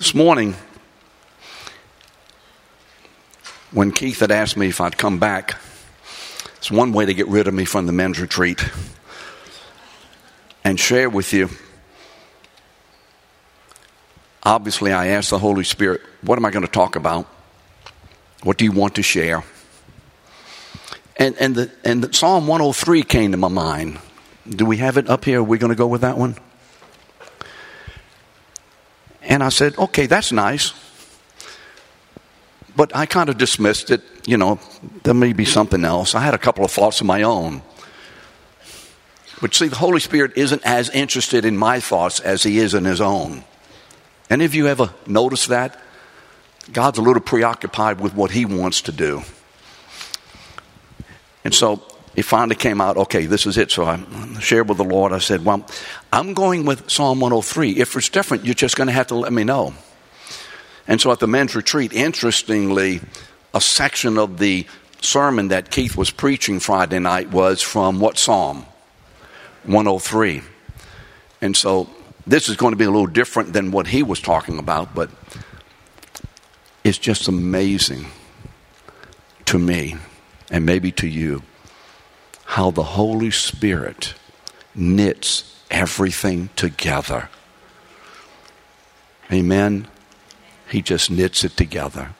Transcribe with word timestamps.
This 0.00 0.14
morning, 0.14 0.54
when 3.70 3.92
Keith 3.92 4.20
had 4.20 4.30
asked 4.30 4.56
me 4.56 4.68
if 4.68 4.80
I'd 4.80 4.96
come 4.96 5.18
back, 5.18 5.60
it's 6.56 6.70
one 6.70 6.92
way 6.92 7.04
to 7.04 7.12
get 7.12 7.28
rid 7.28 7.46
of 7.46 7.52
me 7.52 7.66
from 7.66 7.84
the 7.84 7.92
men's 7.92 8.18
retreat 8.18 8.64
and 10.64 10.80
share 10.80 11.10
with 11.10 11.34
you. 11.34 11.50
Obviously, 14.42 14.90
I 14.90 15.08
asked 15.08 15.28
the 15.28 15.38
Holy 15.38 15.64
Spirit, 15.64 16.00
What 16.22 16.38
am 16.38 16.46
I 16.46 16.50
going 16.50 16.64
to 16.64 16.72
talk 16.72 16.96
about? 16.96 17.26
What 18.42 18.56
do 18.56 18.64
you 18.64 18.72
want 18.72 18.94
to 18.94 19.02
share? 19.02 19.44
And, 21.18 21.36
and, 21.38 21.54
the, 21.54 21.70
and 21.84 22.02
the 22.02 22.10
Psalm 22.14 22.46
103 22.46 23.02
came 23.02 23.32
to 23.32 23.36
my 23.36 23.48
mind. 23.48 23.98
Do 24.48 24.64
we 24.64 24.78
have 24.78 24.96
it 24.96 25.10
up 25.10 25.26
here? 25.26 25.40
Are 25.40 25.44
we 25.44 25.58
going 25.58 25.72
to 25.72 25.76
go 25.76 25.86
with 25.86 26.00
that 26.00 26.16
one? 26.16 26.36
And 29.30 29.44
I 29.44 29.48
said, 29.48 29.78
okay, 29.78 30.06
that's 30.06 30.32
nice. 30.32 30.74
But 32.76 32.94
I 32.94 33.06
kind 33.06 33.28
of 33.28 33.38
dismissed 33.38 33.90
it. 33.90 34.02
You 34.26 34.36
know, 34.36 34.58
there 35.04 35.14
may 35.14 35.32
be 35.32 35.44
something 35.44 35.84
else. 35.84 36.16
I 36.16 36.20
had 36.20 36.34
a 36.34 36.38
couple 36.38 36.64
of 36.64 36.72
thoughts 36.72 37.00
of 37.00 37.06
my 37.06 37.22
own. 37.22 37.62
But 39.40 39.54
see, 39.54 39.68
the 39.68 39.76
Holy 39.76 40.00
Spirit 40.00 40.32
isn't 40.36 40.62
as 40.66 40.90
interested 40.90 41.44
in 41.44 41.56
my 41.56 41.78
thoughts 41.78 42.18
as 42.20 42.42
he 42.42 42.58
is 42.58 42.74
in 42.74 42.84
his 42.84 43.00
own. 43.00 43.44
Any 44.28 44.44
of 44.44 44.54
you 44.54 44.66
ever 44.66 44.90
noticed 45.06 45.48
that? 45.48 45.80
God's 46.72 46.98
a 46.98 47.02
little 47.02 47.22
preoccupied 47.22 48.00
with 48.00 48.14
what 48.14 48.32
he 48.32 48.44
wants 48.44 48.82
to 48.82 48.92
do. 48.92 49.22
And 51.44 51.54
so 51.54 51.82
it 52.14 52.24
finally 52.24 52.56
came 52.56 52.80
out, 52.80 52.96
okay, 52.96 53.26
this 53.26 53.46
is 53.46 53.56
it. 53.56 53.70
So 53.70 53.84
I 53.84 54.02
shared 54.40 54.68
with 54.68 54.78
the 54.78 54.84
Lord. 54.84 55.12
I 55.12 55.18
said, 55.18 55.44
well, 55.44 55.66
I'm 56.12 56.34
going 56.34 56.64
with 56.64 56.90
Psalm 56.90 57.20
103. 57.20 57.72
If 57.72 57.94
it's 57.96 58.08
different, 58.08 58.44
you're 58.44 58.54
just 58.54 58.76
going 58.76 58.88
to 58.88 58.92
have 58.92 59.08
to 59.08 59.14
let 59.14 59.32
me 59.32 59.44
know. 59.44 59.74
And 60.88 61.00
so 61.00 61.12
at 61.12 61.20
the 61.20 61.28
men's 61.28 61.54
retreat, 61.54 61.92
interestingly, 61.92 63.00
a 63.54 63.60
section 63.60 64.18
of 64.18 64.38
the 64.38 64.66
sermon 65.00 65.48
that 65.48 65.70
Keith 65.70 65.96
was 65.96 66.10
preaching 66.10 66.58
Friday 66.58 66.98
night 66.98 67.30
was 67.30 67.62
from 67.62 68.00
what 68.00 68.18
Psalm? 68.18 68.66
103. 69.64 70.42
And 71.40 71.56
so 71.56 71.88
this 72.26 72.48
is 72.48 72.56
going 72.56 72.72
to 72.72 72.76
be 72.76 72.84
a 72.84 72.90
little 72.90 73.06
different 73.06 73.52
than 73.52 73.70
what 73.70 73.86
he 73.86 74.02
was 74.02 74.20
talking 74.20 74.58
about, 74.58 74.94
but 74.94 75.10
it's 76.82 76.98
just 76.98 77.28
amazing 77.28 78.06
to 79.46 79.58
me 79.58 79.96
and 80.50 80.66
maybe 80.66 80.90
to 80.92 81.06
you 81.06 81.42
how 82.50 82.68
the 82.72 82.82
Holy 82.82 83.30
Spirit 83.30 84.12
knits 84.74 85.56
everything 85.70 86.50
together. 86.56 87.28
Amen. 89.30 89.86
He 90.68 90.82
just 90.82 91.12
knits 91.12 91.44
it 91.44 91.56
together. 91.56 92.10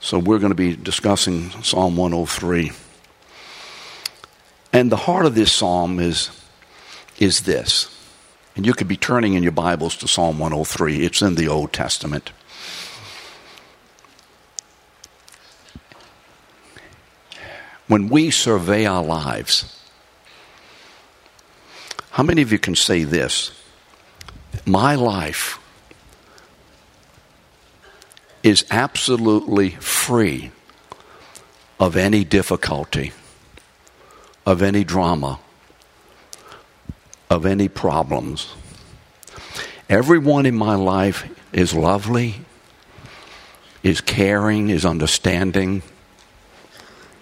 So 0.00 0.18
we're 0.18 0.40
going 0.40 0.50
to 0.50 0.56
be 0.56 0.74
discussing 0.74 1.50
Psalm 1.62 1.96
103. 1.96 2.72
And 4.72 4.90
the 4.90 4.96
heart 4.96 5.24
of 5.24 5.36
this 5.36 5.52
psalm 5.52 6.00
is, 6.00 6.30
is 7.20 7.42
this. 7.42 7.96
And 8.56 8.66
you 8.66 8.72
could 8.72 8.88
be 8.88 8.96
turning 8.96 9.34
in 9.34 9.44
your 9.44 9.52
Bibles 9.52 9.96
to 9.98 10.08
Psalm 10.08 10.40
103. 10.40 11.04
It's 11.04 11.22
in 11.22 11.36
the 11.36 11.46
Old 11.46 11.72
Testament. 11.72 12.32
When 17.88 18.08
we 18.08 18.30
survey 18.30 18.86
our 18.86 19.04
lives, 19.04 19.80
how 22.10 22.22
many 22.22 22.42
of 22.42 22.50
you 22.50 22.58
can 22.58 22.74
say 22.74 23.04
this? 23.04 23.52
My 24.64 24.94
life 24.94 25.58
is 28.42 28.64
absolutely 28.70 29.70
free 29.70 30.50
of 31.78 31.96
any 31.96 32.24
difficulty, 32.24 33.12
of 34.46 34.62
any 34.62 34.82
drama, 34.82 35.38
of 37.28 37.44
any 37.44 37.68
problems. 37.68 38.54
Everyone 39.88 40.46
in 40.46 40.56
my 40.56 40.74
life 40.74 41.28
is 41.52 41.74
lovely, 41.74 42.36
is 43.82 44.00
caring, 44.00 44.70
is 44.70 44.86
understanding 44.86 45.82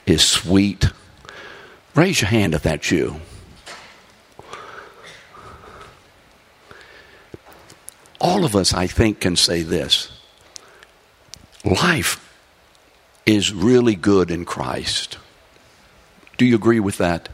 is 0.06 0.22
sweet. 0.22 0.87
Raise 1.94 2.20
your 2.20 2.31
hand 2.31 2.54
if 2.54 2.62
that's 2.62 2.91
you. 2.91 3.20
All 8.20 8.44
of 8.44 8.56
us, 8.56 8.72
I 8.72 8.87
think, 8.87 9.20
can 9.20 9.37
say 9.37 9.62
this 9.62 10.10
life 11.65 12.20
is 13.26 13.53
really 13.53 13.94
good 13.94 14.31
in 14.31 14.44
Christ. 14.44 15.19
Do 16.36 16.44
you 16.44 16.54
agree 16.54 16.81
with 16.81 16.98
that? 16.98 17.28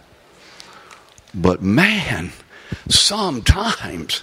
But 1.34 1.62
man, 1.62 2.32
sometimes 2.88 4.22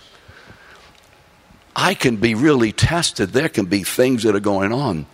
I 1.76 1.94
can 1.94 2.18
be 2.18 2.36
really 2.36 2.72
tested. 2.72 3.30
There 3.30 3.50
can 3.50 3.66
be 3.66 3.84
things 3.84 4.24
that 4.24 4.36
are 4.36 4.42
going 4.42 4.72
on 4.72 5.06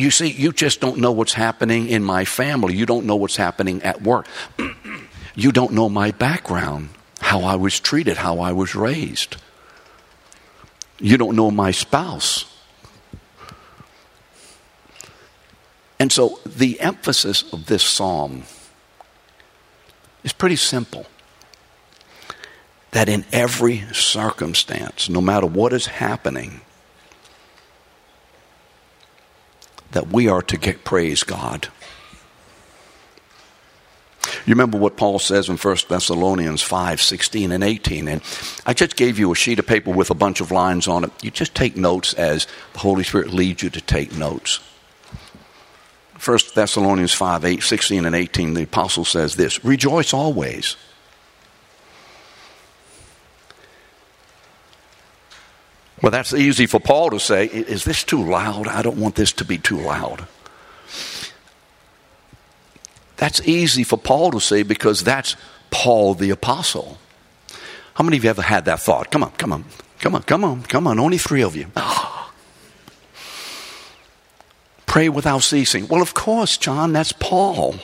you 0.00 0.10
see, 0.10 0.28
you 0.28 0.52
just 0.52 0.80
don't 0.80 0.98
know 0.98 1.12
what's 1.12 1.32
happening 1.32 1.88
in 1.88 2.02
my 2.04 2.24
family. 2.24 2.76
You 2.76 2.86
don't 2.86 3.06
know 3.06 3.16
what's 3.16 3.36
happening 3.36 3.82
at 3.82 4.02
work. 4.02 4.26
you 5.34 5.52
don't 5.52 5.72
know 5.72 5.88
my 5.88 6.10
background, 6.10 6.90
how 7.20 7.40
I 7.42 7.56
was 7.56 7.78
treated, 7.80 8.16
how 8.16 8.40
I 8.40 8.52
was 8.52 8.74
raised. 8.74 9.36
You 10.98 11.16
don't 11.16 11.34
know 11.34 11.50
my 11.50 11.70
spouse. 11.70 12.46
And 15.98 16.10
so 16.10 16.40
the 16.46 16.80
emphasis 16.80 17.44
of 17.52 17.66
this 17.66 17.82
psalm 17.82 18.44
is 20.24 20.32
pretty 20.32 20.56
simple 20.56 21.06
that 22.92 23.08
in 23.08 23.24
every 23.32 23.84
circumstance, 23.92 25.08
no 25.08 25.20
matter 25.20 25.46
what 25.46 25.72
is 25.72 25.86
happening, 25.86 26.62
that 29.92 30.08
we 30.08 30.28
are 30.28 30.42
to 30.42 30.56
get 30.56 30.84
praise 30.84 31.22
God. 31.22 31.68
You 34.46 34.54
remember 34.54 34.78
what 34.78 34.96
Paul 34.96 35.18
says 35.18 35.48
in 35.48 35.56
1 35.56 35.76
Thessalonians 35.88 36.62
5 36.62 37.00
16 37.00 37.52
and 37.52 37.64
18. 37.64 38.08
And 38.08 38.22
I 38.64 38.74
just 38.74 38.96
gave 38.96 39.18
you 39.18 39.32
a 39.32 39.34
sheet 39.34 39.58
of 39.58 39.66
paper 39.66 39.90
with 39.90 40.10
a 40.10 40.14
bunch 40.14 40.40
of 40.40 40.50
lines 40.50 40.88
on 40.88 41.04
it. 41.04 41.10
You 41.22 41.30
just 41.30 41.54
take 41.54 41.76
notes 41.76 42.14
as 42.14 42.46
the 42.72 42.78
Holy 42.80 43.04
Spirit 43.04 43.32
leads 43.32 43.62
you 43.62 43.70
to 43.70 43.80
take 43.80 44.16
notes. 44.16 44.60
1 46.24 46.38
Thessalonians 46.54 47.14
5 47.14 47.44
8, 47.44 47.62
16 47.62 48.04
and 48.04 48.14
18, 48.14 48.54
the 48.54 48.64
apostle 48.64 49.04
says 49.04 49.36
this 49.36 49.64
Rejoice 49.64 50.12
always. 50.12 50.76
Well, 56.02 56.10
that's 56.10 56.32
easy 56.32 56.66
for 56.66 56.80
Paul 56.80 57.10
to 57.10 57.20
say. 57.20 57.46
Is 57.46 57.84
this 57.84 58.04
too 58.04 58.24
loud? 58.24 58.66
I 58.68 58.82
don't 58.82 58.96
want 58.96 59.16
this 59.16 59.32
to 59.34 59.44
be 59.44 59.58
too 59.58 59.78
loud. 59.78 60.26
That's 63.16 63.46
easy 63.46 63.84
for 63.84 63.98
Paul 63.98 64.30
to 64.30 64.40
say 64.40 64.62
because 64.62 65.04
that's 65.04 65.36
Paul 65.70 66.14
the 66.14 66.30
apostle. 66.30 66.98
How 67.94 68.02
many 68.02 68.16
of 68.16 68.24
you 68.24 68.30
ever 68.30 68.40
had 68.40 68.64
that 68.64 68.80
thought? 68.80 69.10
Come 69.10 69.22
on, 69.22 69.32
come 69.32 69.52
on, 69.52 69.66
come 69.98 70.14
on, 70.14 70.22
come 70.22 70.42
on, 70.42 70.62
come 70.62 70.86
on. 70.86 70.98
Only 70.98 71.18
three 71.18 71.42
of 71.42 71.54
you. 71.54 71.66
Oh. 71.76 72.32
Pray 74.86 75.10
without 75.10 75.42
ceasing. 75.42 75.86
Well, 75.86 76.00
of 76.00 76.14
course, 76.14 76.56
John, 76.56 76.94
that's 76.94 77.12
Paul. 77.12 77.76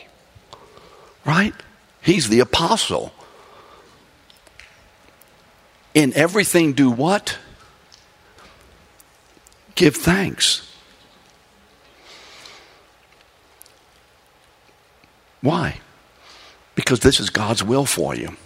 Right? 1.27 1.53
He's 2.01 2.31
the 2.31 2.41
apostle. 2.41 3.13
In 5.93 6.15
everything, 6.15 6.73
do 6.73 6.91
what? 6.91 7.39
Give 9.77 9.95
thanks. 9.95 10.63
Why? 15.41 15.79
Because 16.75 17.01
this 17.01 17.21
is 17.21 17.31
God's 17.31 17.63
will 17.63 17.87
for 17.87 18.15
you. 18.15 18.37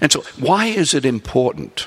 And 0.00 0.10
so, 0.10 0.22
why 0.38 0.66
is 0.66 0.94
it 0.94 1.04
important 1.04 1.86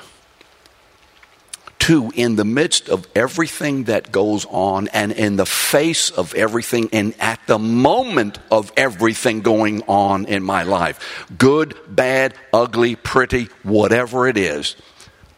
to, 1.80 2.12
in 2.16 2.36
the 2.36 2.46
midst 2.46 2.90
of 2.90 3.08
everything 3.16 3.86
that 3.86 4.12
goes 4.12 4.46
on 4.50 4.88
and 4.90 5.12
in 5.12 5.36
the 5.36 5.46
face 5.46 6.10
of 6.12 6.34
everything 6.36 6.90
and 6.94 7.14
at 7.20 7.40
the 7.48 7.60
moment 7.60 8.40
of 8.52 8.72
everything 8.78 9.42
going 9.42 9.84
on 9.84 10.26
in 10.26 10.44
my 10.44 10.64
life, 10.64 11.28
good, 11.38 11.76
bad, 11.88 12.34
ugly, 12.54 12.96
pretty, 12.96 13.50
whatever 13.64 14.28
it 14.28 14.38
is, 14.38 14.76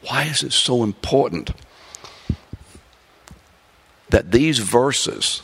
why 0.02 0.24
is 0.24 0.44
it 0.44 0.54
so 0.54 0.84
important 0.84 1.52
that 4.10 4.32
these 4.32 4.60
verses 4.60 5.42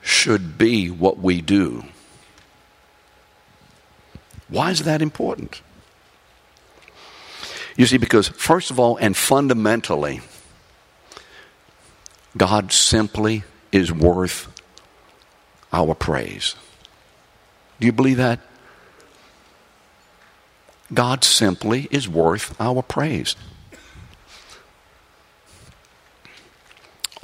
should 0.00 0.58
be 0.58 0.90
what 0.90 1.18
we 1.18 1.40
do. 1.40 1.84
Why 4.48 4.70
is 4.70 4.82
that 4.84 5.02
important? 5.02 5.62
You 7.76 7.86
see, 7.86 7.96
because 7.96 8.28
first 8.28 8.70
of 8.70 8.78
all 8.78 8.96
and 8.98 9.16
fundamentally, 9.16 10.20
God 12.36 12.72
simply 12.72 13.44
is 13.72 13.90
worth 13.90 14.48
our 15.72 15.94
praise. 15.94 16.54
Do 17.80 17.86
you 17.86 17.92
believe 17.92 18.18
that? 18.18 18.40
God 20.92 21.24
simply 21.24 21.88
is 21.90 22.08
worth 22.08 22.54
our 22.60 22.82
praise. 22.82 23.34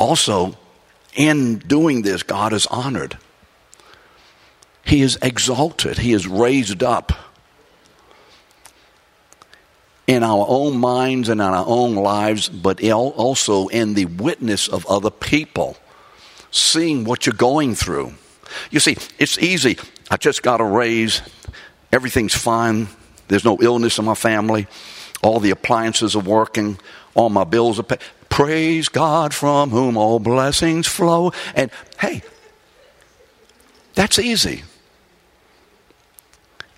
Also, 0.00 0.56
in 1.14 1.58
doing 1.58 2.00
this, 2.00 2.22
God 2.22 2.54
is 2.54 2.66
honored. 2.68 3.18
He 4.82 5.02
is 5.02 5.18
exalted. 5.20 5.98
He 5.98 6.14
is 6.14 6.26
raised 6.26 6.82
up 6.82 7.12
in 10.06 10.22
our 10.22 10.46
own 10.48 10.78
minds 10.78 11.28
and 11.28 11.38
in 11.38 11.46
our 11.46 11.66
own 11.66 11.96
lives, 11.96 12.48
but 12.48 12.82
also 12.82 13.68
in 13.68 13.92
the 13.92 14.06
witness 14.06 14.68
of 14.68 14.86
other 14.86 15.10
people, 15.10 15.76
seeing 16.50 17.04
what 17.04 17.26
you're 17.26 17.34
going 17.34 17.74
through. 17.74 18.14
You 18.70 18.80
see, 18.80 18.96
it's 19.18 19.36
easy. 19.38 19.76
I 20.10 20.16
just 20.16 20.42
got 20.42 20.62
a 20.62 20.64
raise. 20.64 21.20
Everything's 21.92 22.34
fine. 22.34 22.88
There's 23.28 23.44
no 23.44 23.58
illness 23.60 23.98
in 23.98 24.06
my 24.06 24.14
family. 24.14 24.66
All 25.22 25.40
the 25.40 25.50
appliances 25.50 26.16
are 26.16 26.22
working. 26.22 26.78
All 27.14 27.28
my 27.28 27.44
bills 27.44 27.78
are 27.78 27.82
paid. 27.82 27.98
Praise 28.30 28.88
God 28.88 29.34
from 29.34 29.68
whom 29.68 29.98
all 29.98 30.18
blessings 30.18 30.86
flow. 30.86 31.32
And 31.54 31.70
hey, 32.00 32.22
that's 33.94 34.18
easy. 34.18 34.62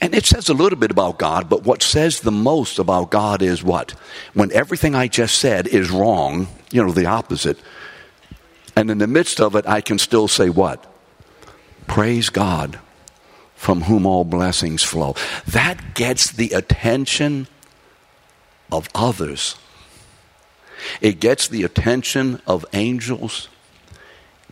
And 0.00 0.16
it 0.16 0.26
says 0.26 0.48
a 0.48 0.54
little 0.54 0.78
bit 0.78 0.90
about 0.90 1.20
God, 1.20 1.48
but 1.48 1.62
what 1.62 1.80
says 1.80 2.20
the 2.20 2.32
most 2.32 2.80
about 2.80 3.12
God 3.12 3.40
is 3.40 3.62
what? 3.62 3.92
When 4.34 4.50
everything 4.50 4.96
I 4.96 5.06
just 5.06 5.38
said 5.38 5.68
is 5.68 5.92
wrong, 5.92 6.48
you 6.72 6.84
know, 6.84 6.90
the 6.90 7.06
opposite. 7.06 7.56
And 8.74 8.90
in 8.90 8.98
the 8.98 9.06
midst 9.06 9.40
of 9.40 9.54
it, 9.54 9.64
I 9.68 9.80
can 9.80 10.00
still 10.00 10.26
say 10.26 10.48
what? 10.48 10.84
Praise 11.86 12.30
God 12.30 12.80
from 13.54 13.82
whom 13.82 14.04
all 14.04 14.24
blessings 14.24 14.82
flow. 14.82 15.14
That 15.46 15.94
gets 15.94 16.32
the 16.32 16.50
attention 16.50 17.46
of 18.72 18.88
others. 18.96 19.54
It 21.00 21.20
gets 21.20 21.48
the 21.48 21.64
attention 21.64 22.40
of 22.46 22.64
angels 22.72 23.48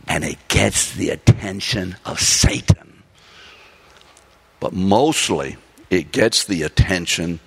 and 0.07 0.23
it 0.23 0.37
gets 0.47 0.93
the 0.93 1.09
attention 1.09 1.95
of 2.05 2.19
Satan. 2.19 3.03
But 4.59 4.73
mostly 4.73 5.57
it 5.89 6.11
gets 6.11 6.45
the 6.45 6.63
attention 6.63 7.39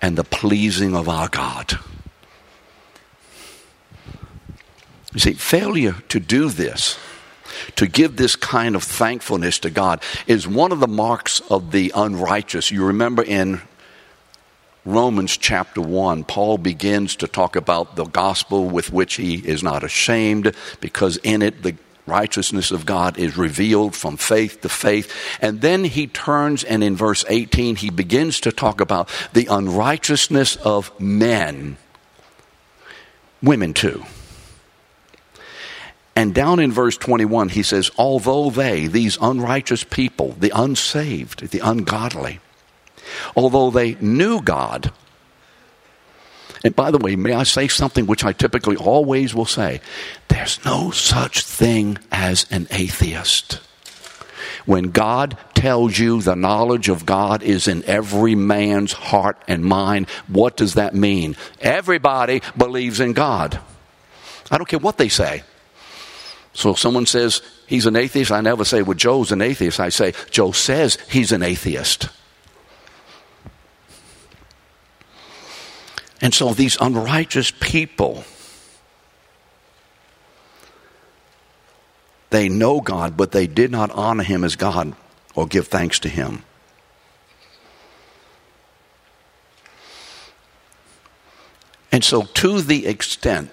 and 0.00 0.16
the 0.16 0.24
pleasing 0.24 0.94
of 0.94 1.08
our 1.08 1.28
God. 1.28 1.78
You 5.12 5.20
see, 5.20 5.32
failure 5.34 5.96
to 6.08 6.20
do 6.20 6.48
this 6.50 6.98
to 7.76 7.86
give 7.86 8.16
this 8.16 8.36
kind 8.36 8.76
of 8.76 8.82
thankfulness 8.82 9.58
to 9.60 9.70
God 9.70 10.02
is 10.26 10.46
one 10.46 10.72
of 10.72 10.80
the 10.80 10.88
marks 10.88 11.40
of 11.50 11.72
the 11.72 11.92
unrighteous. 11.94 12.70
You 12.70 12.84
remember 12.84 13.22
in 13.22 13.60
Romans 14.88 15.36
chapter 15.36 15.82
1, 15.82 16.24
Paul 16.24 16.56
begins 16.56 17.16
to 17.16 17.28
talk 17.28 17.56
about 17.56 17.94
the 17.94 18.06
gospel 18.06 18.64
with 18.64 18.90
which 18.90 19.16
he 19.16 19.34
is 19.34 19.62
not 19.62 19.84
ashamed 19.84 20.54
because 20.80 21.18
in 21.18 21.42
it 21.42 21.62
the 21.62 21.76
righteousness 22.06 22.70
of 22.70 22.86
God 22.86 23.18
is 23.18 23.36
revealed 23.36 23.94
from 23.94 24.16
faith 24.16 24.62
to 24.62 24.70
faith. 24.70 25.14
And 25.42 25.60
then 25.60 25.84
he 25.84 26.06
turns 26.06 26.64
and 26.64 26.82
in 26.82 26.96
verse 26.96 27.22
18 27.28 27.76
he 27.76 27.90
begins 27.90 28.40
to 28.40 28.50
talk 28.50 28.80
about 28.80 29.10
the 29.34 29.44
unrighteousness 29.50 30.56
of 30.56 30.98
men, 30.98 31.76
women 33.42 33.74
too. 33.74 34.04
And 36.16 36.34
down 36.34 36.60
in 36.60 36.72
verse 36.72 36.96
21, 36.96 37.50
he 37.50 37.62
says, 37.62 37.90
Although 37.98 38.48
they, 38.48 38.86
these 38.86 39.18
unrighteous 39.20 39.84
people, 39.84 40.32
the 40.32 40.50
unsaved, 40.54 41.50
the 41.50 41.60
ungodly, 41.60 42.40
although 43.36 43.70
they 43.70 43.94
knew 43.94 44.40
God, 44.40 44.92
and 46.64 46.74
by 46.74 46.90
the 46.90 46.98
way, 46.98 47.16
may 47.16 47.32
I 47.32 47.44
say 47.44 47.68
something 47.68 48.06
which 48.06 48.24
I 48.24 48.32
typically 48.32 48.76
always 48.76 49.34
will 49.34 49.46
say? 49.46 49.80
There's 50.28 50.64
no 50.64 50.90
such 50.90 51.42
thing 51.42 51.98
as 52.10 52.46
an 52.50 52.66
atheist. 52.70 53.60
When 54.66 54.90
God 54.90 55.38
tells 55.54 55.98
you 55.98 56.20
the 56.20 56.34
knowledge 56.34 56.88
of 56.88 57.06
God 57.06 57.42
is 57.42 57.68
in 57.68 57.84
every 57.84 58.34
man's 58.34 58.92
heart 58.92 59.42
and 59.46 59.64
mind, 59.64 60.10
what 60.26 60.56
does 60.56 60.74
that 60.74 60.94
mean? 60.94 61.36
Everybody 61.60 62.42
believes 62.56 63.00
in 63.00 63.12
God. 63.12 63.60
I 64.50 64.58
don't 64.58 64.68
care 64.68 64.78
what 64.78 64.98
they 64.98 65.08
say. 65.08 65.42
So 66.52 66.70
if 66.70 66.78
someone 66.78 67.06
says 67.06 67.40
he's 67.66 67.86
an 67.86 67.96
atheist, 67.96 68.32
I 68.32 68.40
never 68.40 68.64
say, 68.64 68.82
well, 68.82 68.94
Joe's 68.94 69.30
an 69.30 69.42
atheist. 69.42 69.78
I 69.78 69.90
say, 69.90 70.12
Joe 70.30 70.52
says 70.52 70.98
he's 71.08 71.30
an 71.32 71.42
atheist. 71.42 72.08
And 76.20 76.34
so 76.34 76.52
these 76.52 76.76
unrighteous 76.80 77.52
people, 77.52 78.24
they 82.30 82.48
know 82.48 82.80
God, 82.80 83.16
but 83.16 83.32
they 83.32 83.46
did 83.46 83.70
not 83.70 83.90
honor 83.92 84.24
him 84.24 84.44
as 84.44 84.56
God 84.56 84.94
or 85.34 85.46
give 85.46 85.68
thanks 85.68 85.98
to 86.00 86.08
him. 86.08 86.42
And 91.90 92.04
so, 92.04 92.22
to 92.22 92.60
the 92.60 92.86
extent 92.86 93.50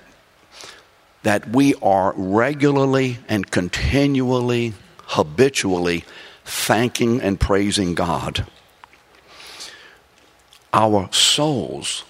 that 1.24 1.50
we 1.50 1.74
are 1.82 2.14
regularly 2.16 3.18
and 3.28 3.50
continually, 3.50 4.74
habitually 5.06 6.04
thanking 6.44 7.22
and 7.22 7.40
praising 7.40 7.96
God. 7.96 8.46
Our 10.72 11.12
souls 11.12 12.04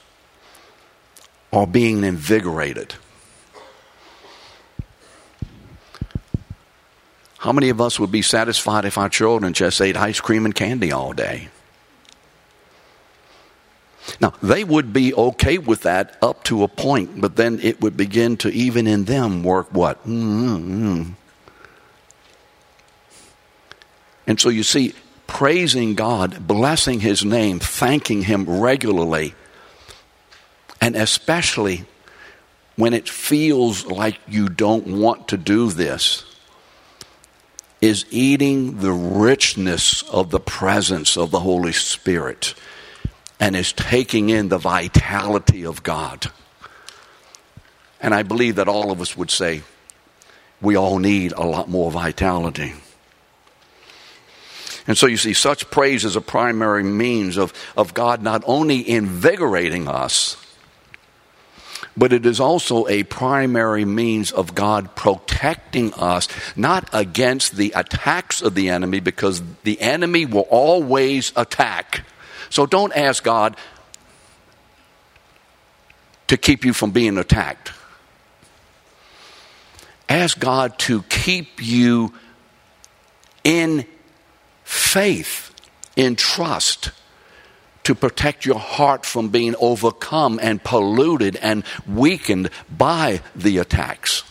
are 1.55 1.65
being 1.65 2.03
invigorated. 2.03 2.95
How 7.37 7.51
many 7.51 7.69
of 7.69 7.79
us 7.79 7.99
would 7.99 8.11
be 8.11 8.21
satisfied 8.21 8.85
if 8.85 8.97
our 8.97 9.07
children 9.07 9.53
just 9.53 9.79
ate 9.79 9.95
ice 9.95 10.19
cream 10.19 10.45
and 10.45 10.53
candy 10.53 10.91
all 10.91 11.13
day? 11.13 11.49
Now, 14.19 14.33
they 14.41 14.63
would 14.63 14.93
be 14.93 15.13
okay 15.13 15.57
with 15.57 15.81
that 15.81 16.17
up 16.21 16.43
to 16.45 16.63
a 16.63 16.67
point, 16.67 17.21
but 17.21 17.35
then 17.35 17.59
it 17.61 17.81
would 17.81 17.95
begin 17.95 18.37
to, 18.37 18.49
even 18.49 18.87
in 18.87 19.05
them, 19.05 19.43
work 19.43 19.67
what? 19.71 20.03
Mm-hmm. 20.07 21.11
And 24.27 24.39
so 24.39 24.49
you 24.49 24.63
see, 24.63 24.93
praising 25.27 25.95
God, 25.95 26.47
blessing 26.47 26.99
His 26.99 27.23
name, 27.23 27.59
thanking 27.59 28.23
Him 28.23 28.59
regularly, 28.61 29.35
and 30.85 30.95
especially 30.95 31.83
when 32.75 32.93
it 32.93 33.09
feels 33.09 33.87
like 33.87 34.19
you 34.27 34.47
don't 34.47 34.85
want 34.85 35.29
to 35.29 35.35
do 35.35 35.71
this, 35.71 36.23
is 37.81 38.05
eating 38.11 38.77
the 38.81 38.91
richness 38.91 40.03
of 40.03 40.29
the 40.29 40.39
presence 40.39 41.17
of 41.17 41.31
the 41.31 41.39
Holy 41.39 41.71
Spirit 41.71 42.53
and 43.39 43.55
is 43.55 43.73
taking 43.73 44.29
in 44.29 44.49
the 44.49 44.59
vitality 44.59 45.65
of 45.65 45.81
God. 45.81 46.27
And 47.99 48.13
I 48.13 48.21
believe 48.21 48.57
that 48.57 48.67
all 48.67 48.91
of 48.91 49.01
us 49.01 49.17
would 49.17 49.31
say 49.31 49.63
we 50.61 50.75
all 50.75 50.99
need 50.99 51.31
a 51.31 51.47
lot 51.47 51.67
more 51.67 51.89
vitality. 51.89 52.73
And 54.85 54.95
so 54.95 55.07
you 55.07 55.17
see, 55.17 55.33
such 55.33 55.71
praise 55.71 56.05
is 56.05 56.15
a 56.15 56.21
primary 56.21 56.83
means 56.83 57.37
of, 57.37 57.53
of 57.75 57.95
God 57.95 58.21
not 58.21 58.43
only 58.45 58.87
invigorating 58.87 59.87
us, 59.87 60.37
but 61.97 62.11
it 62.11 62.25
is 62.25 62.39
also 62.39 62.87
a 62.87 63.03
primary 63.03 63.85
means 63.85 64.31
of 64.31 64.53
God 64.53 64.95
protecting 64.95 65.93
us, 65.93 66.27
not 66.55 66.89
against 66.91 67.55
the 67.55 67.71
attacks 67.75 68.41
of 68.41 68.55
the 68.55 68.69
enemy, 68.69 68.99
because 68.99 69.41
the 69.63 69.79
enemy 69.79 70.25
will 70.25 70.47
always 70.49 71.31
attack. 71.35 72.05
So 72.49 72.65
don't 72.65 72.93
ask 72.93 73.23
God 73.23 73.55
to 76.27 76.37
keep 76.37 76.65
you 76.65 76.73
from 76.73 76.91
being 76.91 77.17
attacked. 77.17 77.71
Ask 80.09 80.39
God 80.39 80.77
to 80.79 81.01
keep 81.03 81.65
you 81.65 82.13
in 83.43 83.85
faith, 84.63 85.53
in 85.95 86.15
trust, 86.15 86.91
to 87.85 87.95
protect 87.95 88.45
your 88.45 88.59
heart 88.59 89.05
from 89.05 89.29
being 89.29 89.55
overcome 89.59 90.39
and 90.41 90.63
polluted 90.63 91.35
and 91.37 91.63
weakened 91.87 92.49
by 92.69 93.21
the 93.35 93.57
attacks. 93.59 94.23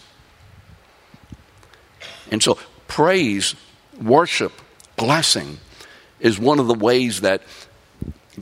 And 2.30 2.42
so, 2.42 2.58
praise, 2.88 3.54
worship, 4.00 4.52
blessing 4.96 5.58
is 6.20 6.38
one 6.38 6.58
of 6.58 6.66
the 6.66 6.74
ways 6.74 7.20
that 7.20 7.42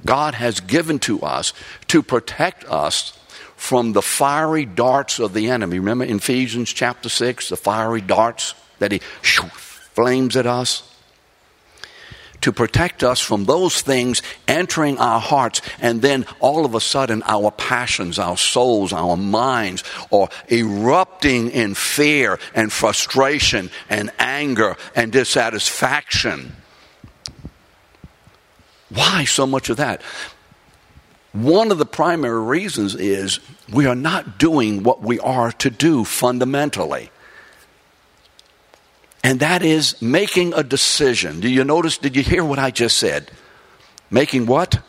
God 0.04 0.34
has 0.34 0.60
given 0.60 0.98
to 1.00 1.20
us 1.20 1.52
to 1.88 2.02
protect 2.02 2.64
us 2.64 3.18
from 3.56 3.92
the 3.92 4.02
fiery 4.02 4.64
darts 4.64 5.18
of 5.18 5.34
the 5.34 5.50
enemy. 5.50 5.78
Remember 5.78 6.04
Ephesians 6.04 6.72
chapter 6.72 7.08
6, 7.08 7.50
the 7.50 7.56
fiery 7.56 8.00
darts 8.00 8.54
that 8.78 8.92
he 8.92 9.00
shoo, 9.20 9.46
flames 9.48 10.36
at 10.36 10.46
us? 10.46 10.91
To 12.42 12.52
protect 12.52 13.02
us 13.02 13.20
from 13.20 13.44
those 13.44 13.80
things 13.80 14.22
entering 14.46 14.98
our 14.98 15.20
hearts 15.20 15.62
and 15.80 16.02
then 16.02 16.26
all 16.40 16.64
of 16.64 16.74
a 16.74 16.80
sudden 16.80 17.22
our 17.26 17.50
passions, 17.50 18.18
our 18.18 18.36
souls, 18.36 18.92
our 18.92 19.16
minds 19.16 19.84
are 20.12 20.28
erupting 20.50 21.50
in 21.50 21.74
fear 21.74 22.38
and 22.54 22.72
frustration 22.72 23.70
and 23.88 24.12
anger 24.18 24.76
and 24.94 25.12
dissatisfaction. 25.12 26.56
Why 28.90 29.24
so 29.24 29.46
much 29.46 29.70
of 29.70 29.78
that? 29.78 30.02
One 31.32 31.72
of 31.72 31.78
the 31.78 31.86
primary 31.86 32.42
reasons 32.42 32.94
is 32.94 33.40
we 33.72 33.86
are 33.86 33.94
not 33.94 34.38
doing 34.38 34.82
what 34.82 35.00
we 35.00 35.18
are 35.20 35.50
to 35.52 35.70
do 35.70 36.04
fundamentally 36.04 37.10
and 39.22 39.40
that 39.40 39.62
is 39.62 40.00
making 40.02 40.52
a 40.54 40.62
decision. 40.62 41.40
Do 41.40 41.48
you 41.48 41.64
notice? 41.64 41.98
Did 41.98 42.16
you 42.16 42.22
hear 42.22 42.44
what 42.44 42.58
I 42.58 42.70
just 42.70 42.98
said? 42.98 43.30
Making 44.10 44.46
what? 44.46 44.80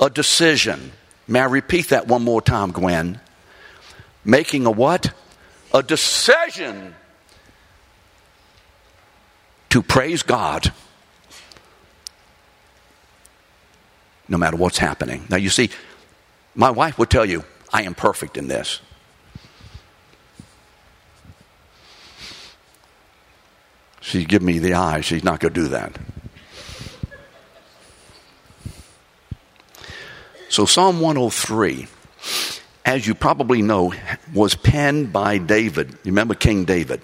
A 0.00 0.08
decision. 0.08 0.92
May 1.28 1.40
I 1.40 1.44
repeat 1.44 1.90
that 1.90 2.08
one 2.08 2.22
more 2.22 2.40
time, 2.42 2.72
Gwen? 2.72 3.20
Making 4.24 4.66
a 4.66 4.70
what? 4.70 5.12
A 5.74 5.82
decision 5.82 6.94
to 9.70 9.82
praise 9.82 10.22
God 10.22 10.72
no 14.28 14.38
matter 14.38 14.56
what's 14.56 14.78
happening. 14.78 15.26
Now, 15.28 15.36
you 15.36 15.50
see, 15.50 15.70
my 16.54 16.70
wife 16.70 16.98
would 16.98 17.10
tell 17.10 17.26
you, 17.26 17.44
I 17.72 17.82
am 17.82 17.94
perfect 17.94 18.36
in 18.36 18.48
this. 18.48 18.80
She'd 24.02 24.28
give 24.28 24.42
me 24.42 24.58
the 24.58 24.74
eye. 24.74 25.00
She's 25.00 25.24
not 25.24 25.40
going 25.40 25.54
to 25.54 25.60
do 25.60 25.68
that. 25.68 25.96
So, 30.48 30.66
Psalm 30.66 31.00
103, 31.00 31.86
as 32.84 33.06
you 33.06 33.14
probably 33.14 33.62
know, 33.62 33.94
was 34.34 34.54
penned 34.54 35.12
by 35.12 35.38
David. 35.38 35.92
You 36.02 36.10
remember 36.12 36.34
King 36.34 36.64
David? 36.64 37.00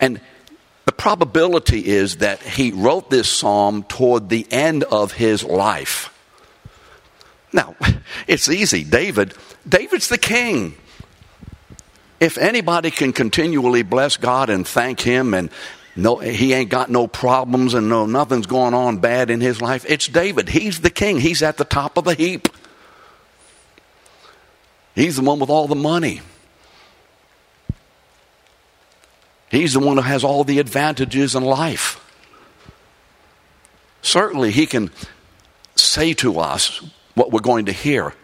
And 0.00 0.20
the 0.86 0.92
probability 0.92 1.86
is 1.86 2.16
that 2.16 2.42
he 2.42 2.72
wrote 2.72 3.10
this 3.10 3.28
psalm 3.28 3.84
toward 3.84 4.28
the 4.28 4.46
end 4.50 4.82
of 4.84 5.12
his 5.12 5.44
life. 5.44 6.08
Now, 7.52 7.76
it's 8.26 8.48
easy. 8.48 8.82
David, 8.82 9.34
David's 9.68 10.08
the 10.08 10.18
king. 10.18 10.74
If 12.18 12.38
anybody 12.38 12.90
can 12.90 13.12
continually 13.12 13.82
bless 13.82 14.16
God 14.16 14.48
and 14.48 14.66
thank 14.66 15.00
Him 15.00 15.34
and 15.34 15.50
no, 15.94 16.16
he 16.16 16.54
ain't 16.54 16.70
got 16.70 16.90
no 16.90 17.06
problems 17.06 17.74
and 17.74 17.88
no 17.88 18.06
nothing's 18.06 18.46
going 18.46 18.72
on 18.72 18.98
bad 18.98 19.30
in 19.30 19.40
his 19.40 19.60
life. 19.60 19.84
It's 19.88 20.08
David. 20.08 20.48
He's 20.48 20.80
the 20.80 20.90
king. 20.90 21.20
He's 21.20 21.42
at 21.42 21.58
the 21.58 21.64
top 21.64 21.98
of 21.98 22.04
the 22.04 22.14
heap. 22.14 22.48
He's 24.94 25.16
the 25.16 25.22
one 25.22 25.38
with 25.38 25.50
all 25.50 25.68
the 25.68 25.74
money. 25.74 26.20
He's 29.50 29.74
the 29.74 29.80
one 29.80 29.98
who 29.98 30.02
has 30.02 30.24
all 30.24 30.44
the 30.44 30.58
advantages 30.58 31.34
in 31.34 31.44
life. 31.44 31.98
Certainly, 34.00 34.52
he 34.52 34.66
can 34.66 34.90
say 35.76 36.14
to 36.14 36.38
us 36.40 36.82
what 37.14 37.30
we're 37.30 37.40
going 37.40 37.66
to 37.66 37.72
hear 37.72 38.14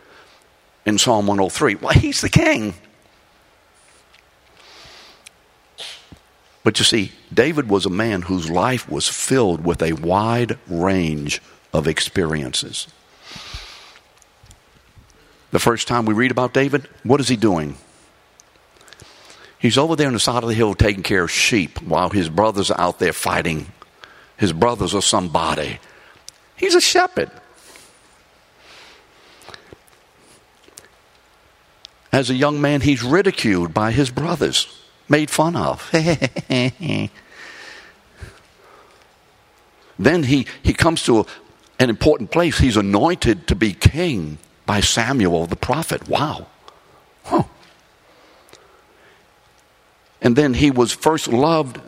in 0.86 0.96
Psalm 0.96 1.26
103. 1.26 1.76
Well, 1.76 1.92
he's 1.92 2.22
the 2.22 2.30
king. 2.30 2.74
But 6.68 6.78
you 6.78 6.84
see, 6.84 7.12
David 7.32 7.70
was 7.70 7.86
a 7.86 7.88
man 7.88 8.20
whose 8.20 8.50
life 8.50 8.90
was 8.90 9.08
filled 9.08 9.64
with 9.64 9.82
a 9.82 9.94
wide 9.94 10.58
range 10.68 11.40
of 11.72 11.88
experiences. 11.88 12.88
The 15.50 15.58
first 15.58 15.88
time 15.88 16.04
we 16.04 16.12
read 16.12 16.30
about 16.30 16.52
David, 16.52 16.86
what 17.04 17.20
is 17.20 17.28
he 17.28 17.36
doing? 17.36 17.78
He's 19.58 19.78
over 19.78 19.96
there 19.96 20.08
on 20.08 20.12
the 20.12 20.20
side 20.20 20.42
of 20.42 20.50
the 20.50 20.54
hill 20.54 20.74
taking 20.74 21.02
care 21.02 21.22
of 21.22 21.30
sheep 21.30 21.80
while 21.80 22.10
his 22.10 22.28
brothers 22.28 22.70
are 22.70 22.78
out 22.78 22.98
there 22.98 23.14
fighting. 23.14 23.72
His 24.36 24.52
brothers 24.52 24.94
are 24.94 25.00
somebody. 25.00 25.78
He's 26.54 26.74
a 26.74 26.82
shepherd. 26.82 27.30
As 32.12 32.28
a 32.28 32.34
young 32.34 32.60
man, 32.60 32.82
he's 32.82 33.02
ridiculed 33.02 33.72
by 33.72 33.90
his 33.90 34.10
brothers 34.10 34.78
made 35.08 35.30
fun 35.30 35.56
of. 35.56 35.88
then 39.98 40.22
he, 40.22 40.46
he 40.62 40.72
comes 40.72 41.02
to 41.04 41.20
a, 41.20 41.26
an 41.78 41.90
important 41.90 42.30
place. 42.30 42.58
He's 42.58 42.76
anointed 42.76 43.46
to 43.48 43.54
be 43.54 43.72
king 43.72 44.38
by 44.66 44.80
Samuel 44.80 45.46
the 45.46 45.56
prophet. 45.56 46.08
Wow. 46.08 46.46
Huh. 47.24 47.44
And 50.20 50.36
then 50.36 50.54
he 50.54 50.70
was 50.70 50.92
first 50.92 51.28
loved 51.28 51.80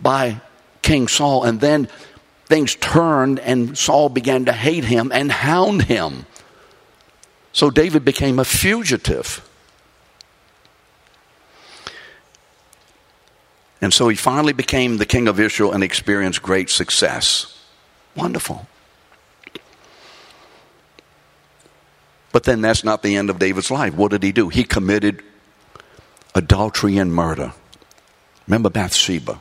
by 0.00 0.40
King 0.82 1.08
Saul, 1.08 1.44
and 1.44 1.60
then 1.60 1.88
things 2.46 2.74
turned, 2.76 3.40
and 3.40 3.76
Saul 3.76 4.08
began 4.08 4.46
to 4.46 4.52
hate 4.52 4.84
him 4.84 5.10
and 5.14 5.30
hound 5.30 5.82
him. 5.82 6.26
So 7.52 7.70
David 7.70 8.04
became 8.04 8.38
a 8.38 8.44
fugitive. 8.44 9.48
And 13.84 13.92
so 13.92 14.08
he 14.08 14.16
finally 14.16 14.54
became 14.54 14.96
the 14.96 15.04
king 15.04 15.28
of 15.28 15.38
Israel 15.38 15.72
and 15.72 15.84
experienced 15.84 16.40
great 16.40 16.70
success. 16.70 17.62
Wonderful. 18.16 18.66
But 22.32 22.44
then 22.44 22.62
that's 22.62 22.82
not 22.82 23.02
the 23.02 23.14
end 23.14 23.28
of 23.28 23.38
David's 23.38 23.70
life. 23.70 23.92
What 23.92 24.12
did 24.12 24.22
he 24.22 24.32
do? 24.32 24.48
He 24.48 24.64
committed 24.64 25.22
adultery 26.34 26.96
and 26.96 27.14
murder. 27.14 27.52
Remember 28.46 28.70
Bathsheba? 28.70 29.38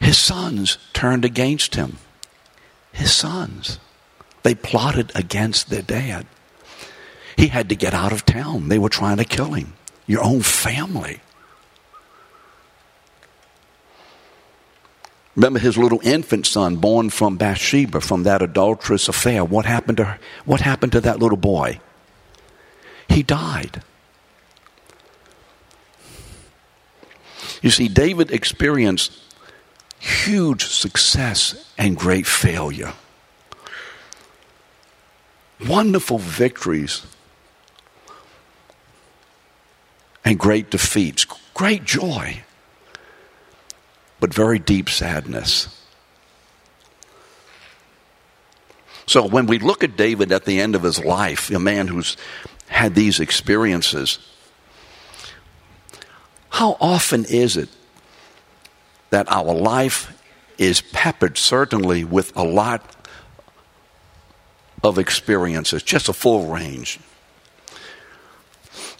His 0.00 0.16
sons 0.16 0.78
turned 0.94 1.26
against 1.26 1.74
him. 1.74 1.98
His 2.90 3.12
sons. 3.12 3.78
They 4.44 4.54
plotted 4.54 5.12
against 5.14 5.68
their 5.68 5.82
dad. 5.82 6.26
He 7.36 7.48
had 7.48 7.68
to 7.68 7.76
get 7.76 7.94
out 7.94 8.12
of 8.12 8.24
town. 8.24 8.68
They 8.68 8.78
were 8.78 8.88
trying 8.88 9.18
to 9.18 9.24
kill 9.24 9.52
him. 9.52 9.74
Your 10.06 10.22
own 10.22 10.40
family. 10.40 11.20
Remember 15.34 15.58
his 15.58 15.76
little 15.76 16.00
infant 16.02 16.46
son 16.46 16.76
born 16.76 17.10
from 17.10 17.36
Bathsheba, 17.36 18.00
from 18.00 18.22
that 18.22 18.40
adulterous 18.40 19.06
affair. 19.06 19.44
What 19.44 19.66
happened 19.66 19.98
to 19.98 20.04
her? 20.04 20.18
What 20.46 20.62
happened 20.62 20.92
to 20.92 21.00
that 21.02 21.18
little 21.18 21.36
boy? 21.36 21.78
He 23.08 23.22
died. 23.22 23.82
You 27.60 27.70
see, 27.70 27.88
David 27.88 28.30
experienced 28.30 29.12
huge 29.98 30.64
success 30.64 31.70
and 31.76 31.96
great 31.96 32.26
failure. 32.26 32.94
Wonderful 35.66 36.18
victories 36.18 37.06
and 40.26 40.40
great 40.40 40.70
defeats, 40.70 41.24
great 41.54 41.84
joy, 41.84 42.42
but 44.18 44.34
very 44.34 44.58
deep 44.58 44.90
sadness. 44.90 45.68
So 49.06 49.24
when 49.24 49.46
we 49.46 49.60
look 49.60 49.84
at 49.84 49.96
David 49.96 50.32
at 50.32 50.44
the 50.44 50.60
end 50.60 50.74
of 50.74 50.82
his 50.82 51.02
life, 51.02 51.48
a 51.52 51.60
man 51.60 51.86
who's 51.86 52.16
had 52.66 52.96
these 52.96 53.20
experiences, 53.20 54.18
how 56.50 56.76
often 56.80 57.24
is 57.24 57.56
it 57.56 57.68
that 59.10 59.30
our 59.30 59.54
life 59.54 60.12
is 60.58 60.80
peppered 60.80 61.38
certainly 61.38 62.02
with 62.02 62.36
a 62.36 62.42
lot 62.42 62.96
of 64.82 64.98
experiences, 64.98 65.84
just 65.84 66.08
a 66.08 66.12
full 66.12 66.46
range? 66.48 66.98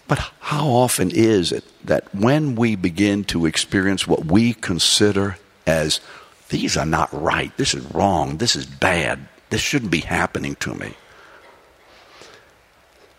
But 0.09 0.19
how 0.41 0.69
often 0.69 1.11
is 1.11 1.51
it 1.53 1.65
that 1.85 2.15
when 2.15 2.55
we 2.55 2.77
begin 2.77 3.25
to 3.25 3.47
experience 3.47 4.07
what 4.07 4.27
we 4.27 4.55
consider 4.55 5.39
as 5.67 6.01
these 6.49 6.77
are 6.77 6.87
not 6.87 7.13
right, 7.13 7.57
this 7.57 7.75
is 7.75 7.85
wrong, 7.93 8.37
this 8.37 8.55
is 8.55 8.67
bad, 8.67 9.29
this 9.51 9.61
shouldn't 9.61 9.91
be 9.91 10.01
happening 10.01 10.55
to 10.57 10.75
me, 10.75 10.95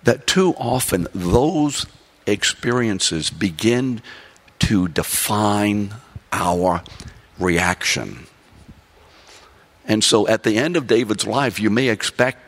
that 0.04 0.26
too 0.28 0.54
often 0.58 1.08
those 1.14 1.86
experiences 2.26 3.30
begin 3.30 4.02
to 4.60 4.88
define 4.88 5.94
our 6.32 6.84
reaction. 7.38 8.28
And 9.86 10.04
so 10.04 10.28
at 10.28 10.44
the 10.44 10.58
end 10.58 10.78
of 10.78 10.88
David's 10.88 11.28
life, 11.28 11.60
you 11.60 11.70
may 11.70 11.90
expect, 11.90 12.47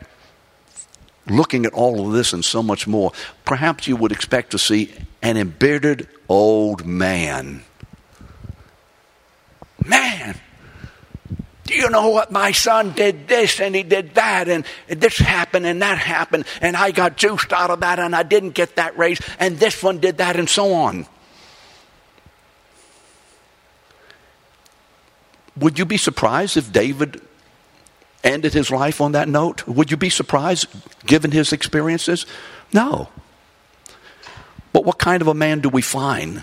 looking 1.30 1.64
at 1.64 1.72
all 1.72 2.06
of 2.06 2.12
this 2.12 2.32
and 2.32 2.44
so 2.44 2.62
much 2.62 2.86
more, 2.86 3.12
perhaps 3.44 3.86
you 3.86 3.96
would 3.96 4.12
expect 4.12 4.50
to 4.50 4.58
see 4.58 4.92
an 5.22 5.36
embittered 5.36 6.08
old 6.28 6.84
man. 6.84 7.62
Man, 9.84 10.38
do 11.64 11.74
you 11.74 11.88
know 11.88 12.08
what? 12.08 12.32
My 12.32 12.52
son 12.52 12.92
did 12.92 13.28
this 13.28 13.60
and 13.60 13.74
he 13.74 13.82
did 13.82 14.14
that, 14.14 14.48
and 14.48 14.64
this 14.88 15.18
happened 15.18 15.66
and 15.66 15.80
that 15.82 15.98
happened, 15.98 16.44
and 16.60 16.76
I 16.76 16.90
got 16.90 17.16
juiced 17.16 17.52
out 17.52 17.70
of 17.70 17.80
that 17.80 17.98
and 17.98 18.14
I 18.14 18.24
didn't 18.24 18.50
get 18.50 18.76
that 18.76 18.98
raise, 18.98 19.20
and 19.38 19.58
this 19.58 19.82
one 19.82 19.98
did 19.98 20.18
that, 20.18 20.36
and 20.36 20.48
so 20.48 20.72
on. 20.72 21.06
Would 25.56 25.78
you 25.78 25.84
be 25.84 25.96
surprised 25.96 26.56
if 26.56 26.72
David 26.72 27.20
ended 28.22 28.52
his 28.52 28.70
life 28.70 29.00
on 29.00 29.12
that 29.12 29.28
note? 29.28 29.66
Would 29.66 29.90
you 29.90 29.96
be 29.96 30.10
surprised 30.10 30.66
given 31.06 31.30
his 31.30 31.52
experiences? 31.52 32.26
No. 32.72 33.08
But 34.72 34.84
what 34.84 34.98
kind 34.98 35.22
of 35.22 35.28
a 35.28 35.34
man 35.34 35.60
do 35.60 35.68
we 35.68 35.82
find 35.82 36.42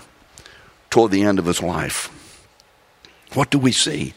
toward 0.90 1.12
the 1.12 1.22
end 1.22 1.38
of 1.38 1.46
his 1.46 1.62
life? 1.62 2.10
What 3.34 3.50
do 3.50 3.58
we 3.58 3.72
see? 3.72 4.14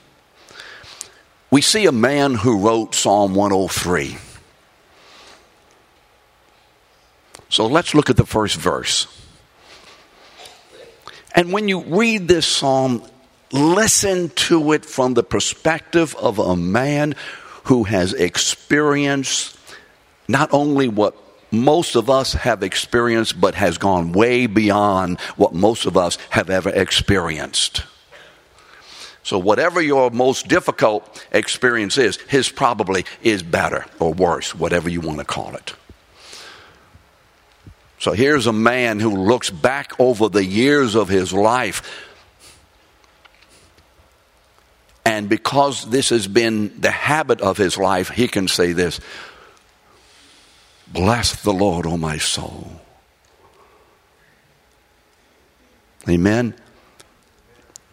We 1.50 1.62
see 1.62 1.86
a 1.86 1.92
man 1.92 2.36
who 2.36 2.60
wrote 2.60 2.96
Psalm 2.96 3.36
103. 3.36 4.18
So 7.50 7.68
let's 7.68 7.94
look 7.94 8.10
at 8.10 8.16
the 8.16 8.26
first 8.26 8.56
verse. 8.56 9.08
And 11.36 11.52
when 11.52 11.68
you 11.68 11.82
read 11.82 12.28
this 12.28 12.46
psalm, 12.46 13.04
listen 13.52 14.30
to 14.30 14.72
it 14.72 14.86
from 14.86 15.14
the 15.14 15.24
perspective 15.24 16.16
of 16.16 16.40
a 16.40 16.56
man 16.56 17.16
who 17.64 17.84
has 17.84 18.14
experienced 18.14 19.58
not 20.28 20.50
only 20.54 20.88
what 20.88 21.16
most 21.52 21.96
of 21.96 22.10
us 22.10 22.34
have 22.34 22.64
experienced, 22.64 23.40
but 23.40 23.56
has 23.56 23.78
gone 23.78 24.14
way 24.14 24.48
beyond 24.48 25.20
what 25.36 25.54
most 25.54 25.86
of 25.86 25.98
us 25.98 26.18
have 26.30 26.50
ever 26.50 26.70
experienced. 26.70 27.84
So, 29.24 29.38
whatever 29.38 29.82
your 29.82 30.10
most 30.10 30.48
difficult 30.48 31.28
experience 31.32 31.98
is, 31.98 32.18
his 32.28 32.50
probably 32.50 33.06
is 33.22 33.44
better 33.44 33.86
or 34.00 34.14
worse, 34.14 34.56
whatever 34.56 34.90
you 34.90 35.02
want 35.02 35.20
to 35.20 35.26
call 35.26 35.56
it. 35.56 35.74
So, 38.00 38.14
here's 38.14 38.48
a 38.48 38.54
man 38.54 39.00
who 39.00 39.16
looks 39.16 39.52
back 39.52 39.92
over 40.00 40.28
the 40.28 40.44
years 40.44 40.96
of 40.96 41.08
his 41.08 41.34
life 41.34 42.08
and 45.06 45.28
because 45.28 45.90
this 45.90 46.10
has 46.10 46.28
been 46.28 46.80
the 46.80 46.92
habit 46.92 47.42
of 47.42 47.58
his 47.58 47.78
life, 47.78 48.10
he 48.10 48.28
can 48.28 48.48
say 48.48 48.74
this 48.74 49.00
Bless 50.88 51.42
the 51.42 51.54
Lord, 51.54 51.86
O 51.86 51.98
my 51.98 52.18
soul. 52.18 52.82
Amen. 56.10 56.56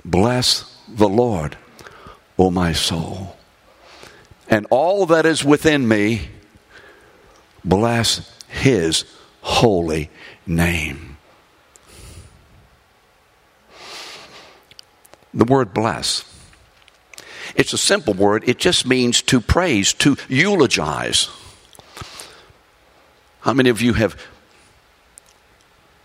Bless 0.05 0.77
the 0.88 1.09
Lord, 1.09 1.57
O 2.38 2.50
my 2.50 2.73
soul. 2.73 3.37
And 4.49 4.67
all 4.71 5.07
that 5.07 5.27
is 5.27 5.45
within 5.45 5.87
me, 5.87 6.29
bless 7.65 8.33
his 8.49 9.05
holy 9.43 10.11
name. 10.47 11.19
The 15.35 15.45
word 15.45 15.75
bless 15.75 16.25
it's 17.59 17.73
a 17.73 17.79
simple 17.79 18.14
word, 18.14 18.49
it 18.49 18.59
just 18.59 18.87
means 18.87 19.21
to 19.23 19.40
praise, 19.40 19.92
to 19.94 20.16
eulogize. 20.29 21.29
How 23.40 23.53
many 23.53 23.68
of 23.68 23.83
you 23.83 23.94
have 23.94 24.16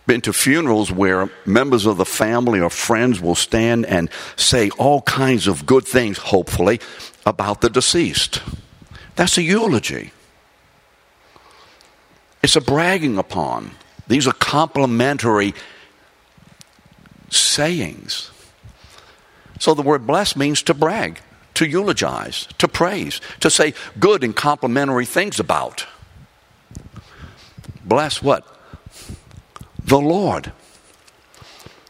been 0.07 0.19
to 0.21 0.33
funerals 0.33 0.91
where 0.91 1.29
members 1.45 1.85
of 1.85 1.97
the 1.97 2.05
family 2.05 2.59
or 2.59 2.71
friends 2.71 3.21
will 3.21 3.35
stand 3.35 3.85
and 3.85 4.09
say 4.35 4.71
all 4.71 5.03
kinds 5.03 5.45
of 5.45 5.67
good 5.67 5.85
things, 5.85 6.17
hopefully, 6.17 6.81
about 7.23 7.61
the 7.61 7.69
deceased? 7.69 8.41
That's 9.15 9.37
a 9.37 9.43
eulogy. 9.43 10.11
It's 12.41 12.55
a 12.55 12.61
bragging 12.61 13.19
upon. 13.19 13.71
These 14.07 14.27
are 14.27 14.33
complimentary 14.33 15.53
sayings. 17.29 18.31
So 19.59 19.75
the 19.75 19.83
word 19.83 20.07
bless 20.07 20.35
means 20.35 20.63
to 20.63 20.73
brag 20.73 21.21
to 21.55 21.65
eulogize, 21.65 22.47
to 22.57 22.67
praise, 22.67 23.21
to 23.39 23.49
say 23.49 23.73
good 23.99 24.23
and 24.23 24.35
complimentary 24.35 25.05
things 25.05 25.39
about. 25.39 25.85
Bless 27.85 28.21
what? 28.21 28.47
The 29.83 29.99
Lord. 29.99 30.51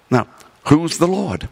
Now, 0.09 0.27
who's 0.67 0.97
the 0.97 1.07
Lord? 1.07 1.47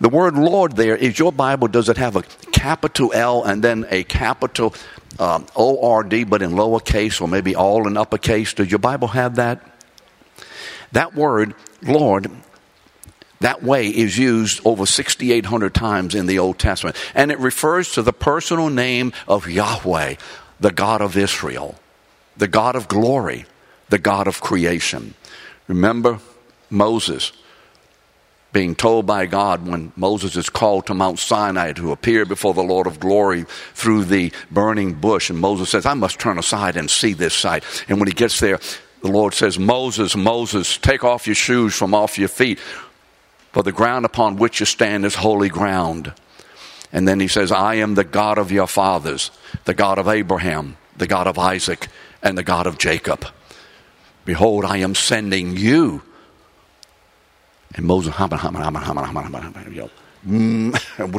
The 0.00 0.08
word 0.08 0.36
Lord 0.36 0.76
there 0.76 0.96
is 0.96 1.18
your 1.18 1.32
Bible, 1.32 1.68
does 1.68 1.88
it 1.88 1.96
have 1.96 2.16
a 2.16 2.22
capital 2.52 3.12
L 3.14 3.44
and 3.44 3.62
then 3.62 3.86
a 3.88 4.04
capital 4.04 4.74
um, 5.18 5.46
O 5.56 5.90
R 5.90 6.02
D, 6.02 6.24
but 6.24 6.42
in 6.42 6.50
lowercase 6.50 7.20
or 7.22 7.28
maybe 7.28 7.54
all 7.54 7.86
in 7.86 7.96
uppercase? 7.96 8.52
Does 8.52 8.70
your 8.70 8.78
Bible 8.78 9.08
have 9.08 9.36
that? 9.36 9.60
That 10.92 11.14
word, 11.14 11.54
Lord, 11.82 12.30
that 13.40 13.62
way 13.62 13.88
is 13.88 14.16
used 14.16 14.60
over 14.64 14.86
6,800 14.86 15.74
times 15.74 16.14
in 16.14 16.26
the 16.26 16.38
Old 16.38 16.58
Testament. 16.58 16.96
And 17.14 17.30
it 17.30 17.38
refers 17.38 17.92
to 17.92 18.02
the 18.02 18.12
personal 18.12 18.70
name 18.70 19.12
of 19.28 19.48
Yahweh, 19.48 20.14
the 20.60 20.72
God 20.72 21.02
of 21.02 21.16
Israel, 21.16 21.74
the 22.36 22.48
God 22.48 22.76
of 22.76 22.88
glory, 22.88 23.44
the 23.88 23.98
God 23.98 24.26
of 24.26 24.40
creation. 24.40 25.14
Remember 25.68 26.20
Moses 26.70 27.32
being 28.52 28.74
told 28.74 29.04
by 29.04 29.26
God 29.26 29.66
when 29.66 29.92
Moses 29.96 30.34
is 30.34 30.48
called 30.48 30.86
to 30.86 30.94
Mount 30.94 31.18
Sinai 31.18 31.72
to 31.74 31.92
appear 31.92 32.24
before 32.24 32.54
the 32.54 32.62
Lord 32.62 32.86
of 32.86 32.98
glory 32.98 33.44
through 33.74 34.04
the 34.04 34.32
burning 34.50 34.94
bush. 34.94 35.28
And 35.28 35.38
Moses 35.38 35.68
says, 35.68 35.84
I 35.84 35.92
must 35.92 36.18
turn 36.18 36.38
aside 36.38 36.76
and 36.76 36.90
see 36.90 37.12
this 37.12 37.34
sight. 37.34 37.64
And 37.86 37.98
when 37.98 38.08
he 38.08 38.14
gets 38.14 38.40
there, 38.40 38.58
the 39.02 39.10
Lord 39.10 39.34
says, 39.34 39.58
Moses, 39.58 40.16
Moses, 40.16 40.78
take 40.78 41.04
off 41.04 41.26
your 41.26 41.34
shoes 41.34 41.74
from 41.74 41.94
off 41.94 42.18
your 42.18 42.28
feet, 42.28 42.58
for 43.56 43.62
the 43.62 43.72
ground 43.72 44.04
upon 44.04 44.36
which 44.36 44.60
you 44.60 44.66
stand 44.66 45.06
is 45.06 45.14
holy 45.14 45.48
ground. 45.48 46.12
And 46.92 47.08
then 47.08 47.20
he 47.20 47.26
says, 47.26 47.50
I 47.50 47.76
am 47.76 47.94
the 47.94 48.04
God 48.04 48.36
of 48.36 48.52
your 48.52 48.66
fathers, 48.66 49.30
the 49.64 49.72
God 49.72 49.98
of 49.98 50.08
Abraham, 50.08 50.76
the 50.98 51.06
God 51.06 51.26
of 51.26 51.38
Isaac, 51.38 51.88
and 52.22 52.36
the 52.36 52.42
God 52.42 52.66
of 52.66 52.76
Jacob. 52.76 53.26
Behold, 54.26 54.66
I 54.66 54.76
am 54.76 54.94
sending 54.94 55.56
you. 55.56 56.02
And 57.74 57.86
Moses, 57.86 58.12
what 58.18 58.30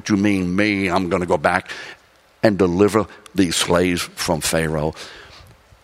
you 0.07 0.17
mean, 0.17 0.55
me? 0.55 0.91
I'm 0.91 1.09
going 1.09 1.21
to 1.21 1.27
go 1.27 1.37
back 1.37 1.71
and 2.43 2.55
deliver 2.55 3.07
these 3.33 3.55
slaves 3.55 4.03
from 4.03 4.41
Pharaoh. 4.41 4.93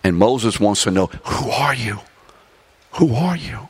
And 0.04 0.18
Moses 0.18 0.60
wants 0.60 0.84
to 0.84 0.92
know, 0.92 1.08
who 1.08 1.50
are 1.50 1.74
you? 1.74 2.02
Who 2.92 3.16
are 3.16 3.38
you? 3.38 3.70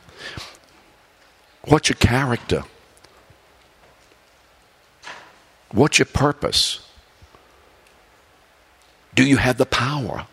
What's 1.62 1.88
your 1.88 1.96
character? 1.96 2.64
What's 5.74 5.98
your 5.98 6.06
purpose? 6.06 6.78
Do 9.14 9.24
you 9.24 9.38
have 9.38 9.58
the 9.58 9.66
power? 9.66 10.26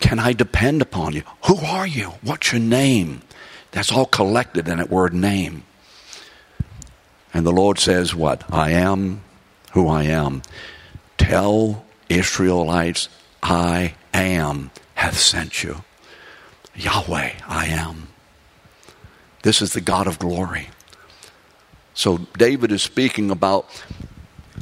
Can 0.00 0.18
I 0.18 0.32
depend 0.32 0.82
upon 0.82 1.12
you? 1.12 1.22
Who 1.46 1.56
are 1.58 1.86
you? 1.86 2.14
What's 2.22 2.50
your 2.50 2.60
name? 2.60 3.22
That's 3.70 3.92
all 3.92 4.06
collected 4.06 4.66
in 4.66 4.78
that 4.78 4.90
word 4.90 5.14
name. 5.14 5.62
And 7.32 7.46
the 7.46 7.52
Lord 7.52 7.78
says, 7.78 8.12
What? 8.12 8.42
I 8.52 8.72
am 8.72 9.22
who 9.72 9.86
I 9.86 10.02
am. 10.02 10.42
Tell 11.16 11.84
Israelites, 12.08 13.08
I 13.40 13.94
am 14.12 14.72
hath 14.94 15.16
sent 15.16 15.62
you. 15.62 15.84
Yahweh, 16.74 17.34
I 17.46 17.66
am. 17.66 18.08
This 19.42 19.62
is 19.62 19.74
the 19.74 19.80
God 19.80 20.08
of 20.08 20.18
glory. 20.18 20.70
So 22.00 22.16
David 22.38 22.72
is 22.72 22.82
speaking 22.82 23.30
about 23.30 23.68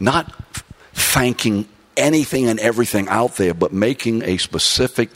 not 0.00 0.34
thanking 0.92 1.68
anything 1.96 2.48
and 2.48 2.58
everything 2.58 3.06
out 3.06 3.36
there, 3.36 3.54
but 3.54 3.72
making 3.72 4.24
a 4.24 4.38
specific 4.38 5.08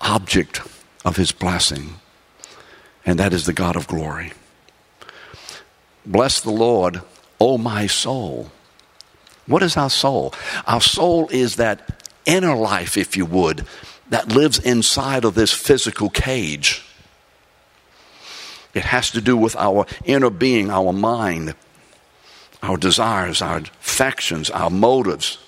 object 0.00 0.60
of 1.04 1.16
his 1.16 1.32
blessing. 1.32 1.96
And 3.04 3.18
that 3.18 3.32
is 3.32 3.44
the 3.44 3.52
God 3.52 3.74
of 3.74 3.88
glory. 3.88 4.30
Bless 6.06 6.40
the 6.40 6.52
Lord, 6.52 7.02
O 7.40 7.58
my 7.58 7.88
soul. 7.88 8.52
What 9.48 9.64
is 9.64 9.76
our 9.76 9.90
soul? 9.90 10.32
Our 10.68 10.80
soul 10.80 11.28
is 11.32 11.56
that 11.56 12.04
inner 12.24 12.54
life, 12.54 12.96
if 12.96 13.16
you 13.16 13.26
would, 13.26 13.66
that 14.10 14.28
lives 14.28 14.60
inside 14.60 15.24
of 15.24 15.34
this 15.34 15.52
physical 15.52 16.08
cage. 16.08 16.84
It 18.74 18.84
has 18.84 19.10
to 19.12 19.20
do 19.20 19.36
with 19.36 19.54
our 19.56 19.86
inner 20.04 20.30
being, 20.30 20.70
our 20.70 20.92
mind. 20.92 21.54
our 22.62 22.76
desires, 22.76 23.42
our 23.42 23.58
affections, 23.58 24.48
our 24.50 24.70
motives. 24.70 25.38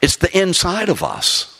It's 0.00 0.16
the 0.16 0.38
inside 0.38 0.88
of 0.88 1.02
us. 1.02 1.52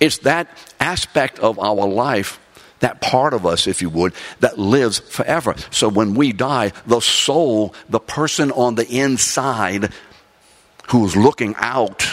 It's 0.00 0.18
that 0.18 0.48
aspect 0.78 1.38
of 1.38 1.58
our 1.58 1.86
life, 1.86 2.38
that 2.80 3.00
part 3.00 3.32
of 3.32 3.46
us, 3.46 3.66
if 3.66 3.80
you 3.80 3.88
would, 3.90 4.12
that 4.40 4.58
lives 4.58 4.98
forever. 4.98 5.54
So 5.70 5.88
when 5.88 6.14
we 6.14 6.32
die, 6.32 6.72
the 6.86 7.00
soul, 7.00 7.74
the 7.88 8.00
person 8.00 8.52
on 8.52 8.74
the 8.74 8.86
inside 8.86 9.92
who's 10.90 11.16
looking 11.16 11.54
out, 11.56 12.06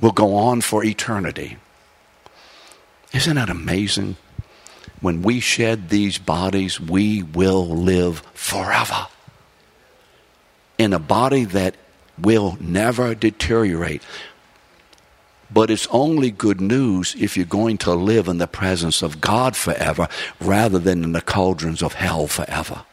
will 0.00 0.12
go 0.12 0.34
on 0.34 0.60
for 0.60 0.84
eternity. 0.84 1.56
Isn't 3.14 3.36
that 3.36 3.48
amazing? 3.48 4.16
When 5.06 5.22
we 5.22 5.38
shed 5.38 5.88
these 5.88 6.18
bodies, 6.18 6.80
we 6.80 7.22
will 7.22 7.64
live 7.64 8.24
forever 8.34 9.06
in 10.78 10.92
a 10.92 10.98
body 10.98 11.44
that 11.44 11.76
will 12.18 12.58
never 12.58 13.14
deteriorate. 13.14 14.02
But 15.48 15.70
it's 15.70 15.86
only 15.92 16.32
good 16.32 16.60
news 16.60 17.14
if 17.16 17.36
you're 17.36 17.46
going 17.46 17.78
to 17.86 17.94
live 17.94 18.26
in 18.26 18.38
the 18.38 18.48
presence 18.48 19.00
of 19.00 19.20
God 19.20 19.54
forever 19.54 20.08
rather 20.40 20.80
than 20.80 21.04
in 21.04 21.12
the 21.12 21.20
cauldrons 21.20 21.84
of 21.84 21.94
hell 21.94 22.26
forever. 22.26 22.84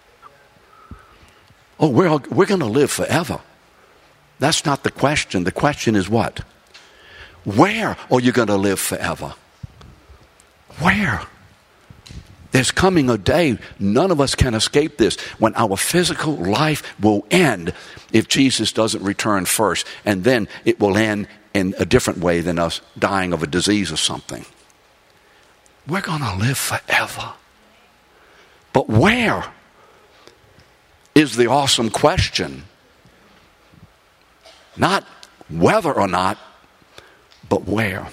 Oh, 1.80 1.90
we're, 1.90 2.16
we're 2.30 2.46
going 2.46 2.60
to 2.60 2.68
live 2.68 2.92
forever. 2.92 3.42
That's 4.38 4.66
not 4.66 4.84
the 4.84 4.92
question. 4.92 5.46
The 5.46 5.52
question 5.52 5.96
is 5.96 6.08
what? 6.08 6.42
Where 7.44 7.98
are 8.12 8.20
you 8.20 8.32
going 8.32 8.50
to 8.50 8.56
live 8.56 8.80
forever? 8.80 9.34
Where? 10.78 11.24
There's 12.54 12.72
coming 12.72 13.10
a 13.10 13.18
day, 13.18 13.58
none 13.80 14.12
of 14.12 14.22
us 14.22 14.36
can 14.36 14.54
escape 14.54 14.98
this, 14.98 15.20
when 15.40 15.56
our 15.56 15.76
physical 15.76 16.36
life 16.36 16.94
will 17.02 17.26
end 17.32 17.74
if 18.12 18.28
Jesus 18.28 18.72
doesn't 18.72 19.04
return 19.04 19.46
first. 19.46 19.88
And 20.06 20.24
then 20.24 20.48
it 20.64 20.80
will 20.80 20.96
end 20.96 21.28
in 21.56 21.74
a 21.80 21.86
different 21.86 22.20
way 22.20 22.42
than 22.42 22.60
us 22.60 22.80
dying 22.98 23.34
of 23.34 23.42
a 23.42 23.48
disease 23.48 23.92
or 23.92 23.98
something. 23.98 24.46
We're 25.88 26.02
going 26.02 26.22
to 26.22 26.36
live 26.36 26.60
forever. 26.60 27.34
But 28.72 28.88
where 28.88 29.46
is 31.16 31.36
the 31.36 31.48
awesome 31.48 31.90
question? 31.90 32.66
Not 34.78 35.06
whether 35.50 35.92
or 35.92 36.08
not, 36.08 36.38
but 37.50 37.66
where. 37.66 38.08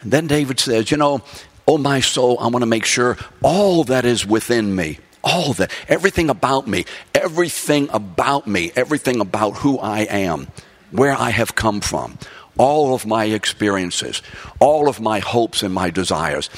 And 0.00 0.12
then 0.12 0.28
David 0.28 0.60
says, 0.60 0.92
You 0.92 0.96
know, 0.96 1.22
Oh, 1.66 1.78
my 1.78 2.00
soul, 2.00 2.38
I 2.40 2.48
want 2.48 2.62
to 2.62 2.66
make 2.66 2.84
sure 2.84 3.16
all 3.42 3.84
that 3.84 4.04
is 4.04 4.26
within 4.26 4.74
me, 4.74 4.98
all 5.22 5.52
that, 5.54 5.70
everything 5.88 6.28
about 6.28 6.66
me, 6.66 6.84
everything 7.14 7.88
about 7.92 8.46
me, 8.46 8.72
everything 8.74 9.20
about 9.20 9.58
who 9.58 9.78
I 9.78 10.00
am, 10.00 10.48
where 10.90 11.12
I 11.12 11.30
have 11.30 11.54
come 11.54 11.80
from, 11.80 12.18
all 12.58 12.94
of 12.94 13.06
my 13.06 13.26
experiences, 13.26 14.22
all 14.58 14.88
of 14.88 15.00
my 15.00 15.20
hopes 15.20 15.62
and 15.62 15.72
my 15.72 15.90
desires, 15.90 16.50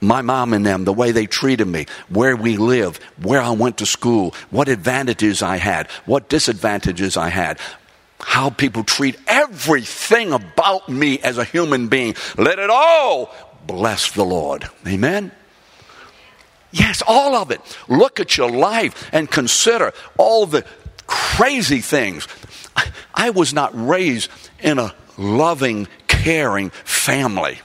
my 0.00 0.22
mom 0.22 0.52
and 0.52 0.64
them, 0.64 0.84
the 0.84 0.92
way 0.92 1.10
they 1.10 1.26
treated 1.26 1.66
me, 1.66 1.86
where 2.08 2.36
we 2.36 2.56
live, 2.56 2.98
where 3.20 3.40
I 3.40 3.50
went 3.50 3.78
to 3.78 3.86
school, 3.86 4.34
what 4.50 4.68
advantages 4.68 5.42
I 5.42 5.56
had, 5.56 5.88
what 6.06 6.28
disadvantages 6.28 7.16
I 7.16 7.28
had, 7.28 7.58
how 8.20 8.50
people 8.50 8.84
treat 8.84 9.16
everything 9.26 10.32
about 10.32 10.88
me 10.88 11.18
as 11.20 11.38
a 11.38 11.44
human 11.44 11.88
being. 11.88 12.14
Let 12.36 12.60
it 12.60 12.70
all 12.70 13.34
bless 13.66 14.12
the 14.12 14.24
Lord. 14.24 14.68
Amen? 14.86 15.32
Yes, 16.70 17.02
all 17.06 17.34
of 17.34 17.50
it. 17.50 17.60
Look 17.88 18.18
at 18.18 18.36
your 18.36 18.50
life 18.50 19.10
and 19.12 19.30
consider 19.30 19.92
all 20.16 20.46
the 20.46 20.64
crazy 21.06 21.80
things. 21.80 22.26
I 23.14 23.30
was 23.30 23.52
not 23.52 23.70
raised 23.74 24.30
in 24.60 24.78
a 24.78 24.94
loving, 25.18 25.86
caring 26.08 26.70
family. 26.70 27.58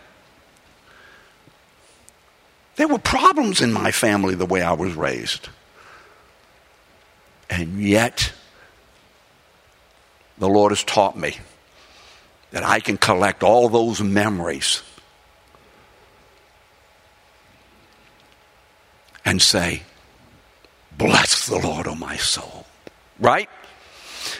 There 2.75 2.87
were 2.87 2.99
problems 2.99 3.61
in 3.61 3.71
my 3.71 3.91
family 3.91 4.35
the 4.35 4.45
way 4.45 4.61
I 4.61 4.73
was 4.73 4.93
raised. 4.93 5.49
And 7.49 7.81
yet, 7.81 8.33
the 10.37 10.49
Lord 10.49 10.71
has 10.71 10.83
taught 10.83 11.17
me 11.17 11.37
that 12.51 12.63
I 12.63 12.79
can 12.81 12.97
collect 12.97 13.41
all 13.41 13.69
those 13.69 14.01
memories 14.01 14.83
and 19.27 19.41
say, 19.41 19.83
Bless 20.97 21.47
the 21.47 21.59
Lord, 21.59 21.85
O 21.85 21.91
oh 21.91 21.95
my 21.95 22.15
soul. 22.15 22.65
Right? 23.19 23.49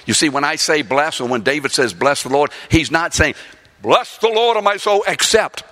You 0.06 0.13
see, 0.13 0.30
when 0.30 0.43
I 0.43 0.56
say 0.56 0.82
bless, 0.82 1.19
or 1.19 1.28
when 1.28 1.41
David 1.41 1.71
says 1.71 1.93
bless 1.93 2.23
the 2.23 2.30
Lord, 2.30 2.52
he's 2.71 2.89
not 2.89 3.13
saying, 3.13 3.36
Bless 3.82 4.17
the 4.17 4.30
Lord, 4.30 4.56
O 4.56 4.62
oh 4.62 4.63
my 4.63 4.78
soul, 4.78 5.04
except. 5.06 5.63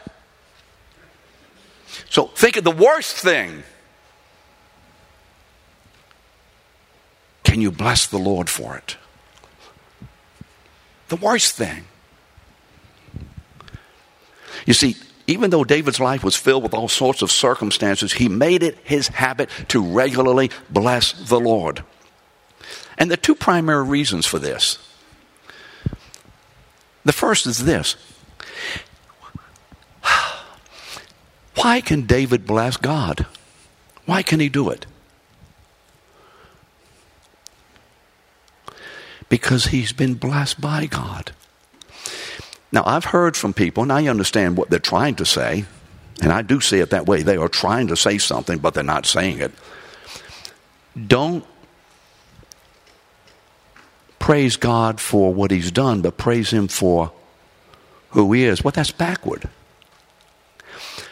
So 2.09 2.27
think 2.27 2.57
of 2.57 2.65
the 2.65 2.71
worst 2.71 3.15
thing. 3.15 3.63
Can 7.45 7.61
you 7.61 7.71
bless 7.71 8.07
the 8.07 8.17
Lord 8.17 8.49
for 8.49 8.75
it? 8.75 8.97
The 11.07 11.15
worst 11.15 11.55
thing. 11.55 11.85
You 14.65 14.73
see, 14.73 14.97
even 15.27 15.49
though 15.49 15.63
David's 15.63 15.99
life 15.99 16.23
was 16.23 16.35
filled 16.35 16.63
with 16.63 16.73
all 16.73 16.87
sorts 16.87 17.21
of 17.21 17.31
circumstances, 17.31 18.13
he 18.13 18.29
made 18.29 18.61
it 18.61 18.77
his 18.83 19.07
habit 19.07 19.49
to 19.69 19.81
regularly 19.83 20.51
bless 20.69 21.13
the 21.13 21.39
Lord. 21.39 21.83
And 22.97 23.09
the 23.09 23.17
two 23.17 23.35
primary 23.35 23.83
reasons 23.83 24.25
for 24.25 24.39
this. 24.39 24.77
The 27.03 27.13
first 27.13 27.45
is 27.47 27.65
this 27.65 27.95
Why 31.55 31.81
can 31.81 32.05
David 32.05 32.45
bless 32.45 32.77
God? 32.77 33.25
Why 34.05 34.21
can 34.21 34.39
he 34.39 34.49
do 34.49 34.69
it? 34.69 34.85
Because 39.27 39.65
he's 39.65 39.91
been 39.91 40.13
blessed 40.13 40.61
by 40.61 40.85
God. 40.85 41.31
Now, 42.71 42.83
I've 42.85 43.05
heard 43.05 43.37
from 43.37 43.53
people, 43.53 43.83
and 43.83 43.91
I 43.91 44.07
understand 44.07 44.57
what 44.57 44.69
they're 44.69 44.79
trying 44.79 45.15
to 45.15 45.25
say, 45.25 45.65
and 46.21 46.31
I 46.31 46.41
do 46.41 46.61
see 46.61 46.79
it 46.79 46.89
that 46.91 47.05
way. 47.05 47.23
They 47.23 47.37
are 47.37 47.47
trying 47.47 47.87
to 47.87 47.95
say 47.95 48.17
something, 48.17 48.57
but 48.57 48.73
they're 48.73 48.83
not 48.83 49.05
saying 49.05 49.39
it. 49.39 49.51
Don't 51.07 51.45
praise 54.19 54.55
God 54.57 54.99
for 54.99 55.33
what 55.33 55.51
He's 55.51 55.71
done, 55.71 56.01
but 56.01 56.17
praise 56.17 56.49
Him 56.49 56.67
for 56.67 57.11
who 58.11 58.31
He 58.33 58.43
is. 58.43 58.63
Well, 58.63 58.71
that's 58.71 58.91
backward. 58.91 59.49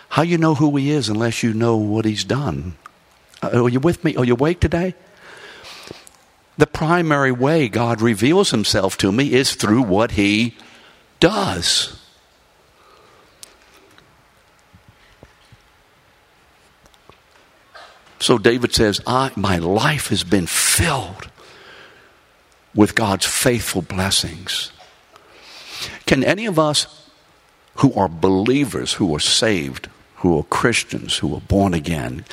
How 0.09 0.21
you 0.21 0.37
know 0.37 0.55
who 0.55 0.75
He 0.75 0.89
is 0.91 1.09
unless 1.09 1.43
you 1.43 1.53
know 1.53 1.77
what 1.77 2.05
He's 2.05 2.23
done? 2.23 2.75
Uh, 3.41 3.63
are 3.63 3.69
you 3.69 3.79
with 3.79 4.03
me? 4.03 4.15
Are 4.15 4.25
you 4.25 4.33
awake 4.33 4.59
today? 4.59 4.95
The 6.57 6.67
primary 6.67 7.31
way 7.31 7.67
God 7.67 8.01
reveals 8.01 8.51
Himself 8.51 8.97
to 8.99 9.11
me 9.11 9.33
is 9.33 9.55
through 9.55 9.81
what 9.81 10.11
He 10.11 10.55
does. 11.23 11.97
So 18.19 18.37
David 18.37 18.73
says, 18.73 18.99
I, 19.07 19.31
My 19.37 19.57
life 19.57 20.09
has 20.09 20.25
been 20.25 20.47
filled 20.47 21.29
with 22.75 22.93
God's 22.93 23.25
faithful 23.25 23.81
blessings. 23.81 24.73
Can 26.05 26.25
any 26.25 26.45
of 26.45 26.59
us 26.59 27.09
who 27.75 27.93
are 27.93 28.09
believers, 28.09 28.91
who 28.91 29.15
are 29.15 29.21
saved, 29.21 29.89
who 30.15 30.37
are 30.37 30.43
Christians, 30.43 31.19
who 31.19 31.33
are 31.35 31.41
born 31.41 31.73
again, 31.73 32.25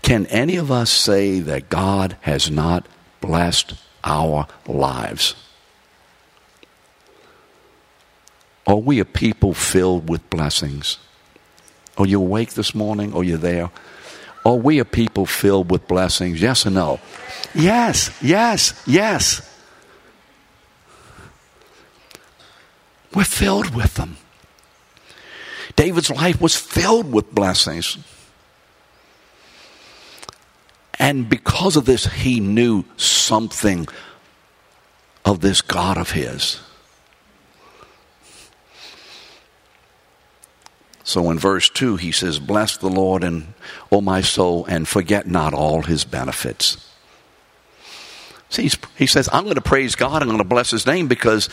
can 0.00 0.24
any 0.28 0.56
of 0.56 0.70
us 0.70 0.90
say 0.90 1.40
that 1.40 1.68
God 1.68 2.16
has 2.22 2.50
not 2.50 2.86
blessed 3.20 3.74
our 4.04 4.46
lives? 4.66 5.34
Are 8.68 8.76
we 8.76 9.00
a 9.00 9.06
people 9.06 9.54
filled 9.54 10.10
with 10.10 10.28
blessings? 10.28 10.98
Are 11.96 12.06
you 12.06 12.20
awake 12.20 12.52
this 12.52 12.74
morning? 12.74 13.14
Are 13.14 13.24
you 13.24 13.38
there? 13.38 13.70
Are 14.44 14.56
we 14.56 14.78
a 14.78 14.84
people 14.84 15.24
filled 15.24 15.70
with 15.70 15.88
blessings? 15.88 16.42
Yes 16.42 16.66
or 16.66 16.70
no? 16.70 17.00
Yes, 17.54 18.16
yes, 18.20 18.80
yes. 18.86 19.40
We're 23.14 23.24
filled 23.24 23.74
with 23.74 23.94
them. 23.94 24.18
David's 25.74 26.10
life 26.10 26.38
was 26.38 26.54
filled 26.54 27.10
with 27.10 27.34
blessings. 27.34 27.96
And 30.98 31.26
because 31.26 31.76
of 31.76 31.86
this, 31.86 32.04
he 32.04 32.38
knew 32.38 32.84
something 32.98 33.88
of 35.24 35.40
this 35.40 35.62
God 35.62 35.96
of 35.96 36.10
his. 36.10 36.60
So 41.08 41.30
in 41.30 41.38
verse 41.38 41.70
2, 41.70 41.96
he 41.96 42.12
says, 42.12 42.38
Bless 42.38 42.76
the 42.76 42.90
Lord, 42.90 43.24
and, 43.24 43.54
O 43.90 44.02
my 44.02 44.20
soul, 44.20 44.66
and 44.66 44.86
forget 44.86 45.26
not 45.26 45.54
all 45.54 45.80
his 45.80 46.04
benefits. 46.04 46.86
See, 48.50 48.70
he 48.98 49.06
says, 49.06 49.26
I'm 49.32 49.44
going 49.44 49.54
to 49.54 49.62
praise 49.62 49.94
God, 49.94 50.20
I'm 50.20 50.28
going 50.28 50.36
to 50.36 50.44
bless 50.44 50.70
his 50.70 50.86
name 50.86 51.08
because 51.08 51.48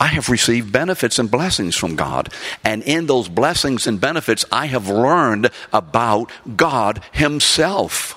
I 0.00 0.06
have 0.06 0.30
received 0.30 0.72
benefits 0.72 1.18
and 1.18 1.30
blessings 1.30 1.76
from 1.76 1.96
God. 1.96 2.32
And 2.64 2.82
in 2.84 3.04
those 3.04 3.28
blessings 3.28 3.86
and 3.86 4.00
benefits, 4.00 4.46
I 4.50 4.68
have 4.68 4.88
learned 4.88 5.50
about 5.70 6.32
God 6.56 7.04
himself. 7.12 8.16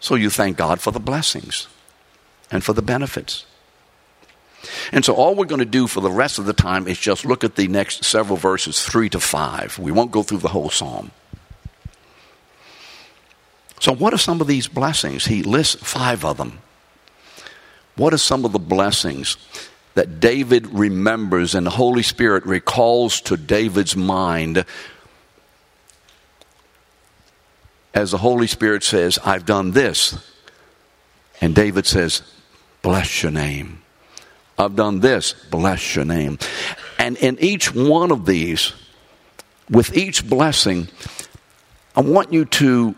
So 0.00 0.16
you 0.16 0.28
thank 0.28 0.58
God 0.58 0.82
for 0.82 0.90
the 0.90 1.00
blessings 1.00 1.66
and 2.50 2.62
for 2.62 2.74
the 2.74 2.82
benefits. 2.82 3.46
And 4.92 5.04
so 5.04 5.14
all 5.14 5.34
we're 5.34 5.46
going 5.46 5.60
to 5.60 5.64
do 5.64 5.86
for 5.86 6.00
the 6.00 6.10
rest 6.10 6.38
of 6.38 6.44
the 6.44 6.52
time 6.52 6.86
is 6.86 6.98
just 6.98 7.24
look 7.24 7.44
at 7.44 7.56
the 7.56 7.68
next 7.68 8.04
several 8.04 8.36
verses, 8.36 8.84
three 8.84 9.08
to 9.10 9.20
five. 9.20 9.78
We 9.78 9.92
won't 9.92 10.10
go 10.10 10.22
through 10.22 10.38
the 10.38 10.48
whole 10.48 10.70
psalm. 10.70 11.10
So, 13.80 13.94
what 13.94 14.12
are 14.12 14.18
some 14.18 14.42
of 14.42 14.46
these 14.46 14.68
blessings? 14.68 15.24
He 15.24 15.42
lists 15.42 15.76
five 15.76 16.24
of 16.24 16.36
them. 16.36 16.58
What 17.96 18.12
are 18.12 18.18
some 18.18 18.44
of 18.44 18.52
the 18.52 18.58
blessings 18.58 19.36
that 19.94 20.20
David 20.20 20.66
remembers 20.66 21.54
and 21.54 21.66
the 21.66 21.70
Holy 21.70 22.02
Spirit 22.02 22.44
recalls 22.46 23.20
to 23.22 23.36
David's 23.36 23.96
mind 23.96 24.64
as 27.92 28.12
the 28.12 28.18
Holy 28.18 28.46
Spirit 28.46 28.84
says, 28.84 29.18
I've 29.24 29.46
done 29.46 29.72
this. 29.72 30.18
And 31.40 31.54
David 31.54 31.86
says, 31.86 32.22
Bless 32.82 33.22
your 33.22 33.32
name. 33.32 33.82
I've 34.60 34.76
done 34.76 35.00
this. 35.00 35.32
Bless 35.50 35.96
your 35.96 36.04
name. 36.04 36.38
And 36.98 37.16
in 37.16 37.38
each 37.40 37.74
one 37.74 38.12
of 38.12 38.26
these, 38.26 38.74
with 39.70 39.96
each 39.96 40.28
blessing, 40.28 40.88
I 41.96 42.02
want 42.02 42.32
you 42.32 42.44
to 42.44 42.94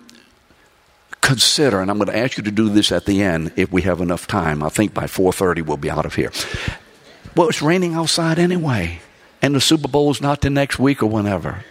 consider, 1.21 1.81
and 1.81 1.89
I'm 1.91 1.99
going 1.99 2.11
to 2.11 2.19
ask 2.19 2.37
you 2.37 2.43
to 2.43 2.51
do 2.51 2.69
this 2.69 2.91
at 2.91 3.07
the 3.07 3.23
end 3.23 3.53
if 3.55 3.71
we 3.71 3.83
have 3.83 4.01
enough 4.01 4.27
time. 4.27 4.63
I 4.63 4.71
think 4.71 4.93
by 4.93 5.05
4:30 5.05 5.65
we'll 5.65 5.77
be 5.77 5.91
out 5.91 6.05
of 6.05 6.17
here. 6.17 6.33
Well, 7.37 7.49
it's 7.49 7.63
raining 7.63 7.95
outside 7.95 8.41
anyway, 8.41 9.01
and 9.41 9.55
the 9.55 9.61
Super 9.61 9.89
Bowl 9.89 10.11
is 10.11 10.21
not 10.21 10.41
the 10.41 10.51
next 10.51 10.81
week 10.81 11.03
or 11.03 11.07
whenever. 11.07 11.65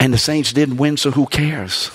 And 0.00 0.14
the 0.14 0.18
Saints 0.18 0.52
didn't 0.52 0.78
win, 0.78 0.96
so 0.96 1.10
who 1.10 1.26
cares? 1.26 1.90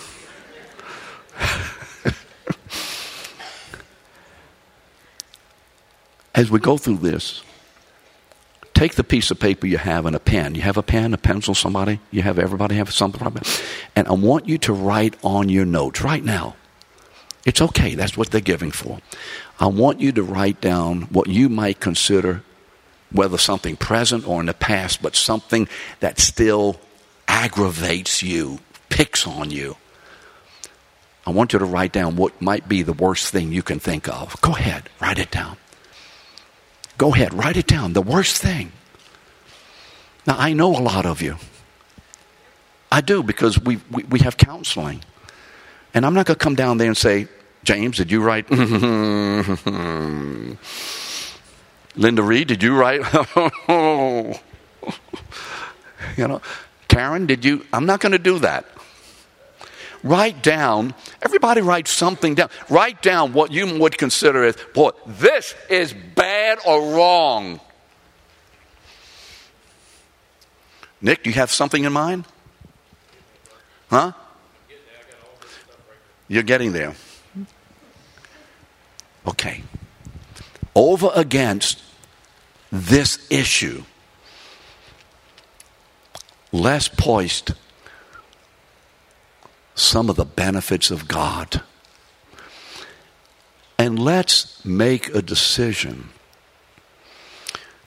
As 6.42 6.50
we 6.50 6.58
go 6.58 6.76
through 6.76 6.98
this, 6.98 7.44
take 8.74 8.96
the 8.96 9.04
piece 9.04 9.30
of 9.30 9.40
paper 9.40 9.68
you 9.68 9.78
have 9.78 10.08
and 10.08 10.16
a 10.16 10.20
pen. 10.20 10.56
You 10.56 10.64
have 10.64 10.76
a 10.76 10.82
pen, 10.82 11.14
a 11.14 11.18
pencil, 11.18 11.54
somebody? 11.54 12.00
You 12.10 12.24
have 12.24 12.40
everybody 12.40 12.78
have 12.78 12.92
something? 12.92 13.38
And 13.96 14.08
I 14.08 14.14
want 14.14 14.50
you 14.50 14.58
to 14.58 14.74
write 14.74 15.16
on 15.24 15.50
your 15.50 15.66
notes 15.66 16.02
right 16.02 16.24
now. 16.24 16.56
It's 17.46 17.62
okay, 17.62 17.94
that's 17.94 18.18
what 18.18 18.32
they're 18.32 18.42
giving 18.42 18.72
for. 18.72 19.02
I 19.60 19.68
want 19.68 20.02
you 20.02 20.12
to 20.14 20.24
write 20.24 20.60
down 20.62 21.04
what 21.14 21.28
you 21.28 21.48
might 21.48 21.80
consider 21.80 22.42
whether 23.12 23.38
something 23.38 23.76
present 23.76 24.28
or 24.28 24.40
in 24.40 24.48
the 24.48 24.56
past, 24.56 25.04
but 25.04 25.16
something 25.16 25.68
that 26.00 26.20
still 26.20 26.82
aggravates 27.28 28.24
you, 28.24 28.58
picks 28.90 29.28
on 29.28 29.52
you. 29.52 29.78
I 31.28 31.30
want 31.30 31.54
you 31.54 31.60
to 31.60 31.66
write 31.66 31.92
down 31.92 32.16
what 32.16 32.42
might 32.42 32.68
be 32.68 32.82
the 32.82 32.94
worst 32.94 33.32
thing 33.32 33.52
you 33.52 33.62
can 33.62 33.80
think 33.80 34.08
of. 34.08 34.42
Go 34.42 34.56
ahead, 34.56 34.90
write 35.00 35.20
it 35.20 35.30
down. 35.30 35.58
Go 37.02 37.14
ahead, 37.16 37.34
write 37.34 37.58
it 37.58 37.66
down. 37.66 37.94
The 37.94 38.02
worst 38.04 38.38
thing. 38.38 38.72
Now, 40.28 40.36
I 40.38 40.54
know 40.54 40.70
a 40.70 40.78
lot 40.78 41.08
of 41.08 41.20
you. 41.20 41.38
I 42.92 43.02
do 43.02 43.24
because 43.24 43.60
we, 43.60 43.80
we, 43.90 44.04
we 44.04 44.20
have 44.20 44.38
counseling. 44.38 45.04
And 45.96 46.06
I'm 46.06 46.14
not 46.14 46.28
going 46.28 46.38
to 46.38 46.44
come 46.44 46.54
down 46.54 46.78
there 46.78 46.86
and 46.86 46.96
say, 46.96 47.28
James, 47.64 47.98
did 47.98 48.12
you 48.12 48.22
write? 48.22 48.52
Linda 48.52 49.48
Reed, 52.22 52.50
did 52.50 52.62
you 52.62 52.76
write? 52.76 53.02
you 56.18 56.28
know, 56.28 56.40
Karen, 56.88 57.26
did 57.26 57.44
you? 57.44 57.66
I'm 57.74 57.88
not 57.88 58.00
going 58.00 58.12
to 58.12 58.20
do 58.20 58.38
that. 58.38 58.68
Write 60.04 60.42
down, 60.42 60.94
everybody 61.22 61.62
write 61.62 61.88
something 61.88 62.36
down. 62.36 62.50
Write 62.70 63.02
down 63.02 63.34
what 63.34 63.52
you 63.52 63.80
would 63.80 63.98
consider 63.98 64.44
as, 64.44 64.56
boy, 64.74 64.92
this 65.06 65.54
is 65.70 65.94
bad 65.94 66.60
or 66.66 66.96
wrong. 66.96 67.60
Nick, 71.02 71.24
do 71.24 71.30
you 71.30 71.36
have 71.36 71.52
something 71.52 71.84
in 71.84 71.94
mind? 71.94 72.26
Huh? 73.90 74.14
You're 76.28 76.44
getting 76.44 76.72
there. 76.72 76.94
Okay. 79.28 79.64
Over 80.74 81.12
against 81.14 81.82
this 82.72 83.28
issue, 83.30 83.84
let's 86.52 86.88
poised 86.88 87.54
some 89.82 90.10
of 90.10 90.16
the 90.16 90.26
benefits 90.26 90.92
of 90.92 91.08
God. 91.08 91.62
And 93.78 93.98
let's 93.98 94.64
make 94.64 95.14
a 95.14 95.22
decision 95.22 96.10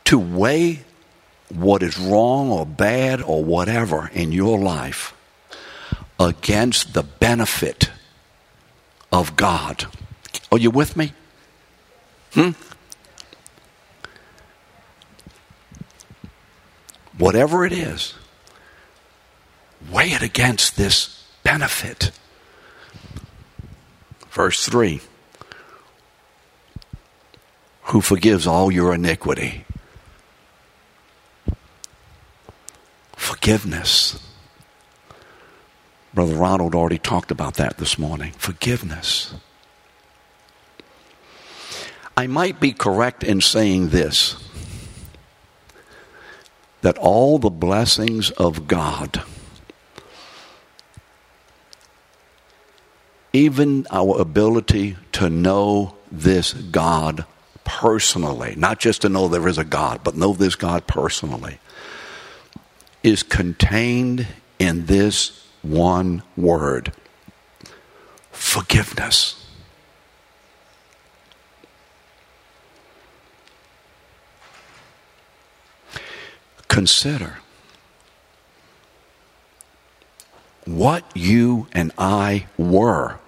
to 0.04 0.18
weigh 0.18 0.85
what 1.48 1.83
is 1.83 1.98
wrong 1.98 2.50
or 2.50 2.66
bad 2.66 3.22
or 3.22 3.44
whatever 3.44 4.11
in 4.12 4.33
your 4.33 4.59
life 4.59 5.14
against 6.18 6.94
the 6.94 7.02
benefit 7.02 7.90
of 9.12 9.37
God. 9.37 9.87
Are 10.50 10.59
you 10.59 10.70
with 10.70 10.96
me? 10.96 11.12
Hmm? 12.33 12.50
Whatever 17.16 17.64
it 17.64 17.72
is, 17.72 18.14
weigh 19.92 20.11
it 20.11 20.22
against 20.22 20.76
this 20.76 21.24
benefit. 21.55 22.11
Verse 24.33 24.67
3 24.67 25.01
Who 27.85 28.01
forgives 28.01 28.45
all 28.45 28.73
your 28.73 28.93
iniquity. 28.93 29.64
Forgiveness. 33.14 34.19
Brother 36.12 36.35
Ronald 36.35 36.75
already 36.75 36.99
talked 36.99 37.31
about 37.31 37.55
that 37.55 37.79
this 37.79 37.99
morning. 37.99 38.33
Forgiveness. 38.33 39.35
I 42.17 42.27
might 42.27 42.59
be 42.59 42.73
correct 42.73 43.23
in 43.23 43.40
saying 43.40 43.90
this 43.90 44.37
that 46.81 46.99
all 46.99 47.38
the 47.38 47.51
blessings 47.51 48.31
of 48.33 48.67
God 48.67 49.23
even 53.35 53.85
our 53.90 54.20
ability 54.20 54.97
to 55.11 55.29
know 55.29 55.97
this 56.11 56.53
God 56.53 57.27
personally, 57.64 58.55
not 58.57 58.79
just 58.79 59.03
to 59.03 59.09
know 59.09 59.27
there 59.27 59.49
is 59.49 59.59
a 59.59 59.64
God, 59.64 60.01
but 60.05 60.16
know 60.16 60.33
this 60.33 60.55
God 60.55 60.87
personally, 60.87 61.59
is 63.03 63.25
contained 63.25 64.29
in 64.61 64.87
this 64.87 65.47
one 65.62 66.23
word 66.37 66.92
forgiveness. 68.31 69.44
Consider 76.68 77.38
what 80.66 81.05
you 81.14 81.66
and 81.73 81.90
I 81.99 82.47
were 82.57 83.18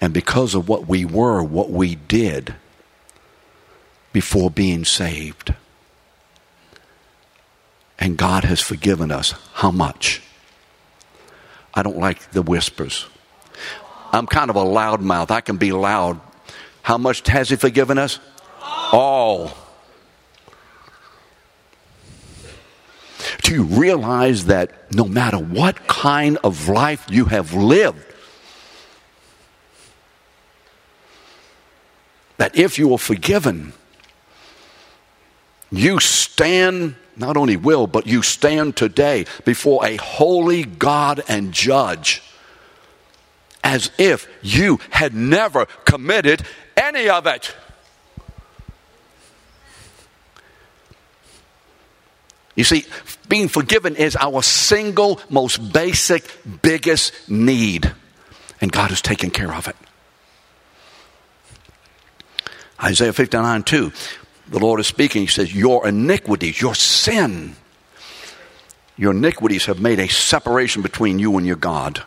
and 0.00 0.14
because 0.14 0.54
of 0.54 0.68
what 0.68 0.86
we 0.86 1.04
were, 1.04 1.42
what 1.42 1.70
we 1.70 1.94
did 1.94 2.54
before 4.12 4.50
being 4.50 4.84
saved. 4.84 5.54
And 7.98 8.16
God 8.16 8.44
has 8.44 8.60
forgiven 8.60 9.10
us. 9.10 9.34
How 9.54 9.70
much? 9.70 10.22
I 11.74 11.82
don't 11.82 11.98
like 11.98 12.30
the 12.30 12.42
whispers. 12.42 13.06
I'm 14.12 14.26
kind 14.26 14.50
of 14.50 14.56
a 14.56 14.62
loud 14.62 15.00
mouth. 15.00 15.30
I 15.30 15.40
can 15.40 15.56
be 15.56 15.72
loud. 15.72 16.20
How 16.82 16.96
much 16.96 17.26
has 17.28 17.50
He 17.50 17.56
forgiven 17.56 17.98
us? 17.98 18.18
All. 18.92 19.50
Do 23.42 23.52
you 23.52 23.64
realize 23.64 24.46
that 24.46 24.92
no 24.92 25.04
matter 25.04 25.38
what 25.38 25.86
kind 25.86 26.38
of 26.44 26.68
life 26.68 27.06
you 27.10 27.26
have 27.26 27.52
lived, 27.52 28.04
that 32.38 32.56
if 32.56 32.78
you 32.78 32.92
are 32.94 32.98
forgiven, 32.98 33.74
you 35.70 36.00
stand, 36.00 36.94
not 37.16 37.36
only 37.36 37.56
will, 37.56 37.86
but 37.86 38.06
you 38.06 38.22
stand 38.22 38.76
today 38.76 39.26
before 39.44 39.84
a 39.84 39.96
holy 39.96 40.64
God 40.64 41.22
and 41.28 41.52
judge 41.52 42.22
as 43.62 43.90
if 43.98 44.26
you 44.40 44.80
had 44.90 45.14
never 45.14 45.66
committed 45.84 46.42
any 46.76 47.08
of 47.08 47.26
it. 47.26 47.54
You 52.54 52.64
see, 52.64 52.86
being 53.28 53.48
forgiven 53.48 53.94
is 53.94 54.16
our 54.16 54.42
single 54.42 55.20
most 55.28 55.72
basic, 55.72 56.24
biggest 56.62 57.12
need. 57.28 57.92
And 58.60 58.72
God 58.72 58.90
has 58.90 59.00
taken 59.00 59.30
care 59.30 59.54
of 59.54 59.68
it. 59.68 59.76
Isaiah 62.82 63.12
59 63.12 63.64
2, 63.64 63.92
the 64.48 64.58
Lord 64.58 64.80
is 64.80 64.86
speaking. 64.86 65.22
He 65.22 65.28
says, 65.28 65.54
Your 65.54 65.86
iniquities, 65.86 66.60
your 66.60 66.74
sin, 66.74 67.56
your 68.96 69.12
iniquities 69.12 69.66
have 69.66 69.80
made 69.80 69.98
a 69.98 70.08
separation 70.08 70.82
between 70.82 71.18
you 71.18 71.36
and 71.36 71.46
your 71.46 71.56
God. 71.56 72.02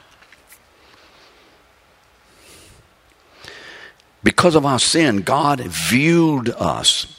Because 4.24 4.56
of 4.56 4.66
our 4.66 4.80
sin, 4.80 5.22
God 5.22 5.62
viewed 5.62 6.50
us. 6.50 7.18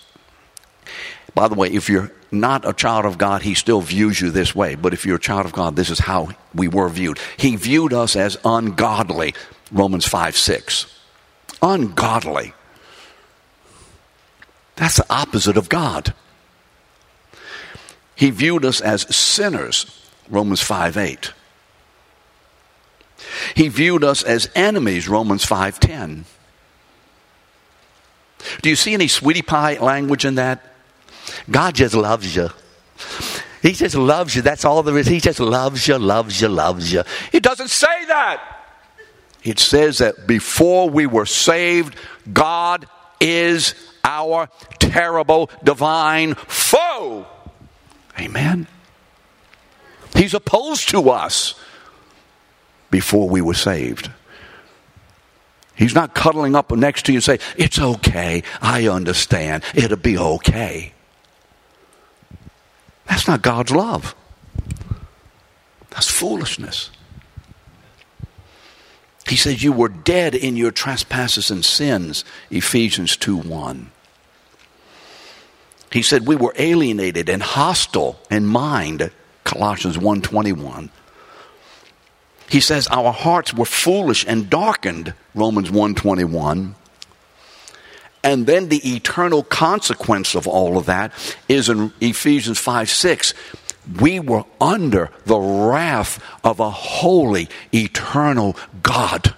By 1.35 1.49
the 1.49 1.55
way, 1.55 1.69
if 1.69 1.88
you're 1.88 2.12
not 2.31 2.67
a 2.69 2.73
child 2.73 3.05
of 3.05 3.19
God, 3.19 3.43
He 3.43 3.55
still 3.55 3.81
views 3.81 4.21
you 4.21 4.31
this 4.31 4.55
way. 4.55 4.75
But 4.77 4.93
if 4.93 5.05
you're 5.05 5.17
a 5.17 5.21
child 5.21 5.47
of 5.47 5.53
God, 5.53 5.77
this 5.77 5.91
is 5.91 5.99
how 5.99 6.29
we 6.55 6.69
were 6.69 6.88
viewed. 6.88 7.19
He 7.37 7.57
viewed 7.57 7.93
us 7.93 8.15
as 8.15 8.38
ungodly. 8.45 9.35
Romans 9.71 10.07
5 10.07 10.37
6. 10.37 11.01
Ungodly. 11.61 12.55
That's 14.76 14.96
the 14.96 15.06
opposite 15.11 15.56
of 15.56 15.68
God. 15.68 16.14
He 18.14 18.30
viewed 18.30 18.64
us 18.64 18.80
as 18.80 19.14
sinners. 19.14 19.98
Romans 20.28 20.62
5 20.62 20.96
8. 20.96 21.32
He 23.54 23.68
viewed 23.68 24.04
us 24.04 24.22
as 24.22 24.48
enemies. 24.54 25.08
Romans 25.08 25.44
5 25.44 25.80
10. 25.80 26.24
Do 28.61 28.68
you 28.68 28.76
see 28.76 28.94
any 28.94 29.08
sweetie 29.08 29.42
pie 29.42 29.78
language 29.78 30.24
in 30.24 30.37
that? 30.37 30.64
God 31.50 31.74
just 31.74 31.94
loves 31.94 32.35
you. 32.35 32.50
He 33.62 33.72
just 33.72 33.94
loves 33.94 34.35
you. 34.35 34.42
That's 34.42 34.64
all 34.64 34.82
there 34.82 34.98
is. 34.98 35.06
He 35.06 35.20
just 35.20 35.38
loves 35.38 35.87
you, 35.87 35.98
loves 35.98 36.40
you, 36.40 36.48
loves 36.48 36.92
you. 36.92 37.02
It 37.32 37.42
doesn't 37.42 37.70
say 37.70 38.04
that. 38.06 38.42
It 39.44 39.58
says 39.58 39.98
that 39.98 40.26
before 40.26 40.88
we 40.88 41.06
were 41.06 41.26
saved, 41.26 41.96
God 42.32 42.87
is 43.20 43.74
our 44.05 44.49
terrible 44.79 45.51
divine 45.62 46.35
foe. 46.35 47.27
Amen. 48.19 48.67
He's 50.15 50.35
opposed 50.35 50.91
to 50.91 51.11
us 51.11 51.55
before 52.91 53.29
we 53.29 53.41
were 53.41 53.55
saved. 53.55 54.11
He's 55.75 55.95
not 55.95 56.15
cuddling 56.15 56.55
up 56.55 56.71
next 56.71 57.07
to 57.07 57.12
you 57.12 57.17
and 57.17 57.25
say, 57.25 57.38
It's 57.57 57.79
okay. 57.79 58.43
I 58.61 58.88
understand. 58.88 59.65
It'll 59.75 59.97
be 59.97 60.19
okay. 60.19 60.93
That's 63.07 63.27
not 63.27 63.43
God's 63.43 63.73
love. 63.73 64.15
That's 65.91 66.11
foolishness. 66.11 66.91
He 69.26 69.37
says, 69.37 69.62
You 69.62 69.72
were 69.72 69.88
dead 69.88 70.35
in 70.35 70.56
your 70.56 70.70
trespasses 70.70 71.50
and 71.50 71.64
sins, 71.64 72.24
Ephesians 72.50 73.16
2 73.16 73.37
1. 73.37 73.90
He 75.92 76.02
said, 76.02 76.26
We 76.26 76.37
were 76.37 76.54
alienated 76.56 77.28
and 77.28 77.42
hostile 77.42 78.18
in 78.30 78.46
mind, 78.46 79.11
Colossians 79.44 79.98
1 79.98 80.22
21. 80.22 80.90
He 82.48 82.61
says, 82.61 82.88
Our 82.88 83.12
hearts 83.12 83.54
were 83.54 83.64
foolish 83.64 84.24
and 84.26 84.50
darkened, 84.50 85.14
Romans 85.35 85.70
1 85.70 85.94
21. 85.94 86.74
And 88.24 88.46
then 88.46 88.68
the 88.68 88.94
eternal 88.94 89.42
consequence 89.42 90.35
of 90.35 90.46
all 90.46 90.78
of 90.78 90.87
that 90.87 91.12
is 91.48 91.68
in 91.68 91.92
Ephesians 92.00 92.58
5 92.58 92.88
6. 92.88 93.35
We 94.01 94.21
were 94.21 94.45
under 94.61 95.11
the 95.25 95.38
wrath 95.38 96.23
of 96.45 96.61
a 96.61 96.71
holy, 96.71 97.49
eternal 97.73 98.57
God. 98.83 99.35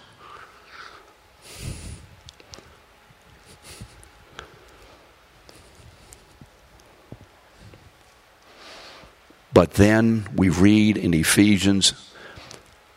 But 9.53 9.75
then 9.75 10.27
we 10.35 10.49
read 10.49 10.97
in 10.97 11.15
Ephesians 11.15 11.95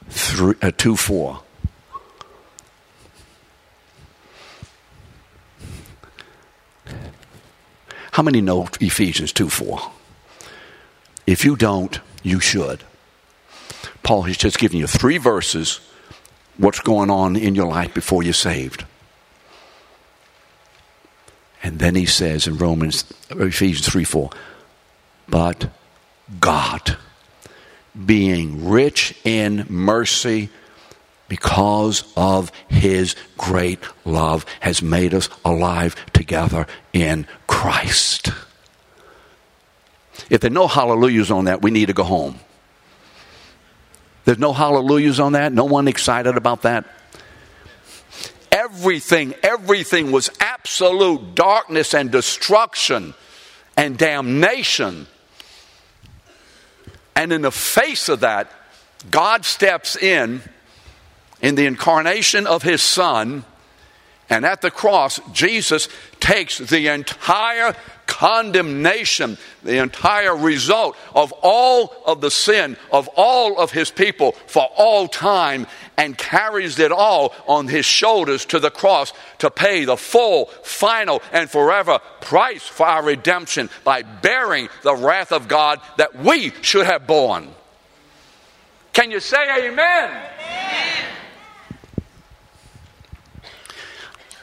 3, 0.10 0.56
uh, 0.62 0.72
2 0.76 0.98
4 0.98 1.42
How 8.18 8.24
many 8.24 8.42
know 8.42 8.68
Ephesians 8.82 9.32
2 9.32 9.48
4? 9.48 9.92
If 11.28 11.44
you 11.44 11.58
don't, 11.58 12.00
you 12.24 12.40
should. 12.40 12.84
Paul 14.02 14.24
has 14.24 14.38
just 14.38 14.58
given 14.58 14.80
you 14.80 14.88
three 14.88 15.18
verses 15.18 15.82
what's 16.56 16.80
going 16.80 17.10
on 17.10 17.36
in 17.36 17.54
your 17.54 17.68
life 17.68 17.94
before 17.94 18.24
you're 18.24 18.34
saved. 18.34 18.86
And 21.62 21.80
then 21.80 21.96
he 21.96 22.06
says 22.06 22.48
in 22.48 22.58
Romans, 22.58 23.04
Ephesians 23.30 23.88
3 23.88 24.06
4, 24.06 24.30
but 25.28 25.70
God, 26.40 26.98
being 28.06 28.70
rich 28.70 29.14
in 29.26 29.66
mercy, 29.70 30.50
because 31.28 32.10
of 32.16 32.54
his 32.70 33.18
great 33.38 33.80
love, 34.06 34.46
has 34.62 34.82
made 34.82 35.14
us 35.14 35.28
alive 35.44 35.96
together 36.14 36.68
in 36.94 37.28
Christ. 37.48 38.30
If 40.30 40.42
there 40.42 40.50
are 40.50 40.54
no 40.54 40.68
hallelujahs 40.68 41.32
on 41.32 41.46
that, 41.46 41.62
we 41.62 41.72
need 41.72 41.88
to 41.88 41.94
go 41.94 42.04
home. 42.04 42.40
There's 44.26 44.40
no 44.40 44.54
hallelujahs 44.54 45.20
on 45.20 45.34
that, 45.34 45.54
no 45.54 45.66
one 45.66 45.88
excited 45.88 46.36
about 46.36 46.64
that. 46.64 46.86
Everything, 48.52 49.34
everything 49.44 50.12
was 50.12 50.30
absolute 50.40 51.36
darkness 51.36 51.94
and 51.94 52.12
destruction 52.12 53.14
and 53.78 53.98
damnation. 53.98 55.08
And 57.16 57.32
in 57.32 57.42
the 57.42 57.52
face 57.52 58.10
of 58.10 58.20
that, 58.22 58.52
God 59.10 59.46
steps 59.46 59.96
in 59.96 60.42
in 61.42 61.56
the 61.56 61.66
incarnation 61.66 62.48
of 62.48 62.64
his 62.64 62.82
son. 62.82 63.46
And 64.30 64.46
at 64.46 64.62
the 64.62 64.72
cross, 64.72 65.20
Jesus 65.32 65.88
takes 66.20 66.58
the 66.58 66.88
entire 66.88 67.76
condemnation, 68.08 69.38
the 69.64 69.82
entire 69.82 70.36
result 70.36 70.98
of 71.14 71.32
all 71.42 71.94
of 72.06 72.20
the 72.22 72.32
sin 72.32 72.76
of 72.92 73.08
all 73.16 73.60
of 73.60 73.72
his 73.72 73.92
people 73.92 74.32
for 74.48 74.64
all 74.76 75.08
time, 75.08 75.68
and 75.98 76.18
carries 76.18 76.80
it 76.80 76.92
all 76.92 77.34
on 77.48 77.68
his 77.68 77.86
shoulders 77.86 78.46
to 78.46 78.60
the 78.60 78.72
cross 78.72 79.14
to 79.40 79.50
pay 79.50 79.86
the 79.86 79.98
full, 79.98 80.46
final, 80.64 81.22
and 81.32 81.50
forever 81.50 82.00
price 82.22 82.68
for 82.68 82.86
our 82.86 83.04
redemption 83.04 83.70
by 83.84 84.02
bearing 84.02 84.70
the 84.84 84.96
wrath 84.96 85.32
of 85.32 85.48
God 85.48 85.80
that 85.98 86.16
we 86.16 86.52
should 86.62 86.86
have 86.86 87.08
borne. 87.08 87.50
Can 88.94 89.12
you 89.12 89.20
say 89.20 89.68
amen? 89.68 90.10
amen. 90.10 90.67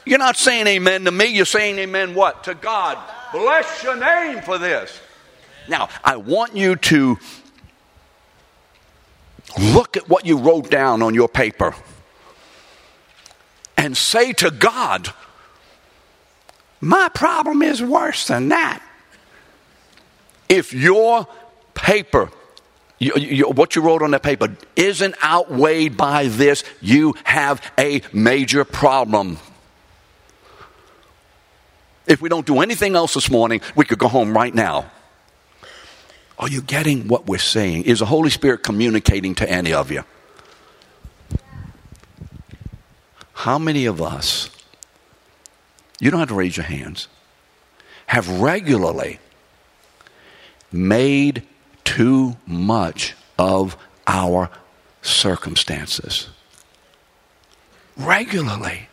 You're 0.05 0.19
not 0.19 0.37
saying 0.37 0.67
amen 0.67 1.05
to 1.05 1.11
me, 1.11 1.25
you're 1.25 1.45
saying 1.45 1.79
amen 1.79 2.13
what? 2.13 2.43
To 2.45 2.53
God. 2.53 2.97
Bless 3.31 3.83
your 3.83 3.95
name 3.97 4.41
for 4.43 4.57
this. 4.57 4.99
Now, 5.67 5.89
I 6.03 6.17
want 6.17 6.55
you 6.55 6.75
to 6.75 7.17
look 9.59 9.97
at 9.97 10.07
what 10.07 10.25
you 10.25 10.37
wrote 10.37 10.69
down 10.69 11.01
on 11.01 11.13
your 11.15 11.27
paper 11.27 11.73
and 13.77 13.97
say 13.97 14.33
to 14.33 14.51
God, 14.51 15.09
My 16.81 17.09
problem 17.09 17.61
is 17.61 17.81
worse 17.81 18.27
than 18.27 18.49
that. 18.49 18.81
If 20.47 20.73
your 20.73 21.27
paper, 21.73 22.31
you, 22.99 23.13
you, 23.15 23.49
what 23.49 23.75
you 23.75 23.81
wrote 23.81 24.03
on 24.03 24.11
that 24.11 24.21
paper, 24.21 24.55
isn't 24.75 25.15
outweighed 25.23 25.97
by 25.97 26.27
this, 26.27 26.63
you 26.79 27.15
have 27.23 27.61
a 27.77 28.01
major 28.13 28.63
problem. 28.63 29.39
If 32.07 32.21
we 32.21 32.29
don't 32.29 32.45
do 32.45 32.61
anything 32.61 32.95
else 32.95 33.13
this 33.13 33.29
morning, 33.31 33.61
we 33.75 33.85
could 33.85 33.99
go 33.99 34.07
home 34.07 34.35
right 34.35 34.53
now. 34.53 34.91
Are 36.37 36.49
you 36.49 36.61
getting 36.61 37.07
what 37.07 37.27
we're 37.27 37.37
saying? 37.37 37.83
Is 37.83 37.99
the 37.99 38.05
Holy 38.05 38.29
Spirit 38.29 38.63
communicating 38.63 39.35
to 39.35 39.49
any 39.49 39.73
of 39.73 39.91
you? 39.91 40.03
How 43.33 43.57
many 43.57 43.85
of 43.85 44.01
us 44.01 44.49
you 45.99 46.11
don't 46.11 46.19
have 46.19 46.29
to 46.29 46.35
raise 46.35 46.57
your 46.57 46.65
hands, 46.65 47.07
have 48.07 48.41
regularly 48.41 49.19
made 50.71 51.43
too 51.83 52.35
much 52.45 53.15
of 53.39 53.77
our 54.07 54.49
circumstances. 55.01 56.27
Regularly. 57.97 58.89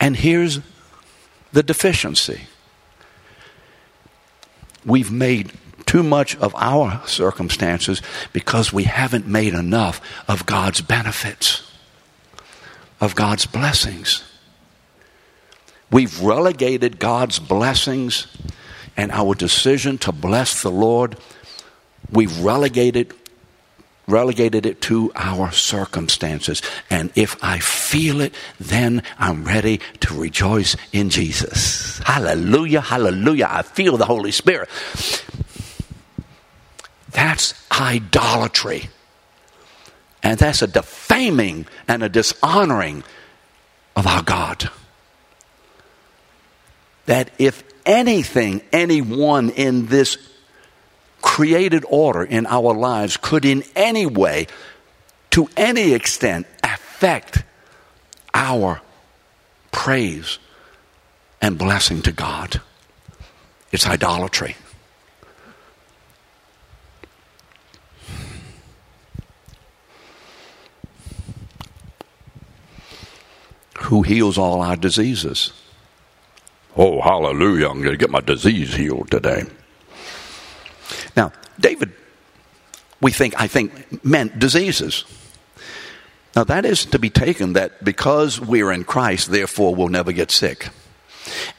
And 0.00 0.16
here's 0.16 0.60
the 1.52 1.62
deficiency 1.62 2.42
we've 4.84 5.10
made 5.10 5.52
too 5.86 6.02
much 6.02 6.36
of 6.36 6.54
our 6.56 7.02
circumstances 7.06 8.02
because 8.32 8.72
we 8.72 8.84
haven't 8.84 9.26
made 9.26 9.54
enough 9.54 10.00
of 10.28 10.46
God's 10.46 10.80
benefits, 10.80 11.70
of 13.00 13.14
God's 13.14 13.46
blessings. 13.46 14.22
We've 15.90 16.20
relegated 16.20 16.98
God's 16.98 17.38
blessings 17.38 18.26
and 18.96 19.10
our 19.12 19.34
decision 19.34 19.96
to 19.98 20.12
bless 20.12 20.62
the 20.62 20.70
Lord, 20.70 21.16
we've 22.10 22.40
relegated 22.40 23.14
relegated 24.08 24.66
it 24.66 24.80
to 24.80 25.12
our 25.14 25.52
circumstances. 25.52 26.62
And 26.90 27.12
if 27.14 27.36
I 27.44 27.58
feel 27.58 28.20
it, 28.20 28.34
then 28.58 29.02
I'm 29.18 29.44
ready 29.44 29.80
to 30.00 30.14
rejoice 30.18 30.76
in 30.92 31.10
Jesus. 31.10 31.98
Hallelujah, 31.98 32.80
hallelujah. 32.80 33.46
I 33.48 33.62
feel 33.62 33.96
the 33.96 34.06
Holy 34.06 34.32
Spirit. 34.32 34.68
That's 37.12 37.54
idolatry. 37.70 38.88
And 40.22 40.38
that's 40.38 40.62
a 40.62 40.66
defaming 40.66 41.66
and 41.86 42.02
a 42.02 42.08
dishonoring 42.08 43.04
of 43.94 44.06
our 44.06 44.22
God. 44.22 44.70
That 47.06 47.30
if 47.38 47.62
anything, 47.86 48.62
anyone 48.72 49.50
in 49.50 49.86
this 49.86 50.18
created 51.22 51.84
order 51.88 52.22
in 52.22 52.46
our 52.46 52.74
lives 52.74 53.16
could 53.16 53.44
in 53.44 53.64
any 53.74 54.06
way, 54.06 54.46
to 55.30 55.48
any 55.56 55.92
extent, 55.92 56.46
affect 56.62 57.42
our 58.34 58.80
praise 59.70 60.38
and 61.40 61.58
blessing 61.58 62.02
to 62.02 62.12
God. 62.12 62.60
It's 63.70 63.86
idolatry. 63.86 64.56
Who 73.80 74.02
heals 74.02 74.36
all 74.36 74.60
our 74.60 74.76
diseases? 74.76 75.52
Oh, 76.76 77.00
hallelujah, 77.00 77.68
I'm 77.68 77.80
going 77.80 77.92
to 77.92 77.96
get 77.96 78.10
my 78.10 78.20
disease 78.20 78.74
healed 78.74 79.10
today. 79.10 79.44
Now, 81.16 81.32
David, 81.58 81.92
we 83.00 83.10
think, 83.10 83.34
I 83.40 83.46
think, 83.46 84.04
meant 84.04 84.38
diseases. 84.38 85.04
Now, 86.36 86.44
that 86.44 86.64
is 86.64 86.84
to 86.86 86.98
be 86.98 87.10
taken 87.10 87.54
that 87.54 87.82
because 87.84 88.40
we're 88.40 88.70
in 88.70 88.84
Christ, 88.84 89.30
therefore 89.30 89.74
we'll 89.74 89.88
never 89.88 90.12
get 90.12 90.30
sick. 90.30 90.68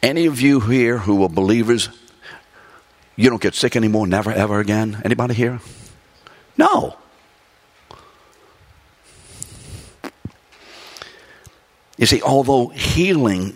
Any 0.01 0.25
of 0.25 0.39
you 0.41 0.59
here 0.59 0.97
who 0.97 1.23
are 1.23 1.29
believers, 1.29 1.89
you 3.15 3.29
don't 3.29 3.41
get 3.41 3.55
sick 3.55 3.75
anymore, 3.75 4.07
never 4.07 4.31
ever 4.31 4.59
again? 4.59 5.01
Anybody 5.03 5.33
here? 5.33 5.59
No. 6.57 6.95
You 11.97 12.05
see, 12.05 12.21
although 12.21 12.69
healing 12.69 13.55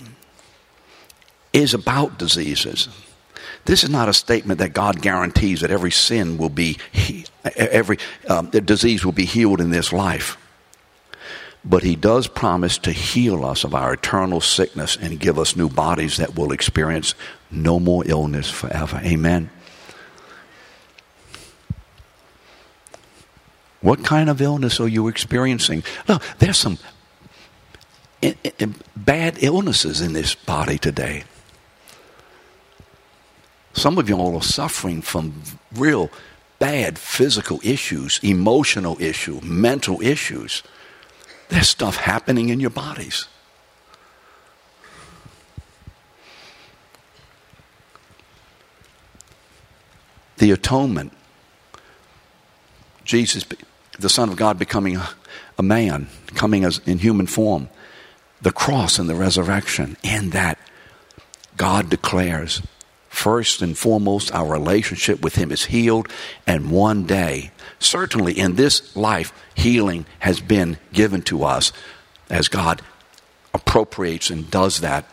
is 1.54 1.74
about 1.74 2.18
diseases. 2.18 2.90
This 3.66 3.84
is 3.84 3.90
not 3.90 4.10
a 4.10 4.14
statement 4.14 4.60
that 4.60 4.74
God 4.74 5.02
guarantees 5.02 5.62
that 5.62 5.72
every 5.72 5.92
sin 5.92 6.38
will 6.38 6.50
be, 6.50 6.78
every 7.56 7.98
um, 8.28 8.50
disease 8.50 9.06
will 9.06 9.14
be 9.14 9.26
healed 9.26 9.62
in 9.62 9.70
this 9.70 9.94
life. 9.94 10.38
But 11.64 11.84
He 11.84 11.96
does 11.96 12.28
promise 12.28 12.78
to 12.80 12.92
heal 12.92 13.46
us 13.46 13.64
of 13.64 13.74
our 13.74 13.94
eternal 13.94 14.42
sickness 14.42 14.98
and 14.98 15.18
give 15.20 15.40
us 15.40 15.56
new 15.56 15.70
bodies 15.70 16.18
that 16.18 16.36
will 16.36 16.52
experience 16.52 17.16
no 17.50 17.80
more 17.80 18.04
illness 18.06 18.50
forever. 18.50 19.00
Amen. 19.04 19.50
What 23.80 24.04
kind 24.04 24.30
of 24.30 24.42
illness 24.42 24.80
are 24.80 24.88
you 24.88 25.08
experiencing? 25.08 25.84
No, 26.08 26.20
there's 26.40 26.58
some 26.58 26.80
bad 28.96 29.44
illnesses 29.44 30.02
in 30.02 30.14
this 30.14 30.36
body 30.36 30.78
today. 30.78 31.24
Some 33.84 33.98
of 33.98 34.08
you 34.08 34.16
all 34.16 34.38
are 34.38 34.42
suffering 34.42 35.02
from 35.02 35.44
real 35.76 36.10
bad 36.58 36.98
physical 36.98 37.60
issues, 37.66 38.18
emotional 38.24 38.96
issues, 39.02 39.44
mental 39.44 40.02
issues. 40.02 40.64
There's 41.50 41.68
stuff 41.68 41.98
happening 41.98 42.48
in 42.48 42.62
your 42.62 42.70
bodies. 42.70 43.28
The 50.38 50.52
atonement. 50.52 51.12
Jesus, 53.04 53.46
the 54.00 54.08
Son 54.08 54.30
of 54.30 54.38
God, 54.38 54.58
becoming 54.58 54.98
a, 55.58 55.62
man, 55.62 56.08
coming 56.28 56.64
as 56.64 56.80
in 56.86 57.00
human 57.00 57.28
form. 57.28 57.68
The 58.42 58.54
cross 58.54 58.98
and 58.98 59.10
the 59.10 59.16
resurrection. 59.16 59.98
In 60.04 60.30
that, 60.30 60.58
God 61.58 61.90
declares 61.90 62.62
First 63.14 63.62
and 63.62 63.78
foremost, 63.78 64.34
our 64.34 64.52
relationship 64.52 65.22
with 65.22 65.36
Him 65.36 65.52
is 65.52 65.66
healed, 65.66 66.10
and 66.48 66.72
one 66.72 67.06
day, 67.06 67.52
certainly 67.78 68.38
in 68.38 68.56
this 68.56 68.96
life, 68.98 69.32
healing 69.54 70.08
has 70.20 70.42
been 70.42 70.78
given 70.92 71.22
to 71.22 71.44
us 71.44 71.72
as 72.32 72.48
God 72.48 72.82
appropriates 73.54 74.32
and 74.32 74.50
does 74.50 74.82
that 74.82 75.06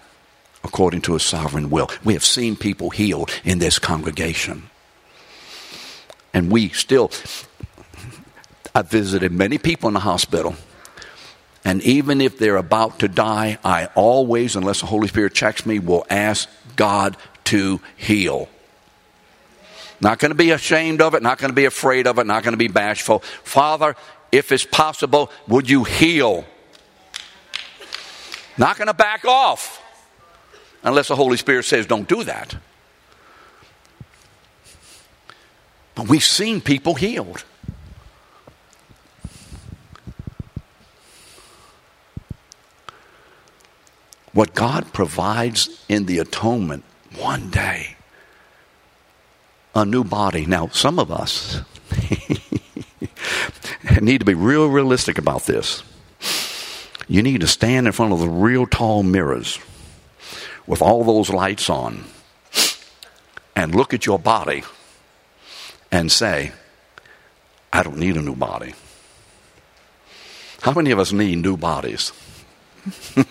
according 0.64 1.02
to 1.02 1.12
His 1.12 1.22
sovereign 1.22 1.68
will. 1.68 1.88
We 2.02 2.14
have 2.14 2.24
seen 2.24 2.56
people 2.56 2.88
healed 2.88 3.30
in 3.44 3.58
this 3.58 3.78
congregation. 3.78 4.70
And 6.32 6.50
we 6.50 6.70
still, 6.70 7.12
I've 8.74 8.90
visited 8.90 9.30
many 9.30 9.58
people 9.58 9.88
in 9.88 9.94
the 9.94 10.00
hospital. 10.00 10.56
And 11.66 11.82
even 11.82 12.22
if 12.22 12.38
they're 12.38 12.56
about 12.56 13.00
to 13.00 13.08
die, 13.08 13.58
I 13.62 13.90
always, 13.94 14.56
unless 14.56 14.80
the 14.80 14.86
Holy 14.86 15.06
Spirit 15.06 15.34
checks 15.34 15.66
me, 15.66 15.78
will 15.78 16.06
ask 16.08 16.48
God 16.76 17.18
to 17.50 17.80
heal. 17.96 18.48
Not 20.00 20.20
going 20.20 20.30
to 20.30 20.36
be 20.36 20.52
ashamed 20.52 21.02
of 21.02 21.14
it, 21.14 21.22
not 21.22 21.38
going 21.38 21.50
to 21.50 21.54
be 21.54 21.64
afraid 21.64 22.06
of 22.06 22.18
it, 22.18 22.26
not 22.26 22.44
going 22.44 22.52
to 22.52 22.58
be 22.58 22.68
bashful. 22.68 23.18
Father, 23.42 23.96
if 24.30 24.52
it's 24.52 24.64
possible, 24.64 25.30
would 25.48 25.68
you 25.68 25.82
heal? 25.82 26.44
Not 28.56 28.76
going 28.78 28.86
to 28.86 28.94
back 28.94 29.24
off 29.24 29.82
unless 30.84 31.08
the 31.08 31.16
Holy 31.16 31.36
Spirit 31.36 31.64
says 31.64 31.86
don't 31.86 32.08
do 32.08 32.22
that. 32.24 32.56
But 35.96 36.08
we've 36.08 36.24
seen 36.24 36.60
people 36.60 36.94
healed. 36.94 37.44
What 44.32 44.54
God 44.54 44.92
provides 44.92 45.84
in 45.88 46.06
the 46.06 46.20
atonement 46.20 46.84
one 47.20 47.50
day 47.50 47.96
a 49.74 49.84
new 49.84 50.04
body. 50.04 50.46
Now, 50.46 50.68
some 50.68 50.98
of 50.98 51.10
us 51.10 51.60
need 54.00 54.18
to 54.18 54.24
be 54.24 54.34
real 54.34 54.68
realistic 54.68 55.18
about 55.18 55.44
this. 55.44 55.82
You 57.08 57.22
need 57.22 57.40
to 57.40 57.46
stand 57.46 57.86
in 57.86 57.92
front 57.92 58.12
of 58.12 58.20
the 58.20 58.28
real 58.28 58.66
tall 58.66 59.02
mirrors 59.02 59.58
with 60.66 60.82
all 60.82 61.04
those 61.04 61.30
lights 61.30 61.68
on 61.68 62.04
and 63.56 63.74
look 63.74 63.92
at 63.92 64.06
your 64.06 64.18
body 64.18 64.62
and 65.90 66.10
say, 66.10 66.52
I 67.72 67.82
don't 67.82 67.98
need 67.98 68.16
a 68.16 68.22
new 68.22 68.36
body. 68.36 68.74
How 70.62 70.72
many 70.72 70.90
of 70.90 70.98
us 70.98 71.12
need 71.12 71.36
new 71.36 71.56
bodies? 71.56 72.12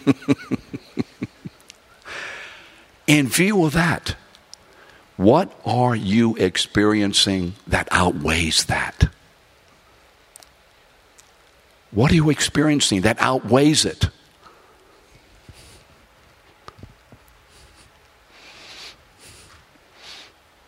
In 3.10 3.28
view 3.28 3.66
of 3.66 3.74
that, 3.74 4.16
what 5.18 5.52
are 5.66 5.96
you 5.96 6.36
experiencing 6.36 7.56
that 7.66 7.88
outweighs 7.90 8.66
that? 8.66 9.10
What 11.90 12.12
are 12.12 12.14
you 12.14 12.30
experiencing 12.30 13.02
that 13.02 13.18
outweighs 13.20 13.84
it? 13.84 14.10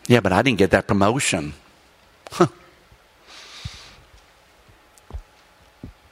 Yeah, 0.08 0.18
but 0.18 0.32
I 0.32 0.42
didn't 0.42 0.58
get 0.58 0.72
that 0.72 0.88
promotion. 0.88 1.54
Huh. 2.32 2.48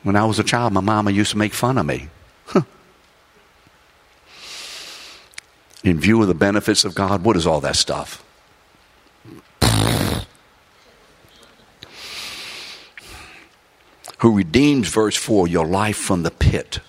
When 0.04 0.14
I 0.14 0.24
was 0.26 0.38
a 0.38 0.44
child, 0.44 0.72
my 0.72 0.80
mama 0.80 1.10
used 1.10 1.32
to 1.32 1.38
make 1.38 1.52
fun 1.52 1.76
of 1.76 1.86
me. 1.86 2.08
Huh. 2.46 2.62
In 5.82 5.98
view 5.98 6.20
of 6.20 6.28
the 6.28 6.34
benefits 6.34 6.84
of 6.84 6.94
God, 6.94 7.24
what 7.24 7.36
is 7.36 7.46
all 7.46 7.60
that 7.60 7.76
stuff? 7.76 8.24
Who 14.18 14.36
redeems, 14.36 14.88
verse 14.88 15.16
4, 15.16 15.48
your 15.48 15.66
life 15.66 15.96
from 15.96 16.22
the 16.22 16.30
pit. 16.30 16.80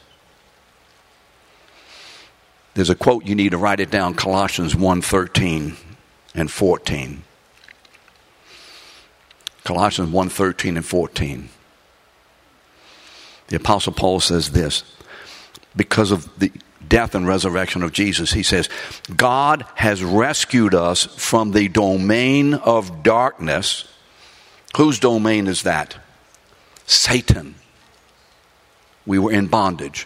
There's 2.74 2.89
a 2.89 2.96
quote 2.96 3.26
you 3.26 3.36
need 3.36 3.52
to 3.52 3.58
write 3.58 3.80
it 3.80 3.89
down 3.89 4.16
Colossians 4.16 4.76
1 4.76 5.02
13 5.02 5.78
and 6.36 6.52
14. 6.52 7.24
Colossians 9.64 10.10
1 10.10 10.30
13 10.30 10.78
and 10.78 10.86
14. 10.86 11.50
The 13.48 13.56
Apostle 13.56 13.94
Paul 13.94 14.20
says 14.20 14.52
this 14.52 14.84
because 15.76 16.12
of 16.12 16.28
the 16.39 16.52
death 16.92 17.16
and 17.16 17.26
resurrection 17.26 17.84
of 17.84 17.94
Jesus, 17.94 18.34
he 18.34 18.44
says, 18.44 18.70
God 19.16 19.66
has 19.76 20.04
rescued 20.04 20.76
us 20.76 21.06
from 21.06 21.52
the 21.52 21.70
domain 21.70 22.54
of 22.54 23.02
darkness. 23.02 23.88
Whose 24.76 25.00
domain 25.00 25.48
is 25.48 25.64
that? 25.64 25.96
Satan. 26.86 27.56
We 29.06 29.18
were 29.20 29.32
in 29.32 29.48
bondage 29.48 30.06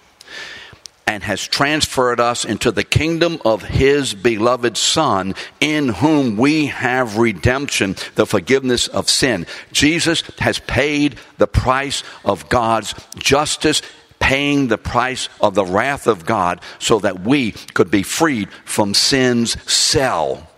and 1.08 1.24
has 1.24 1.48
transferred 1.48 2.20
us 2.20 2.46
into 2.46 2.72
the 2.72 2.84
kingdom 2.84 3.40
of 3.46 3.64
his 3.64 4.14
beloved 4.14 4.78
Son, 4.78 5.34
in 5.60 5.90
whom 5.90 6.38
we 6.38 6.68
have 6.68 7.18
redemption, 7.18 7.96
the 8.14 8.26
forgiveness 8.26 8.88
of 8.88 9.10
sin. 9.10 9.48
Jesus 9.72 10.22
has 10.40 10.60
paid 10.60 11.18
the 11.38 11.48
price 11.48 12.04
of 12.24 12.48
God's 12.50 12.94
justice, 13.18 13.82
paying 14.20 14.68
the 14.68 14.78
price 14.78 15.30
of 15.40 15.56
the 15.56 15.66
wrath 15.66 16.08
of 16.08 16.26
God, 16.26 16.62
so 16.80 17.00
that 17.00 17.22
we 17.22 17.52
could 17.52 17.92
be 17.92 18.04
freed 18.04 18.50
from 18.66 18.94
sin's 18.94 19.62
cell. 19.72 20.50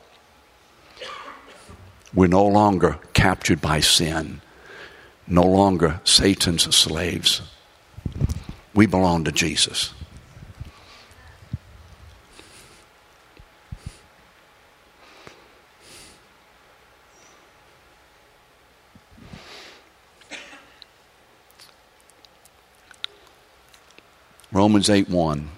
We're 2.14 2.28
no 2.28 2.46
longer 2.46 3.00
captured 3.14 3.62
by 3.62 3.82
sin, 3.82 4.42
no 5.28 5.44
longer 5.44 6.00
Satan's 6.04 6.74
slaves. 6.76 7.42
We 8.74 8.86
belong 8.86 9.26
to 9.26 9.32
Jesus. 9.32 9.94
Romans 24.52 24.90
8 24.90 25.10
1 25.10 25.50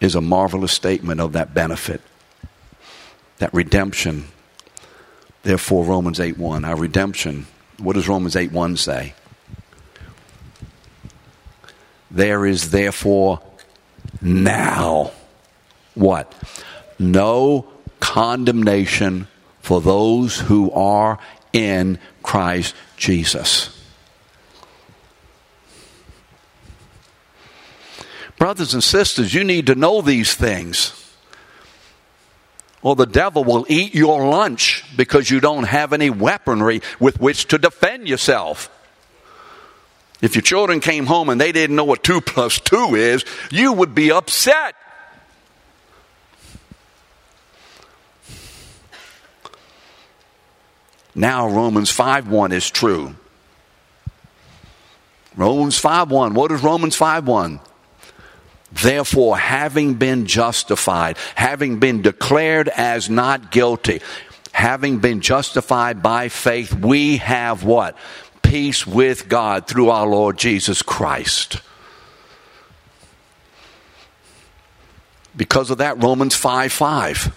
is 0.00 0.14
a 0.14 0.20
marvelous 0.20 0.72
statement 0.72 1.20
of 1.20 1.32
that 1.32 1.54
benefit, 1.54 2.00
that 3.38 3.52
redemption. 3.52 4.28
Therefore, 5.42 5.84
Romans 5.84 6.20
8 6.20 6.38
1, 6.38 6.64
our 6.64 6.76
redemption. 6.76 7.46
What 7.78 7.94
does 7.94 8.08
Romans 8.08 8.36
8 8.36 8.52
1 8.52 8.76
say? 8.76 9.14
There 12.10 12.46
is 12.46 12.70
therefore 12.70 13.40
now 14.22 15.10
what? 15.94 16.32
No 16.98 17.66
condemnation 18.00 19.26
for 19.60 19.80
those 19.80 20.38
who 20.38 20.70
are 20.70 21.18
in 21.52 21.98
Christ 22.22 22.74
Jesus. 22.96 23.75
Brothers 28.46 28.74
and 28.74 28.84
sisters, 28.84 29.34
you 29.34 29.42
need 29.42 29.66
to 29.66 29.74
know 29.74 30.02
these 30.02 30.32
things. 30.32 30.92
Or 32.80 32.94
the 32.94 33.04
devil 33.04 33.42
will 33.42 33.66
eat 33.68 33.92
your 33.92 34.24
lunch 34.24 34.84
because 34.96 35.28
you 35.28 35.40
don't 35.40 35.64
have 35.64 35.92
any 35.92 36.10
weaponry 36.10 36.80
with 37.00 37.20
which 37.20 37.48
to 37.48 37.58
defend 37.58 38.06
yourself. 38.06 38.70
If 40.22 40.36
your 40.36 40.42
children 40.42 40.78
came 40.78 41.06
home 41.06 41.28
and 41.28 41.40
they 41.40 41.50
didn't 41.50 41.74
know 41.74 41.86
what 41.86 42.04
2 42.04 42.20
plus 42.20 42.60
2 42.60 42.94
is, 42.94 43.24
you 43.50 43.72
would 43.72 43.96
be 43.96 44.12
upset. 44.12 44.76
Now 51.16 51.48
Romans 51.48 51.90
5 51.90 52.28
1 52.28 52.52
is 52.52 52.70
true. 52.70 53.16
Romans 55.34 55.76
5 55.76 56.12
1. 56.12 56.34
What 56.34 56.52
is 56.52 56.62
Romans 56.62 56.94
5 56.94 57.26
1? 57.26 57.60
Therefore, 58.82 59.38
having 59.38 59.94
been 59.94 60.26
justified, 60.26 61.16
having 61.34 61.78
been 61.78 62.02
declared 62.02 62.68
as 62.68 63.08
not 63.08 63.50
guilty, 63.50 64.02
having 64.52 64.98
been 64.98 65.20
justified 65.20 66.02
by 66.02 66.28
faith, 66.28 66.74
we 66.74 67.16
have 67.18 67.64
what? 67.64 67.96
Peace 68.42 68.86
with 68.86 69.28
God 69.28 69.66
through 69.66 69.90
our 69.90 70.06
Lord 70.06 70.38
Jesus 70.38 70.82
Christ. 70.82 71.60
Because 75.36 75.70
of 75.70 75.78
that, 75.78 76.02
Romans 76.02 76.34
5 76.34 76.72
5. 76.72 77.36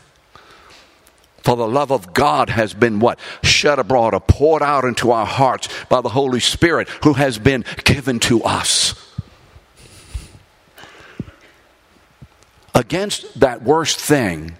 For 1.44 1.56
the 1.56 1.68
love 1.68 1.92
of 1.92 2.14
God 2.14 2.50
has 2.50 2.74
been 2.74 3.00
what? 3.00 3.18
Shed 3.44 3.80
abroad 3.80 4.14
or 4.14 4.20
poured 4.20 4.62
out 4.62 4.84
into 4.84 5.12
our 5.12 5.26
hearts 5.26 5.70
by 5.88 6.02
the 6.02 6.10
Holy 6.10 6.40
Spirit 6.42 6.90
who 7.04 7.14
has 7.14 7.38
been 7.38 7.64
given 7.86 8.20
to 8.20 8.44
us. 8.44 9.09
Against 12.80 13.38
that 13.38 13.62
worst 13.62 14.00
thing, 14.00 14.58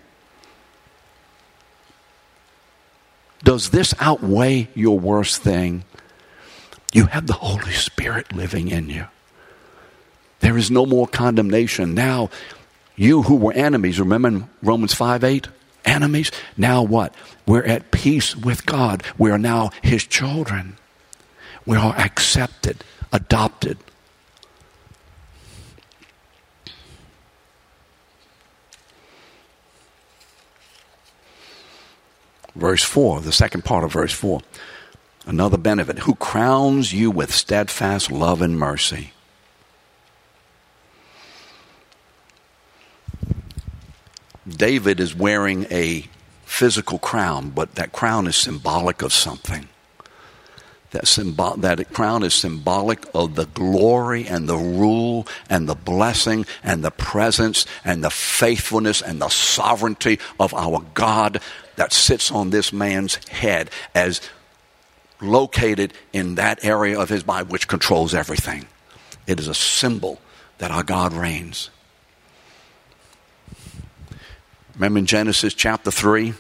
does 3.46 3.70
this 3.70 3.94
outweigh 3.98 4.68
your 4.76 5.00
worst 5.00 5.42
thing? 5.42 5.86
You 6.92 7.06
have 7.06 7.28
the 7.28 7.34
Holy 7.34 7.72
Spirit 7.72 8.34
living 8.34 8.68
in 8.68 8.90
you. 8.90 9.06
There 10.42 10.58
is 10.58 10.70
no 10.70 10.86
more 10.86 11.08
condemnation. 11.08 11.94
Now, 11.94 12.30
you 12.98 13.24
who 13.24 13.38
were 13.38 13.54
enemies, 13.54 14.02
remember 14.02 14.50
Romans 14.62 14.94
5 14.94 15.24
8? 15.24 15.48
Enemies. 15.86 16.30
Now 16.58 16.84
what? 16.84 17.16
We're 17.48 17.64
at 17.64 17.92
peace 17.92 18.36
with 18.36 18.66
God. 18.66 19.02
We 19.18 19.32
are 19.32 19.38
now 19.38 19.70
His 19.82 20.06
children. 20.06 20.76
We 21.66 21.78
are 21.78 21.96
accepted, 21.98 22.84
adopted, 23.14 23.78
Verse 32.60 32.84
4, 32.84 33.22
the 33.22 33.32
second 33.32 33.64
part 33.64 33.86
of 33.86 33.94
verse 33.94 34.12
4. 34.12 34.42
Another 35.26 35.58
benefit, 35.58 36.00
who 36.00 36.16
crowns 36.16 36.92
you 36.92 37.10
with 37.10 37.34
steadfast 37.34 38.12
love 38.12 38.42
and 38.42 38.60
mercy. 38.60 39.14
David 44.46 45.00
is 45.00 45.16
wearing 45.16 45.68
a 45.72 46.04
physical 46.44 47.00
crown, 47.00 47.52
but 47.52 47.76
that 47.76 47.94
crown 47.94 48.28
is 48.28 48.36
symbolic 48.36 49.02
of 49.02 49.14
something. 49.14 49.70
That, 50.92 51.08
symbol, 51.08 51.56
that 51.58 51.94
crown 51.94 52.24
is 52.24 52.34
symbolic 52.34 53.06
of 53.14 53.36
the 53.36 53.46
glory 53.46 54.28
and 54.28 54.50
the 54.50 54.58
rule 54.58 55.28
and 55.50 55.70
the 55.70 55.76
blessing 55.76 56.46
and 56.62 56.84
the 56.84 56.92
presence 56.92 57.66
and 57.86 58.04
the 58.04 58.10
faithfulness 58.10 59.02
and 59.02 59.22
the 59.22 59.30
sovereignty 59.30 60.20
of 60.40 60.54
our 60.54 60.84
God 60.94 61.40
that 61.80 61.94
sits 61.94 62.30
on 62.30 62.50
this 62.50 62.74
man's 62.74 63.16
head 63.30 63.70
as 63.96 64.20
located 65.22 65.94
in 66.12 66.36
that 66.36 66.66
area 66.66 67.00
of 67.00 67.08
his 67.08 67.24
body 67.24 67.48
which 67.48 67.70
controls 67.70 68.14
everything. 68.14 68.66
It 69.28 69.40
is 69.40 69.48
a 69.48 69.54
symbol 69.54 70.20
that 70.58 70.72
our 70.72 70.84
God 70.84 71.14
reigns. 71.14 71.70
Remember 74.76 75.00
in 75.00 75.06
Genesis 75.06 75.54
chapter 75.54 75.90
3, 75.90 76.34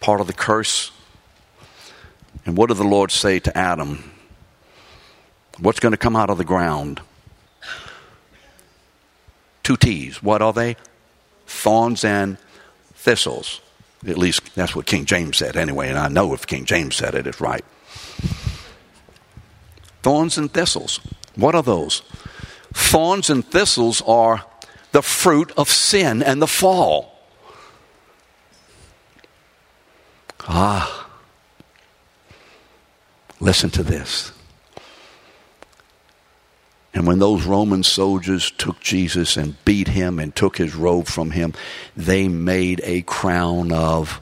part 0.00 0.20
of 0.20 0.26
the 0.26 0.32
curse? 0.32 0.90
And 2.44 2.56
what 2.56 2.66
did 2.66 2.78
the 2.78 2.84
Lord 2.84 3.12
say 3.12 3.38
to 3.38 3.56
Adam? 3.56 4.10
What's 5.60 5.78
going 5.78 5.92
to 5.92 5.98
come 5.98 6.16
out 6.16 6.30
of 6.30 6.38
the 6.38 6.44
ground? 6.44 7.00
Two 9.62 9.76
T's. 9.76 10.20
What 10.20 10.42
are 10.42 10.52
they? 10.52 10.74
Thorns 11.46 12.04
and 12.04 12.38
thistles. 12.94 13.60
At 14.06 14.18
least 14.18 14.54
that's 14.54 14.76
what 14.76 14.86
King 14.86 15.04
James 15.04 15.36
said 15.38 15.56
anyway, 15.56 15.88
and 15.88 15.98
I 15.98 16.08
know 16.08 16.32
if 16.32 16.46
King 16.46 16.64
James 16.64 16.96
said 16.96 17.14
it, 17.14 17.26
it's 17.26 17.40
right. 17.40 17.64
Thorns 20.02 20.38
and 20.38 20.52
thistles. 20.52 21.00
What 21.34 21.54
are 21.54 21.62
those? 21.62 22.02
Thorns 22.72 23.28
and 23.30 23.44
thistles 23.44 24.02
are 24.06 24.44
the 24.92 25.02
fruit 25.02 25.52
of 25.56 25.68
sin 25.68 26.22
and 26.22 26.40
the 26.40 26.46
fall. 26.46 27.18
Ah. 30.46 31.06
Listen 33.40 33.70
to 33.70 33.82
this. 33.82 34.32
And 36.98 37.06
when 37.06 37.20
those 37.20 37.44
Roman 37.44 37.84
soldiers 37.84 38.50
took 38.50 38.80
Jesus 38.80 39.36
and 39.36 39.54
beat 39.64 39.86
him 39.86 40.18
and 40.18 40.34
took 40.34 40.56
his 40.58 40.74
robe 40.74 41.06
from 41.06 41.30
him, 41.30 41.54
they 41.96 42.26
made 42.26 42.80
a 42.82 43.02
crown 43.02 43.70
of 43.70 44.20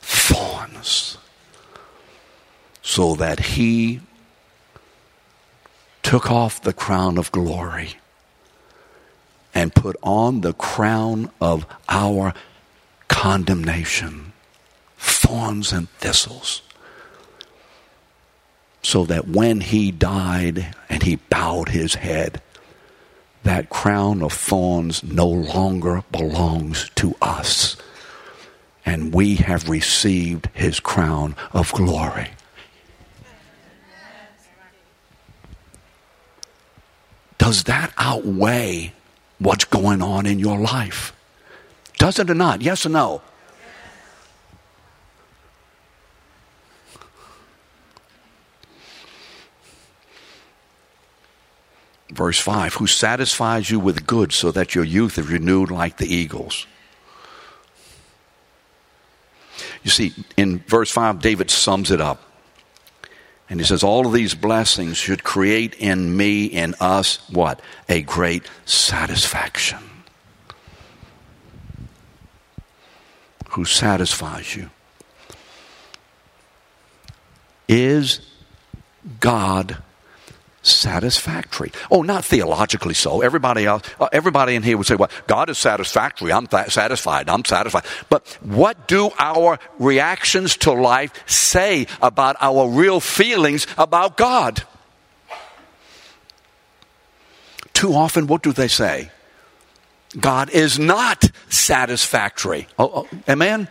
thorns 0.00 1.18
so 2.82 3.14
that 3.14 3.38
he 3.38 4.00
took 6.02 6.32
off 6.32 6.60
the 6.60 6.72
crown 6.72 7.16
of 7.16 7.30
glory 7.30 7.90
and 9.54 9.72
put 9.72 9.94
on 10.02 10.40
the 10.40 10.54
crown 10.54 11.30
of 11.40 11.64
our 11.88 12.34
condemnation, 13.06 14.32
thorns 14.98 15.72
and 15.72 15.88
thistles 15.90 16.62
so 18.82 19.04
that 19.04 19.28
when 19.28 19.60
he 19.60 19.90
died 19.90 20.74
and 20.88 21.02
he 21.02 21.16
bowed 21.16 21.68
his 21.68 21.94
head, 21.94 22.40
that 23.42 23.70
crown 23.70 24.22
of 24.22 24.32
thorns 24.32 25.02
no 25.02 25.26
longer 25.26 26.04
belongs 26.10 26.90
to 26.96 27.14
us. 27.20 27.76
And 28.84 29.14
we 29.14 29.36
have 29.36 29.68
received 29.68 30.48
his 30.54 30.80
crown 30.80 31.36
of 31.52 31.72
glory. 31.72 32.28
Does 37.38 37.64
that 37.64 37.92
outweigh 37.96 38.92
what's 39.38 39.64
going 39.64 40.02
on 40.02 40.26
in 40.26 40.38
your 40.38 40.58
life? 40.58 41.14
Does 41.98 42.18
it 42.18 42.30
or 42.30 42.34
not? 42.34 42.62
Yes 42.62 42.84
or 42.84 42.90
no? 42.90 43.22
Verse 52.12 52.38
5 52.38 52.74
who 52.74 52.86
satisfies 52.86 53.70
you 53.70 53.80
with 53.80 54.06
good 54.06 54.32
so 54.32 54.50
that 54.52 54.74
your 54.74 54.84
youth 54.84 55.18
is 55.18 55.28
renewed 55.28 55.70
like 55.70 55.96
the 55.96 56.12
eagles. 56.12 56.66
You 59.82 59.90
see, 59.90 60.12
in 60.36 60.58
verse 60.60 60.90
5, 60.90 61.20
David 61.20 61.50
sums 61.50 61.90
it 61.90 62.00
up. 62.00 62.22
And 63.48 63.58
he 63.58 63.66
says, 63.66 63.82
All 63.82 64.06
of 64.06 64.12
these 64.12 64.34
blessings 64.34 64.96
should 64.96 65.24
create 65.24 65.74
in 65.74 66.16
me, 66.16 66.44
in 66.44 66.74
us, 66.80 67.18
what? 67.30 67.60
A 67.88 68.02
great 68.02 68.44
satisfaction. 68.64 69.78
Who 73.50 73.64
satisfies 73.64 74.54
you? 74.54 74.70
Is 77.66 78.20
God 79.18 79.78
satisfactory. 80.62 81.72
Oh, 81.90 82.02
not 82.02 82.24
theologically 82.24 82.94
so. 82.94 83.22
Everybody 83.22 83.64
else, 83.66 83.82
uh, 83.98 84.08
everybody 84.12 84.54
in 84.54 84.62
here 84.62 84.76
would 84.76 84.86
say, 84.86 84.94
"Well, 84.94 85.10
God 85.26 85.48
is 85.48 85.58
satisfactory. 85.58 86.32
I'm 86.32 86.46
th- 86.46 86.70
satisfied. 86.70 87.28
I'm 87.28 87.44
satisfied." 87.44 87.84
But 88.08 88.26
what 88.42 88.86
do 88.86 89.10
our 89.18 89.58
reactions 89.78 90.56
to 90.58 90.72
life 90.72 91.12
say 91.26 91.86
about 92.02 92.36
our 92.40 92.68
real 92.68 93.00
feelings 93.00 93.66
about 93.78 94.16
God? 94.16 94.64
Too 97.72 97.94
often, 97.94 98.26
what 98.26 98.42
do 98.42 98.52
they 98.52 98.68
say? 98.68 99.10
God 100.18 100.50
is 100.50 100.78
not 100.78 101.30
satisfactory. 101.48 102.66
Oh, 102.78 102.90
oh 102.94 103.08
amen. 103.28 103.68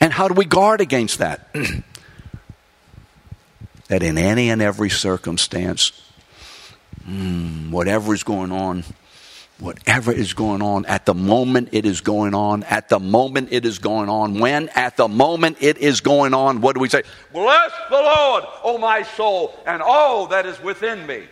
And 0.00 0.12
how 0.12 0.28
do 0.28 0.34
we 0.34 0.46
guard 0.46 0.80
against 0.80 1.18
that? 1.18 1.54
that 3.90 4.04
in 4.04 4.16
any 4.18 4.50
and 4.50 4.62
every 4.62 4.88
circumstance, 4.88 5.90
mm, 7.04 7.70
whatever 7.70 8.14
is 8.14 8.22
going 8.22 8.52
on, 8.52 8.84
whatever 9.58 10.12
is 10.12 10.32
going 10.32 10.62
on, 10.62 10.86
at 10.86 11.06
the 11.06 11.12
moment 11.12 11.70
it 11.72 11.84
is 11.84 12.00
going 12.00 12.32
on, 12.32 12.62
at 12.62 12.88
the 12.88 13.00
moment 13.00 13.48
it 13.50 13.66
is 13.66 13.80
going 13.80 14.08
on, 14.08 14.38
when 14.38 14.68
at 14.76 14.96
the 14.96 15.08
moment 15.08 15.56
it 15.60 15.76
is 15.78 16.00
going 16.00 16.32
on, 16.34 16.60
what 16.60 16.76
do 16.76 16.80
we 16.80 16.88
say? 16.88 17.02
Bless 17.32 17.72
the 17.90 17.96
Lord, 17.96 18.44
O 18.62 18.78
my 18.78 19.02
soul, 19.02 19.58
and 19.66 19.82
all 19.82 20.28
that 20.28 20.46
is 20.46 20.62
within 20.62 21.04
me. 21.08 21.24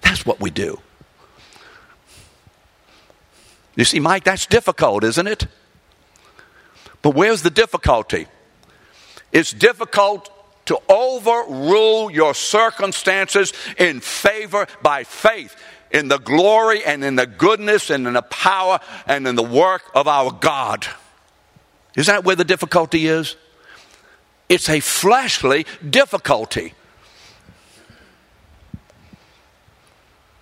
That's 0.00 0.24
what 0.24 0.40
we 0.40 0.48
do. 0.48 0.80
You 3.76 3.84
see, 3.84 4.00
Mike, 4.00 4.24
that's 4.24 4.46
difficult, 4.46 5.04
isn't 5.04 5.26
it? 5.26 5.46
But 7.02 7.14
where's 7.14 7.42
the 7.42 7.50
difficulty? 7.50 8.28
It's 9.32 9.52
difficult 9.52 10.30
to 10.66 10.78
overrule 10.88 12.10
your 12.10 12.34
circumstances 12.34 13.52
in 13.78 14.00
favor 14.00 14.66
by 14.82 15.04
faith 15.04 15.56
in 15.90 16.08
the 16.08 16.18
glory 16.18 16.84
and 16.84 17.04
in 17.04 17.16
the 17.16 17.26
goodness 17.26 17.90
and 17.90 18.06
in 18.06 18.14
the 18.14 18.22
power 18.22 18.80
and 19.06 19.26
in 19.26 19.34
the 19.34 19.42
work 19.42 19.82
of 19.94 20.06
our 20.08 20.30
God. 20.30 20.86
Is 21.96 22.06
that 22.06 22.24
where 22.24 22.36
the 22.36 22.44
difficulty 22.44 23.06
is? 23.06 23.36
It's 24.48 24.68
a 24.68 24.80
fleshly 24.80 25.66
difficulty. 25.88 26.74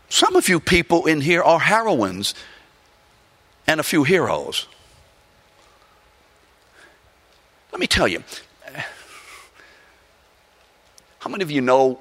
Some 0.09 0.37
of 0.37 0.49
you 0.49 0.59
people 0.59 1.07
in 1.07 1.21
here 1.21 1.43
are 1.43 1.61
heroines 1.61 2.35
and 3.67 3.79
a 3.79 3.85
few 3.85 4.03
heroes. 4.03 4.67
Let 7.71 7.81
me 7.81 7.87
tell 7.87 8.09
you, 8.09 8.25
how 11.21 11.29
many 11.29 11.43
of 11.43 11.51
you 11.51 11.61
know 11.61 11.99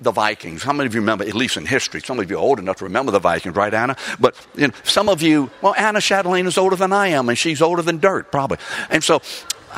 the 0.00 0.10
Vikings? 0.10 0.62
How 0.62 0.72
many 0.72 0.86
of 0.86 0.94
you 0.94 1.00
remember, 1.00 1.24
at 1.24 1.34
least 1.34 1.56
in 1.58 1.66
history, 1.66 2.00
some 2.00 2.18
of 2.18 2.30
you 2.30 2.36
are 2.36 2.40
old 2.40 2.58
enough 2.58 2.76
to 2.76 2.84
remember 2.84 3.12
the 3.12 3.18
Vikings, 3.18 3.54
right, 3.54 3.72
Anna? 3.72 3.94
But 4.18 4.34
you 4.54 4.68
know, 4.68 4.74
some 4.84 5.08
of 5.08 5.20
you, 5.20 5.50
well, 5.60 5.74
Anna 5.76 6.00
Chatelaine 6.00 6.46
is 6.46 6.56
older 6.56 6.76
than 6.76 6.92
I 6.92 7.08
am, 7.08 7.28
and 7.28 7.36
she's 7.36 7.60
older 7.60 7.82
than 7.82 7.98
dirt, 7.98 8.32
probably. 8.32 8.56
And 8.88 9.04
so, 9.04 9.20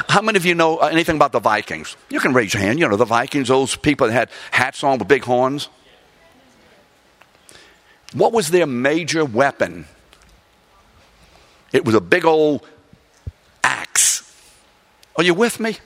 how 0.09 0.22
many 0.22 0.36
of 0.36 0.47
you 0.47 0.55
know 0.55 0.78
uh, 0.78 0.86
anything 0.86 1.16
about 1.16 1.32
the 1.32 1.41
Vikings? 1.41 1.97
You 2.11 2.20
can 2.20 2.32
raise 2.32 2.55
your 2.55 2.62
hand. 2.62 2.78
You 2.78 2.88
know, 2.88 2.97
the 2.97 3.05
Vikings, 3.05 3.49
those 3.49 3.74
people 3.74 4.07
that 4.07 4.12
had 4.12 4.30
hats 4.53 4.84
on 4.84 4.99
with 4.99 5.09
big 5.09 5.24
horns. 5.24 5.68
What 8.12 8.32
was 8.32 8.51
their 8.51 8.66
major 8.66 9.24
weapon? 9.24 9.86
It 11.72 11.84
was 11.84 11.97
a 11.97 12.01
big 12.01 12.24
old 12.24 12.64
axe. 13.64 14.32
Are 15.16 15.24
you 15.24 15.34
with 15.34 15.59
me? 15.59 15.76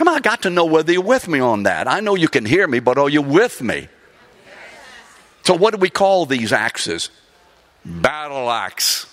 Come 0.00 0.08
on, 0.08 0.14
I 0.14 0.20
got 0.20 0.40
to 0.44 0.50
know 0.50 0.64
whether 0.64 0.90
you're 0.90 1.02
with 1.02 1.28
me 1.28 1.40
on 1.40 1.64
that. 1.64 1.86
I 1.86 2.00
know 2.00 2.14
you 2.14 2.26
can 2.26 2.46
hear 2.46 2.66
me, 2.66 2.80
but 2.80 2.96
are 2.96 3.10
you 3.10 3.20
with 3.20 3.60
me? 3.60 3.86
So, 5.42 5.52
what 5.52 5.74
do 5.74 5.76
we 5.78 5.90
call 5.90 6.24
these 6.24 6.54
axes? 6.54 7.10
Battle 7.84 8.50
axe. 8.50 9.04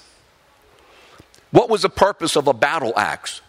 What 1.52 1.70
was 1.70 1.82
the 1.82 1.90
purpose 1.90 2.38
of 2.38 2.48
a 2.48 2.54
battle 2.54 2.94
axe? 2.96 3.42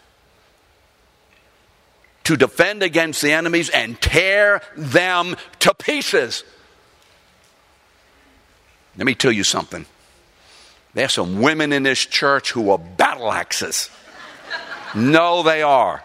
To 2.25 2.35
defend 2.35 2.83
against 2.83 3.21
the 3.21 3.31
enemies 3.31 3.69
and 3.69 4.01
tear 4.01 4.61
them 4.75 5.37
to 5.59 5.73
pieces. 5.73 6.43
Let 8.97 9.05
me 9.05 9.15
tell 9.15 9.31
you 9.31 9.45
something. 9.45 9.85
There's 10.93 11.13
some 11.13 11.39
women 11.39 11.71
in 11.71 11.83
this 11.83 12.05
church 12.05 12.51
who 12.51 12.69
are 12.71 12.77
battle 12.77 13.31
axes. 13.31 13.89
no, 14.93 15.41
they 15.41 15.61
are. 15.61 16.03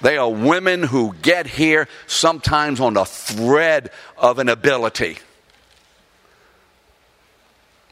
They 0.00 0.16
are 0.16 0.30
women 0.30 0.82
who 0.82 1.14
get 1.22 1.46
here 1.46 1.88
sometimes 2.06 2.80
on 2.80 2.94
the 2.94 3.04
thread 3.04 3.90
of 4.16 4.38
an 4.38 4.48
ability. 4.48 5.18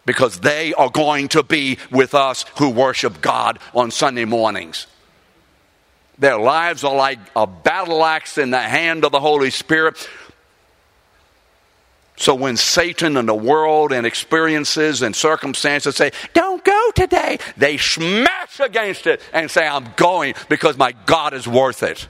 Because 0.05 0.39
they 0.39 0.73
are 0.75 0.91
going 0.91 1.29
to 1.29 1.43
be 1.43 1.79
with 1.91 2.15
us 2.15 2.45
who 2.59 2.71
worship 2.71 3.21
God 3.21 3.59
on 3.75 3.91
Sunday 3.91 4.25
mornings. 4.25 4.87
Their 6.19 6.39
lives 6.39 6.85
are 6.85 6.95
like 6.95 7.19
a 7.35 7.47
battle 7.47 8.05
axe 8.05 8.39
in 8.39 8.51
the 8.51 8.61
hand 8.61 9.05
of 9.05 9.13
the 9.13 9.21
Holy 9.21 9.51
Spirit 9.51 10.09
so 12.17 12.35
when 12.35 12.57
Satan 12.57 13.19
and 13.19 13.29
the 13.29 13.35
world 13.35 13.93
and 13.93 14.07
experiences 14.07 15.03
and 15.03 15.15
circumstances 15.15 15.97
say, 15.97 16.13
don't 16.33 16.65
go 16.65 16.91
today, 16.95 17.39
they 17.59 17.77
smash 17.77 18.59
against 18.59 19.07
it 19.07 19.21
and 19.35 19.51
say, 19.51 19.69
I'm 19.69 19.93
going 19.97 20.35
because 20.49 20.79
my 20.79 20.93
God 21.05 21.35
is 21.35 21.47
worth 21.47 21.83
it. 21.83 22.09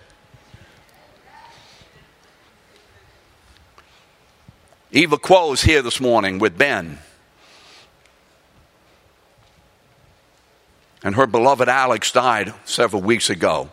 Eva 4.93 5.19
Quo 5.19 5.53
is 5.53 5.63
here 5.63 5.83
this 5.83 6.01
morning 6.01 6.39
with 6.39 6.57
Ben. 6.57 7.01
And 11.03 11.17
her 11.17 11.27
beloved 11.27 11.69
Alex 11.69 12.13
died 12.13 12.55
several 12.65 13.03
weeks 13.03 13.29
ago. 13.29 13.71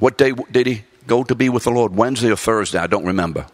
What 0.00 0.18
day 0.18 0.32
did 0.50 0.66
he 0.66 0.82
go 1.06 1.24
to 1.24 1.34
be 1.34 1.48
with 1.48 1.64
the 1.64 1.70
Lord 1.70 1.94
Wednesday 1.94 2.30
or 2.30 2.36
Thursday, 2.36 2.78
I 2.78 2.86
don't 2.86 3.04
remember. 3.04 3.46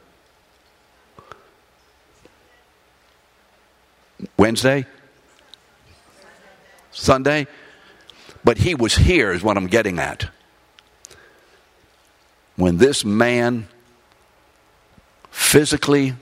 Wednesday? 4.36 4.86
Sunday? 6.90 7.46
But 8.44 8.58
he 8.58 8.74
was 8.74 8.96
here, 8.96 9.32
is 9.32 9.42
what 9.42 9.56
I'm 9.56 9.66
getting 9.66 9.98
at. 9.98 10.28
When 12.56 12.78
this 12.78 13.04
man 13.04 13.68
physically, 15.30 16.14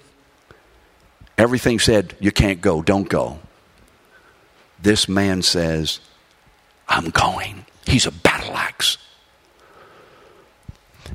everything 1.38 1.78
said, 1.78 2.14
You 2.20 2.30
can't 2.30 2.60
go, 2.60 2.82
don't 2.82 3.08
go. 3.08 3.38
This 4.82 5.08
man 5.08 5.42
says, 5.42 6.00
I'm 6.88 7.10
going. 7.10 7.64
He's 7.86 8.06
a 8.06 8.12
battle 8.12 8.56
axe. 8.56 8.98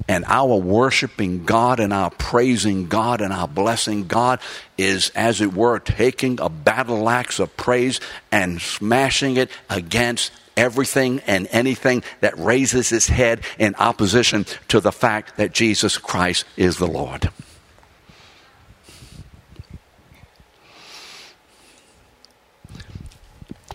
And 0.08 0.26
our 0.28 0.56
worshiping 0.56 1.46
God 1.46 1.80
and 1.80 1.94
our 1.94 2.12
praising 2.12 2.88
God 2.88 3.22
and 3.22 3.34
our 3.34 3.48
blessing 3.48 4.08
God 4.08 4.40
is, 4.78 5.12
as 5.16 5.42
it 5.42 5.54
were, 5.54 5.80
taking 5.80 6.40
a 6.40 6.50
battle 6.50 7.10
axe 7.10 7.40
of 7.40 7.56
praise 7.58 8.00
and 8.32 8.62
smashing 8.62 9.38
it 9.38 9.50
against 9.70 10.32
everything 10.58 11.22
and 11.28 11.48
anything 11.52 12.04
that 12.20 12.38
raises 12.38 12.92
its 12.92 13.08
head 13.08 13.42
in 13.58 13.76
opposition 13.76 14.46
to 14.68 14.80
the 14.80 14.92
fact 14.92 15.38
that 15.38 15.54
Jesus 15.54 15.98
Christ 15.98 16.46
is 16.58 16.78
the 16.78 16.88
Lord. 16.88 17.30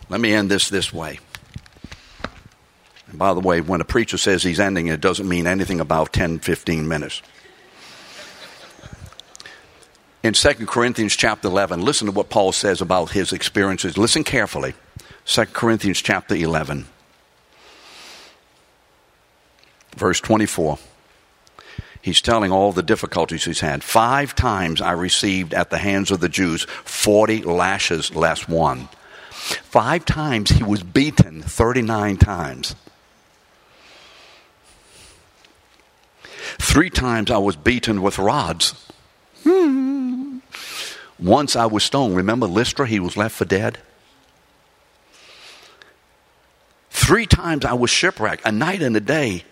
Let 0.09 0.21
me 0.21 0.33
end 0.33 0.51
this 0.51 0.69
this 0.69 0.93
way. 0.93 1.19
By 3.17 3.33
the 3.33 3.41
way, 3.41 3.61
when 3.61 3.81
a 3.81 3.85
preacher 3.85 4.19
says 4.19 4.43
he's 4.43 4.61
ending, 4.61 4.89
it 4.89 5.01
doesn't 5.01 5.29
mean 5.29 5.47
anything 5.47 5.81
about 5.81 6.13
10, 6.13 6.41
15 6.41 6.87
minutes. 6.87 7.23
In 10.23 10.35
2 10.35 10.67
Corinthians 10.67 11.17
chapter 11.17 11.49
11, 11.49 11.83
listen 11.83 12.07
to 12.07 12.13
what 12.13 12.29
Paul 12.29 12.53
says 12.53 12.81
about 12.81 13.13
his 13.13 13.33
experiences. 13.33 13.97
Listen 13.97 14.25
carefully. 14.25 14.75
2 15.25 15.47
Corinthians 15.47 16.03
chapter 16.03 16.35
11, 16.35 16.87
verse 19.97 20.21
24. 20.21 20.79
He's 22.03 22.21
telling 22.21 22.53
all 22.53 22.73
the 22.73 22.83
difficulties 22.83 23.45
he's 23.45 23.61
had. 23.61 23.83
Five 23.83 24.35
times 24.35 24.81
I 24.81 24.93
received 24.93 25.55
at 25.55 25.71
the 25.71 25.79
hands 25.79 26.11
of 26.11 26.21
the 26.21 26.29
Jews 26.29 26.65
40 26.65 27.43
lashes 27.43 28.15
less 28.15 28.47
one. 28.47 28.89
Five 29.31 30.05
times 30.05 30.51
he 30.51 30.63
was 30.63 30.83
beaten 30.83 31.43
39 31.43 32.17
times. 32.19 32.77
Three 36.59 36.91
times 36.91 37.31
I 37.31 37.39
was 37.39 37.57
beaten 37.57 38.03
with 38.03 38.19
rods. 38.19 38.75
Hmm. 39.45 40.39
Once 41.19 41.57
I 41.57 41.67
was 41.67 41.85
stoned. 41.85 42.17
Remember 42.17 42.47
Lystra? 42.47 42.87
He 42.87 43.01
was 43.01 43.17
left 43.17 43.35
for 43.37 43.45
dead. 43.45 43.79
Three 46.91 47.27
times 47.27 47.65
I 47.65 47.75
was 47.75 47.91
shipwrecked. 47.91 48.45
A 48.45 48.53
night 48.53 48.83
and 48.83 48.97
a 48.97 49.01
day 49.01 49.45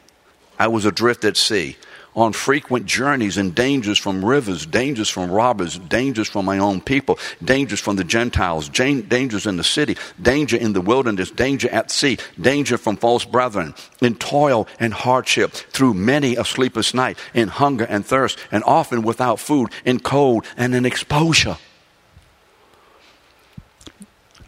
I 0.59 0.69
was 0.69 0.85
adrift 0.85 1.25
at 1.25 1.37
sea 1.37 1.77
on 2.15 2.33
frequent 2.33 2.87
journeys 2.87 3.37
and 3.37 3.55
dangers 3.55 3.99
from 3.99 4.25
rivers, 4.25 4.67
dangers 4.67 5.09
from 5.09 5.31
robbers, 5.31 5.79
dangers 5.79 6.29
from 6.29 6.45
my 6.45 6.59
own 6.59 6.81
people, 6.81 7.19
dangers 7.43 7.81
from 7.81 7.97
the 7.97 8.05
Gentiles, 8.05 8.69
dangers 8.69 9.47
in 9.47 9.57
the 9.57 9.65
city, 9.65 9.97
danger 10.21 10.57
in 10.57 10.73
the 10.73 10.81
wilderness, 10.81 11.31
danger 11.31 11.69
at 11.71 11.91
sea, 11.91 12.19
danger 12.41 12.79
from 12.79 12.97
false 12.97 13.25
brethren, 13.25 13.75
in 14.01 14.15
toil 14.15 14.69
and 14.79 14.95
hardship, 14.95 15.53
through 15.53 15.95
many 15.95 16.37
a 16.37 16.45
sleepless 16.45 16.95
night, 16.95 17.19
in 17.35 17.49
hunger 17.49 17.85
and 17.85 18.07
thirst, 18.07 18.39
and 18.53 18.63
often 18.65 19.03
without 19.03 19.41
food, 19.41 19.71
in 19.85 19.99
cold 19.99 20.45
and 20.57 20.75
in 20.75 20.87
exposure. 20.87 21.57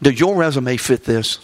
Did 0.02 0.20
your 0.20 0.36
resume 0.36 0.76
fit 0.76 1.04
this? 1.04 1.38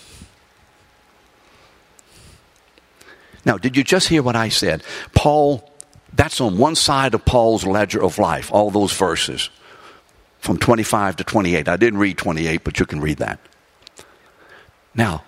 Now, 3.44 3.58
did 3.58 3.76
you 3.76 3.82
just 3.82 4.08
hear 4.08 4.22
what 4.22 4.36
I 4.36 4.50
said? 4.50 4.84
Paul 5.14 5.71
that's 6.12 6.40
on 6.40 6.58
one 6.58 6.74
side 6.74 7.14
of 7.14 7.24
Paul's 7.24 7.64
ledger 7.64 8.02
of 8.02 8.18
life, 8.18 8.52
all 8.52 8.70
those 8.70 8.92
verses 8.92 9.48
from 10.40 10.58
25 10.58 11.16
to 11.16 11.24
28. 11.24 11.68
I 11.68 11.76
didn't 11.76 11.98
read 11.98 12.18
28, 12.18 12.64
but 12.64 12.78
you 12.78 12.86
can 12.86 13.00
read 13.00 13.18
that. 13.18 13.38
Now, 14.94 15.24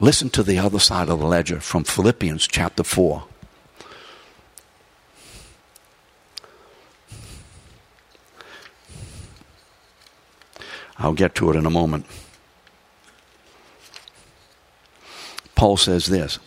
listen 0.00 0.28
to 0.30 0.42
the 0.42 0.58
other 0.58 0.78
side 0.78 1.08
of 1.08 1.20
the 1.20 1.26
ledger 1.26 1.60
from 1.60 1.84
Philippians 1.84 2.46
chapter 2.46 2.82
4. 2.82 3.24
I'll 10.98 11.14
get 11.14 11.34
to 11.36 11.50
it 11.50 11.56
in 11.56 11.66
a 11.66 11.70
moment. 11.70 12.06
Paul 15.54 15.76
says 15.76 16.06
this 16.06 16.38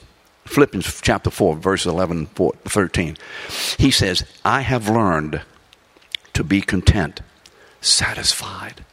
Philippians 0.50 1.00
chapter 1.02 1.30
4, 1.30 1.58
verse 1.58 1.86
11, 1.86 2.26
13. 2.26 3.18
He 3.78 3.92
says, 3.92 4.26
I 4.44 4.62
have 4.62 4.90
learned 4.90 5.44
to 6.34 6.44
be 6.44 6.60
content, 6.62 7.22
satisfied. 7.82 8.84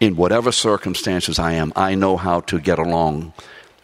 In 0.00 0.16
whatever 0.16 0.50
circumstances 0.50 1.38
I 1.38 1.52
am, 1.52 1.72
I 1.76 1.94
know 1.94 2.16
how 2.16 2.40
to 2.40 2.58
get 2.58 2.80
along 2.80 3.34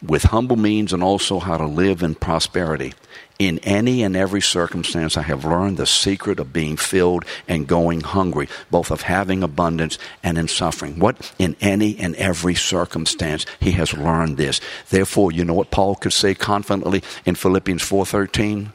with 0.07 0.25
humble 0.25 0.57
means 0.57 0.93
and 0.93 1.03
also 1.03 1.39
how 1.39 1.57
to 1.57 1.67
live 1.67 2.03
in 2.03 2.15
prosperity. 2.15 2.95
In 3.39 3.59
any 3.61 4.05
and 4.05 4.17
every 4.17 4.41
circumstance, 4.41 5.17
I 5.17 5.23
have 5.23 5.45
learned 5.45 5.77
the 5.77 5.87
secret 5.87 6.39
of 6.39 6.53
being 6.53 6.77
filled 6.77 7.25
and 7.49 7.67
going 7.67 8.03
hungry, 8.03 8.49
both 8.71 8.93
of 8.93 9.03
having 9.03 9.43
abundance 9.43 9.99
and 10.23 10.39
in 10.39 10.47
suffering. 10.47 11.01
What? 11.01 11.33
In 11.39 11.57
any 11.61 11.99
and 11.99 12.15
every 12.15 12.55
circumstance, 12.55 13.45
he 13.59 13.73
has 13.73 13.93
learned 13.93 14.37
this. 14.37 14.61
Therefore, 14.91 15.33
you 15.33 15.45
know 15.45 15.55
what 15.55 15.73
Paul 15.73 15.97
could 15.97 16.13
say 16.13 16.35
confidently 16.35 17.03
in 17.27 17.35
Philippians 17.35 17.83
4.13? 17.83 18.69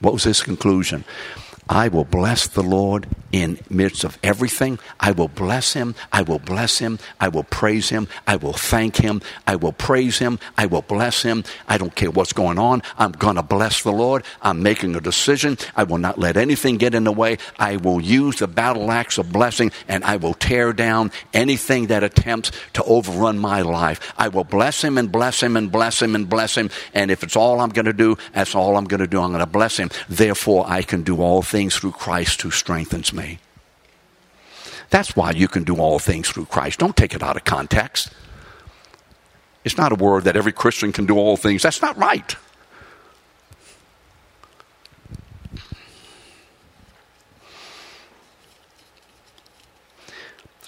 What 0.00 0.12
was 0.12 0.24
his 0.24 0.42
conclusion? 0.42 1.04
I 1.68 1.88
will 1.88 2.04
bless 2.04 2.46
the 2.46 2.62
Lord 2.62 3.08
in 3.32 3.58
midst 3.68 4.04
of 4.04 4.18
everything. 4.22 4.78
I 5.00 5.10
will 5.10 5.28
bless 5.28 5.72
him. 5.72 5.94
I 6.12 6.22
will 6.22 6.38
bless 6.38 6.78
him. 6.78 6.98
I 7.20 7.28
will 7.28 7.42
praise 7.42 7.88
him. 7.88 8.06
I 8.26 8.36
will 8.36 8.52
thank 8.52 8.96
him. 8.96 9.20
I 9.46 9.56
will 9.56 9.72
praise 9.72 10.18
him. 10.18 10.38
I 10.56 10.66
will 10.66 10.82
bless 10.82 11.22
him. 11.22 11.42
I 11.68 11.76
don't 11.76 11.94
care 11.94 12.10
what's 12.10 12.32
going 12.32 12.58
on. 12.58 12.82
I'm 12.96 13.12
going 13.12 13.34
to 13.34 13.42
bless 13.42 13.82
the 13.82 13.92
Lord. 13.92 14.22
I'm 14.40 14.62
making 14.62 14.94
a 14.94 15.00
decision. 15.00 15.58
I 15.74 15.82
will 15.82 15.98
not 15.98 16.18
let 16.18 16.36
anything 16.36 16.76
get 16.76 16.94
in 16.94 17.04
the 17.04 17.12
way. 17.12 17.38
I 17.58 17.76
will 17.76 18.00
use 18.00 18.36
the 18.36 18.46
battle 18.46 18.90
axe 18.90 19.18
of 19.18 19.32
blessing 19.32 19.72
and 19.88 20.04
I 20.04 20.16
will 20.16 20.34
tear 20.34 20.72
down 20.72 21.10
anything 21.34 21.88
that 21.88 22.04
attempts 22.04 22.52
to 22.74 22.84
overrun 22.84 23.38
my 23.38 23.62
life. 23.62 24.14
I 24.16 24.28
will 24.28 24.44
bless 24.44 24.82
him 24.82 24.96
and 24.96 25.10
bless 25.10 25.42
him 25.42 25.56
and 25.56 25.70
bless 25.70 26.00
him 26.00 26.14
and 26.14 26.28
bless 26.28 26.56
him. 26.56 26.70
And 26.94 27.10
if 27.10 27.24
it's 27.24 27.36
all 27.36 27.60
I'm 27.60 27.70
going 27.70 27.86
to 27.86 27.92
do, 27.92 28.16
that's 28.32 28.54
all 28.54 28.76
I'm 28.76 28.84
going 28.84 29.00
to 29.00 29.08
do. 29.08 29.20
I'm 29.20 29.30
going 29.30 29.40
to 29.40 29.46
bless 29.46 29.76
him. 29.76 29.90
Therefore, 30.08 30.64
I 30.68 30.82
can 30.82 31.02
do 31.02 31.20
all 31.20 31.42
things 31.42 31.55
things 31.56 31.74
through 31.74 31.92
Christ 31.92 32.42
who 32.42 32.50
strengthens 32.50 33.14
me. 33.14 33.38
That's 34.90 35.16
why 35.16 35.30
you 35.30 35.48
can 35.48 35.64
do 35.64 35.76
all 35.76 35.98
things 35.98 36.28
through 36.28 36.44
Christ. 36.44 36.78
Don't 36.78 36.94
take 36.94 37.14
it 37.14 37.22
out 37.22 37.38
of 37.38 37.44
context. 37.44 38.10
It's 39.64 39.78
not 39.78 39.90
a 39.90 39.94
word 39.94 40.24
that 40.24 40.36
every 40.36 40.52
Christian 40.52 40.92
can 40.92 41.06
do 41.06 41.16
all 41.16 41.38
things. 41.38 41.62
That's 41.62 41.80
not 41.80 41.96
right. 41.96 42.36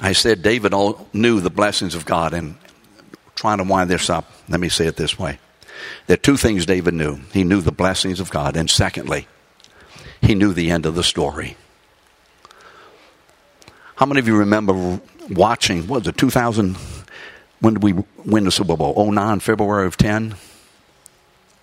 I 0.01 0.13
said 0.13 0.41
David 0.41 0.73
all 0.73 1.07
knew 1.13 1.41
the 1.41 1.51
blessings 1.51 1.95
of 1.95 2.07
God, 2.07 2.33
and 2.33 2.57
trying 3.35 3.59
to 3.59 3.65
wind 3.65 3.91
this 3.91 4.09
up, 4.09 4.25
let 4.49 4.59
me 4.59 4.71
say 4.71 4.87
it 4.87 4.97
this 4.97 5.19
way. 5.19 5.39
There 6.07 6.15
are 6.15 6.17
two 6.17 6.39
things 6.39 6.65
David 6.65 6.95
knew. 6.95 7.21
He 7.35 7.45
knew 7.45 7.61
the 7.61 7.73
blessings 7.73 8.21
of 8.21 8.31
God, 8.31 8.57
and 8.57 8.71
secondly, 8.71 9.27
he 10.21 10.35
knew 10.35 10.53
the 10.53 10.71
end 10.71 10.87
of 10.87 10.95
the 10.95 11.03
story. 11.03 11.57
How 13.97 14.07
many 14.07 14.21
of 14.21 14.29
you 14.29 14.37
remember 14.37 15.01
watching, 15.31 15.87
what 15.87 16.01
was 16.01 16.09
it, 16.09 16.17
2000? 16.17 16.77
When 17.61 17.75
did 17.75 17.83
we 17.83 17.95
win 18.25 18.45
the 18.45 18.53
Super 18.53 18.77
Bowl? 18.77 19.11
09, 19.11 19.41
February 19.41 19.87
of 19.87 19.97
10? 19.97 20.37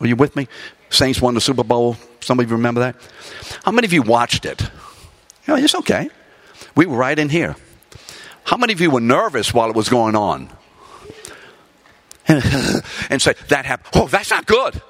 Are 0.02 0.08
you 0.08 0.16
with 0.16 0.36
me? 0.36 0.48
Saints 0.90 1.22
won 1.22 1.34
the 1.34 1.42
Super 1.42 1.64
Bowl. 1.64 1.96
Some 2.20 2.40
of 2.40 2.50
you 2.50 2.56
remember 2.56 2.82
that? 2.82 2.96
How 3.64 3.72
many 3.72 3.86
of 3.86 3.94
you 3.94 4.02
watched 4.02 4.46
it? 4.46 4.62
Yeah, 5.48 5.58
it's 5.58 5.76
okay. 5.76 6.10
We 6.76 6.86
were 6.86 6.98
right 6.98 7.18
in 7.18 7.30
here. 7.30 7.56
How 8.44 8.58
many 8.58 8.74
of 8.74 8.82
you 8.82 8.92
were 8.92 9.02
nervous 9.02 9.54
while 9.54 9.70
it 9.70 9.76
was 9.76 9.90
going 9.90 10.16
on? 10.16 10.50
and 12.28 13.22
say, 13.22 13.36
that 13.50 13.66
happened. 13.66 13.90
Oh, 13.96 14.08
that's 14.08 14.32
not 14.32 14.46
good. 14.46 14.82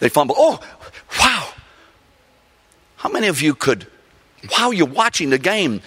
They 0.00 0.08
fumble. 0.08 0.34
Oh, 0.36 0.60
wow. 1.18 1.52
How 2.96 3.08
many 3.08 3.28
of 3.28 3.40
you 3.40 3.54
could, 3.54 3.86
while 4.50 4.72
you're 4.72 4.86
watching 4.86 5.30
the 5.30 5.38
game, 5.38 5.80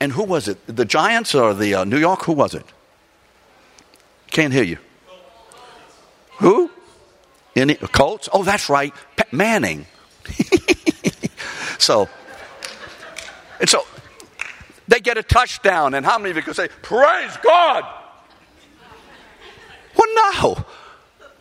and 0.00 0.12
who 0.12 0.24
was 0.24 0.48
it? 0.48 0.58
The 0.66 0.84
Giants 0.84 1.34
or 1.34 1.54
the 1.54 1.74
uh, 1.74 1.84
New 1.84 1.98
York? 1.98 2.24
Who 2.24 2.32
was 2.32 2.54
it? 2.54 2.66
Can't 4.30 4.52
hear 4.52 4.64
you. 4.64 4.78
Who? 6.38 6.70
Indy 7.54 7.74
Colts? 7.74 8.28
Oh, 8.32 8.42
that's 8.42 8.68
right. 8.68 8.92
Manning. 9.30 9.86
so, 11.78 12.08
and 13.60 13.68
so 13.68 13.86
they 14.88 15.00
get 15.00 15.16
a 15.16 15.22
touchdown, 15.22 15.94
and 15.94 16.04
how 16.04 16.18
many 16.18 16.30
of 16.30 16.36
you 16.36 16.42
could 16.42 16.56
say, 16.56 16.68
"Praise 16.82 17.36
God"? 17.42 17.84
Well, 19.96 20.14
no. 20.14 20.64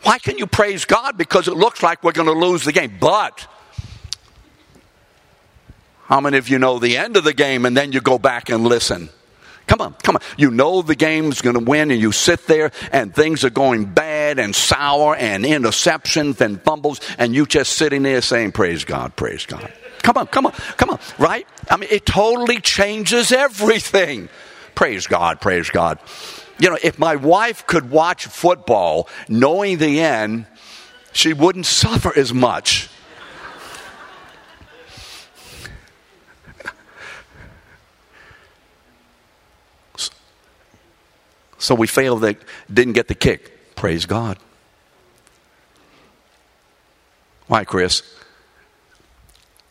Why 0.03 0.17
can 0.17 0.37
you 0.37 0.47
praise 0.47 0.85
God? 0.85 1.17
Because 1.17 1.47
it 1.47 1.55
looks 1.55 1.83
like 1.83 2.03
we're 2.03 2.11
going 2.11 2.27
to 2.27 2.33
lose 2.33 2.63
the 2.63 2.71
game. 2.71 2.97
But 2.99 3.47
how 6.05 6.19
many 6.19 6.37
of 6.37 6.49
you 6.49 6.59
know 6.59 6.79
the 6.79 6.97
end 6.97 7.17
of 7.17 7.23
the 7.23 7.33
game 7.33 7.65
and 7.65 7.77
then 7.77 7.91
you 7.91 8.01
go 8.01 8.17
back 8.17 8.49
and 8.49 8.63
listen? 8.63 9.09
Come 9.67 9.79
on, 9.79 9.93
come 10.03 10.17
on. 10.17 10.21
You 10.37 10.51
know 10.51 10.81
the 10.81 10.95
game's 10.95 11.41
going 11.41 11.57
to 11.57 11.63
win, 11.63 11.91
and 11.91 12.01
you 12.01 12.11
sit 12.11 12.45
there, 12.45 12.71
and 12.91 13.15
things 13.15 13.45
are 13.45 13.49
going 13.49 13.85
bad 13.85 14.37
and 14.37 14.53
sour, 14.53 15.15
and 15.15 15.45
interceptions 15.45 16.41
and 16.41 16.61
fumbles, 16.61 16.99
and 17.17 17.33
you 17.33 17.45
just 17.45 17.73
sitting 17.73 18.03
there 18.03 18.21
saying, 18.21 18.51
Praise 18.51 18.83
God, 18.83 19.15
praise 19.15 19.45
God. 19.45 19.71
Come 20.01 20.17
on, 20.17 20.27
come 20.27 20.47
on, 20.47 20.51
come 20.51 20.89
on, 20.89 20.99
right? 21.17 21.47
I 21.69 21.77
mean, 21.77 21.89
it 21.89 22.05
totally 22.05 22.59
changes 22.59 23.31
everything. 23.31 24.27
Praise 24.75 25.07
God, 25.07 25.39
praise 25.39 25.69
God. 25.69 25.99
You 26.61 26.69
know, 26.69 26.77
if 26.83 26.99
my 26.99 27.15
wife 27.15 27.65
could 27.65 27.89
watch 27.89 28.27
football 28.27 29.09
knowing 29.27 29.79
the 29.79 29.99
end, 29.99 30.45
she 31.11 31.33
wouldn't 31.33 31.65
suffer 31.65 32.15
as 32.15 32.31
much. 32.31 32.87
So 41.57 41.73
we 41.73 41.87
failed 41.87 42.21
that 42.21 42.37
didn't 42.71 42.93
get 42.93 43.07
the 43.07 43.15
kick. 43.15 43.75
Praise 43.75 44.05
God. 44.05 44.37
Why, 47.47 47.63
Chris? 47.63 48.03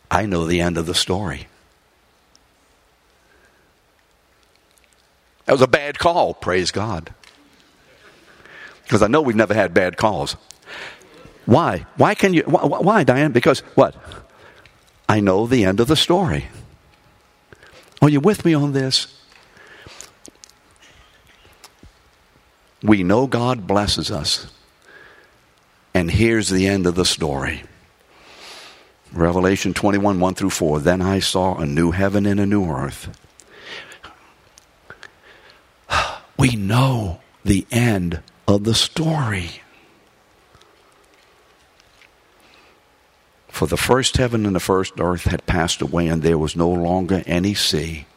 I 0.09 0.25
know 0.25 0.45
the 0.45 0.59
end 0.59 0.77
of 0.77 0.87
the 0.87 0.93
story. 0.93 1.47
That 5.51 5.55
was 5.55 5.63
a 5.63 5.67
bad 5.67 5.99
call. 5.99 6.33
Praise 6.33 6.71
God. 6.71 7.13
Because 8.83 9.01
I 9.01 9.07
know 9.07 9.21
we've 9.21 9.35
never 9.35 9.53
had 9.53 9.73
bad 9.73 9.97
calls. 9.97 10.37
Why? 11.45 11.85
Why 11.97 12.15
can 12.15 12.33
you? 12.33 12.43
Why, 12.43 12.63
why, 12.63 13.03
Diane? 13.03 13.33
Because 13.33 13.59
what? 13.75 13.93
I 15.09 15.19
know 15.19 15.47
the 15.47 15.65
end 15.65 15.81
of 15.81 15.89
the 15.89 15.97
story. 15.97 16.45
Are 18.01 18.07
you 18.07 18.21
with 18.21 18.45
me 18.45 18.53
on 18.53 18.71
this? 18.71 19.21
We 22.81 23.03
know 23.03 23.27
God 23.27 23.67
blesses 23.67 24.09
us. 24.09 24.47
And 25.93 26.09
here's 26.09 26.47
the 26.47 26.65
end 26.65 26.87
of 26.87 26.95
the 26.95 27.03
story. 27.03 27.63
Revelation 29.11 29.73
21, 29.73 30.17
1 30.17 30.33
through 30.33 30.51
4. 30.51 30.79
Then 30.79 31.01
I 31.01 31.19
saw 31.19 31.57
a 31.57 31.65
new 31.65 31.91
heaven 31.91 32.25
and 32.25 32.39
a 32.39 32.45
new 32.45 32.71
earth. 32.71 33.09
We 36.41 36.55
know 36.55 37.19
the 37.45 37.67
end 37.69 38.23
of 38.47 38.63
the 38.63 38.73
story. 38.73 39.61
For 43.47 43.67
the 43.67 43.77
first 43.77 44.17
heaven 44.17 44.47
and 44.47 44.55
the 44.55 44.59
first 44.59 44.99
earth 44.99 45.25
had 45.25 45.45
passed 45.45 45.83
away, 45.83 46.07
and 46.07 46.23
there 46.23 46.39
was 46.39 46.55
no 46.55 46.67
longer 46.67 47.21
any 47.27 47.53
sea. 47.53 48.07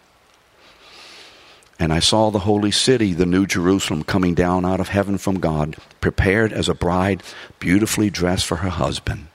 And 1.78 1.92
I 1.92 1.98
saw 1.98 2.30
the 2.30 2.38
holy 2.38 2.70
city, 2.70 3.12
the 3.12 3.26
new 3.26 3.44
Jerusalem, 3.44 4.04
coming 4.04 4.32
down 4.32 4.64
out 4.64 4.80
of 4.80 4.88
heaven 4.88 5.18
from 5.18 5.38
God, 5.38 5.76
prepared 6.00 6.50
as 6.50 6.70
a 6.70 6.74
bride, 6.74 7.22
beautifully 7.58 8.08
dressed 8.08 8.46
for 8.46 8.56
her 8.56 8.70
husband. 8.70 9.26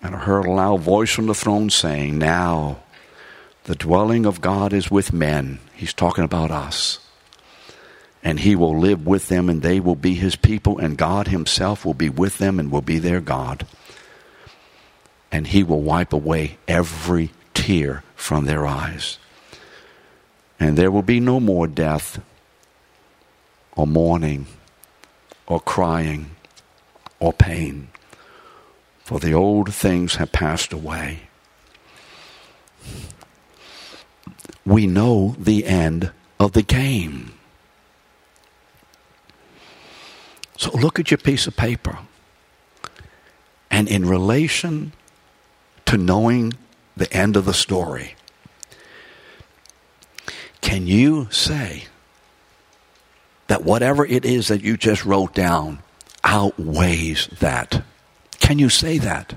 And 0.00 0.14
I 0.14 0.18
heard 0.20 0.46
a 0.46 0.50
loud 0.50 0.80
voice 0.80 1.10
from 1.10 1.26
the 1.26 1.34
throne 1.34 1.68
saying, 1.68 2.16
Now 2.16 2.78
the 3.64 3.74
dwelling 3.74 4.24
of 4.24 4.40
God 4.40 4.72
is 4.72 4.90
with 4.90 5.12
men. 5.12 5.58
He's 5.74 5.92
talking 5.92 6.24
about 6.24 6.50
us. 6.50 7.00
And 8.22 8.40
he 8.40 8.54
will 8.54 8.78
live 8.78 9.06
with 9.06 9.28
them, 9.28 9.48
and 9.48 9.62
they 9.62 9.80
will 9.80 9.96
be 9.96 10.14
his 10.14 10.36
people, 10.36 10.78
and 10.78 10.96
God 10.96 11.28
himself 11.28 11.84
will 11.84 11.94
be 11.94 12.10
with 12.10 12.38
them 12.38 12.58
and 12.60 12.70
will 12.70 12.82
be 12.82 12.98
their 12.98 13.20
God. 13.20 13.66
And 15.32 15.46
he 15.46 15.62
will 15.62 15.80
wipe 15.80 16.12
away 16.12 16.58
every 16.68 17.30
tear 17.54 18.02
from 18.14 18.44
their 18.44 18.66
eyes 18.66 19.18
and 20.60 20.76
there 20.76 20.90
will 20.90 21.02
be 21.02 21.18
no 21.18 21.40
more 21.40 21.66
death, 21.66 22.20
or 23.74 23.86
mourning, 23.86 24.46
or 25.46 25.58
crying, 25.58 26.32
or 27.18 27.32
pain, 27.32 27.88
for 29.02 29.18
the 29.18 29.32
old 29.32 29.74
things 29.74 30.16
have 30.16 30.30
passed 30.30 30.74
away. 30.74 31.20
We 34.66 34.86
know 34.86 35.34
the 35.38 35.64
end 35.64 36.12
of 36.38 36.52
the 36.52 36.62
game. 36.62 37.32
So 40.60 40.70
look 40.72 41.00
at 41.00 41.10
your 41.10 41.16
piece 41.16 41.46
of 41.46 41.56
paper. 41.56 42.00
And 43.70 43.88
in 43.88 44.06
relation 44.06 44.92
to 45.86 45.96
knowing 45.96 46.52
the 46.94 47.10
end 47.10 47.34
of 47.38 47.46
the 47.46 47.54
story, 47.54 48.14
can 50.60 50.86
you 50.86 51.28
say 51.30 51.84
that 53.46 53.64
whatever 53.64 54.04
it 54.04 54.26
is 54.26 54.48
that 54.48 54.62
you 54.62 54.76
just 54.76 55.06
wrote 55.06 55.34
down 55.34 55.78
outweighs 56.24 57.28
that? 57.38 57.82
Can 58.38 58.58
you 58.58 58.68
say 58.68 58.98
that? 58.98 59.36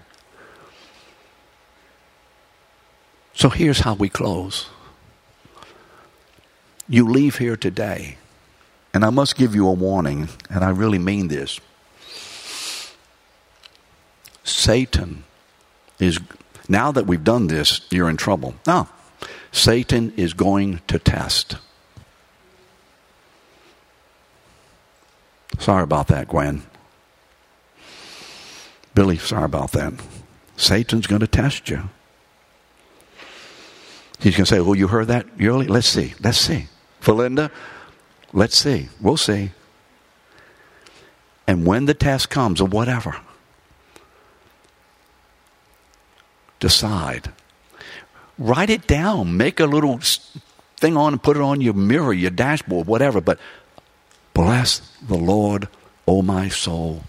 So 3.33 3.47
here's 3.47 3.79
how 3.79 3.93
we 3.93 4.09
close. 4.09 4.67
You 6.89 7.07
leave 7.07 7.37
here 7.37 7.55
today, 7.55 8.17
and 8.93 9.03
I 9.03 9.09
must 9.09 9.35
give 9.35 9.55
you 9.55 9.67
a 9.67 9.73
warning, 9.73 10.29
and 10.49 10.63
I 10.63 10.69
really 10.69 10.99
mean 10.99 11.27
this. 11.27 11.59
Satan 14.43 15.23
is, 15.99 16.19
now 16.69 16.91
that 16.91 17.07
we've 17.07 17.23
done 17.23 17.47
this, 17.47 17.81
you're 17.89 18.09
in 18.09 18.17
trouble. 18.17 18.55
Now, 18.67 18.89
Satan 19.51 20.13
is 20.15 20.33
going 20.33 20.81
to 20.87 20.99
test. 20.99 21.57
Sorry 25.59 25.83
about 25.83 26.07
that, 26.07 26.27
Gwen. 26.27 26.63
Billy, 28.93 29.17
sorry 29.17 29.45
about 29.45 29.71
that. 29.71 29.93
Satan's 30.57 31.07
going 31.07 31.21
to 31.21 31.27
test 31.27 31.69
you. 31.69 31.89
He's 34.19 34.35
going 34.35 34.45
to 34.45 34.55
say, 34.55 34.59
Oh, 34.59 34.73
you 34.73 34.87
heard 34.87 35.07
that, 35.07 35.37
Yuli? 35.37 35.67
Let's 35.67 35.87
see. 35.87 36.13
Let's 36.21 36.37
see. 36.37 36.67
Felinda, 37.01 37.51
let's 38.33 38.57
see. 38.57 38.89
We'll 38.99 39.17
see. 39.17 39.51
And 41.47 41.65
when 41.65 41.85
the 41.85 41.93
test 41.93 42.29
comes, 42.29 42.59
or 42.59 42.67
whatever, 42.67 43.17
decide 46.59 47.31
write 48.37 48.69
it 48.69 48.87
down. 48.87 49.37
Make 49.37 49.59
a 49.59 49.65
little 49.65 49.99
thing 50.77 50.97
on 50.97 51.13
and 51.13 51.23
put 51.23 51.37
it 51.37 51.41
on 51.41 51.61
your 51.61 51.73
mirror, 51.73 52.13
your 52.13 52.31
dashboard, 52.31 52.87
whatever. 52.87 53.21
But 53.21 53.39
bless 54.33 54.79
the 55.01 55.17
Lord, 55.17 55.67
O 56.07 56.21
my 56.21 56.49
soul, 56.49 57.03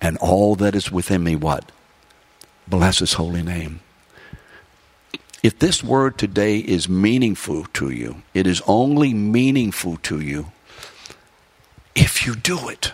and 0.00 0.16
all 0.18 0.54
that 0.56 0.74
is 0.74 0.90
within 0.90 1.24
me. 1.24 1.36
What? 1.36 1.70
Bless 2.66 2.98
his 2.98 3.14
holy 3.14 3.42
name. 3.42 3.80
If 5.42 5.58
this 5.58 5.84
word 5.84 6.18
today 6.18 6.58
is 6.58 6.88
meaningful 6.88 7.64
to 7.74 7.90
you, 7.90 8.22
it 8.34 8.46
is 8.46 8.60
only 8.66 9.14
meaningful 9.14 9.96
to 9.98 10.20
you 10.20 10.52
if 11.94 12.26
you 12.26 12.34
do 12.34 12.68
it. 12.68 12.92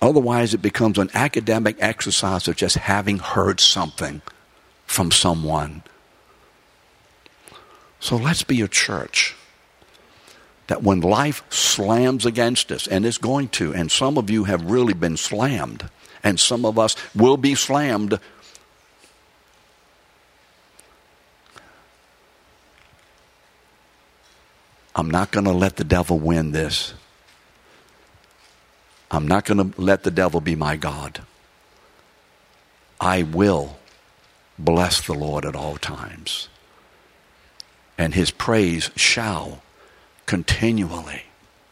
Otherwise, 0.00 0.54
it 0.54 0.62
becomes 0.62 0.96
an 0.98 1.10
academic 1.12 1.76
exercise 1.80 2.48
of 2.48 2.56
just 2.56 2.76
having 2.76 3.18
heard 3.18 3.60
something 3.60 4.22
from 4.86 5.10
someone. 5.10 5.82
So 8.00 8.16
let's 8.16 8.44
be 8.44 8.62
a 8.62 8.68
church 8.68 9.34
that 10.68 10.82
when 10.82 11.00
life 11.00 11.42
slams 11.50 12.24
against 12.24 12.70
us, 12.70 12.86
and 12.86 13.04
it's 13.04 13.18
going 13.18 13.48
to, 13.48 13.74
and 13.74 13.90
some 13.90 14.16
of 14.16 14.30
you 14.30 14.44
have 14.44 14.70
really 14.70 14.94
been 14.94 15.16
slammed, 15.16 15.88
and 16.22 16.38
some 16.38 16.64
of 16.64 16.78
us 16.78 16.94
will 17.14 17.36
be 17.36 17.54
slammed. 17.54 18.20
I'm 24.98 25.10
not 25.10 25.30
going 25.30 25.46
to 25.46 25.52
let 25.52 25.76
the 25.76 25.84
devil 25.84 26.18
win 26.18 26.50
this. 26.52 26.92
I'm 29.10 29.26
not 29.26 29.46
going 29.46 29.72
to 29.72 29.80
let 29.80 30.02
the 30.02 30.10
devil 30.10 30.42
be 30.42 30.54
my 30.54 30.76
God. 30.76 31.22
I 33.00 33.22
will 33.22 33.78
Bless 34.58 35.00
the 35.00 35.14
Lord 35.14 35.44
at 35.44 35.54
all 35.54 35.76
times. 35.76 36.48
And 37.96 38.14
his 38.14 38.30
praise 38.30 38.90
shall 38.96 39.62
continually. 40.26 41.22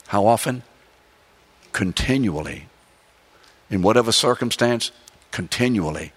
How 0.09 0.27
often? 0.27 0.62
Continually. 1.72 2.68
In 3.68 3.83
whatever 3.83 4.12
circumstance, 4.12 4.93
continually. 5.33 6.12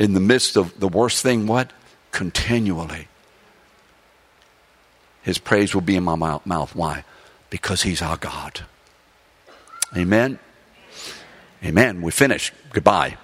In 0.00 0.14
the 0.14 0.20
midst 0.20 0.56
of 0.56 0.78
the 0.80 0.88
worst 0.88 1.22
thing, 1.22 1.46
what? 1.46 1.72
Continually. 2.10 3.06
His 5.22 5.38
praise 5.38 5.74
will 5.74 5.82
be 5.82 5.96
in 5.96 6.04
my 6.04 6.16
mouth. 6.16 6.74
Why? 6.74 7.04
because 7.52 7.82
He's 7.82 8.00
our 8.00 8.16
God. 8.16 8.62
Amen. 9.94 10.38
Amen. 11.62 12.00
We 12.00 12.10
finish. 12.10 12.50
Goodbye. 12.72 13.18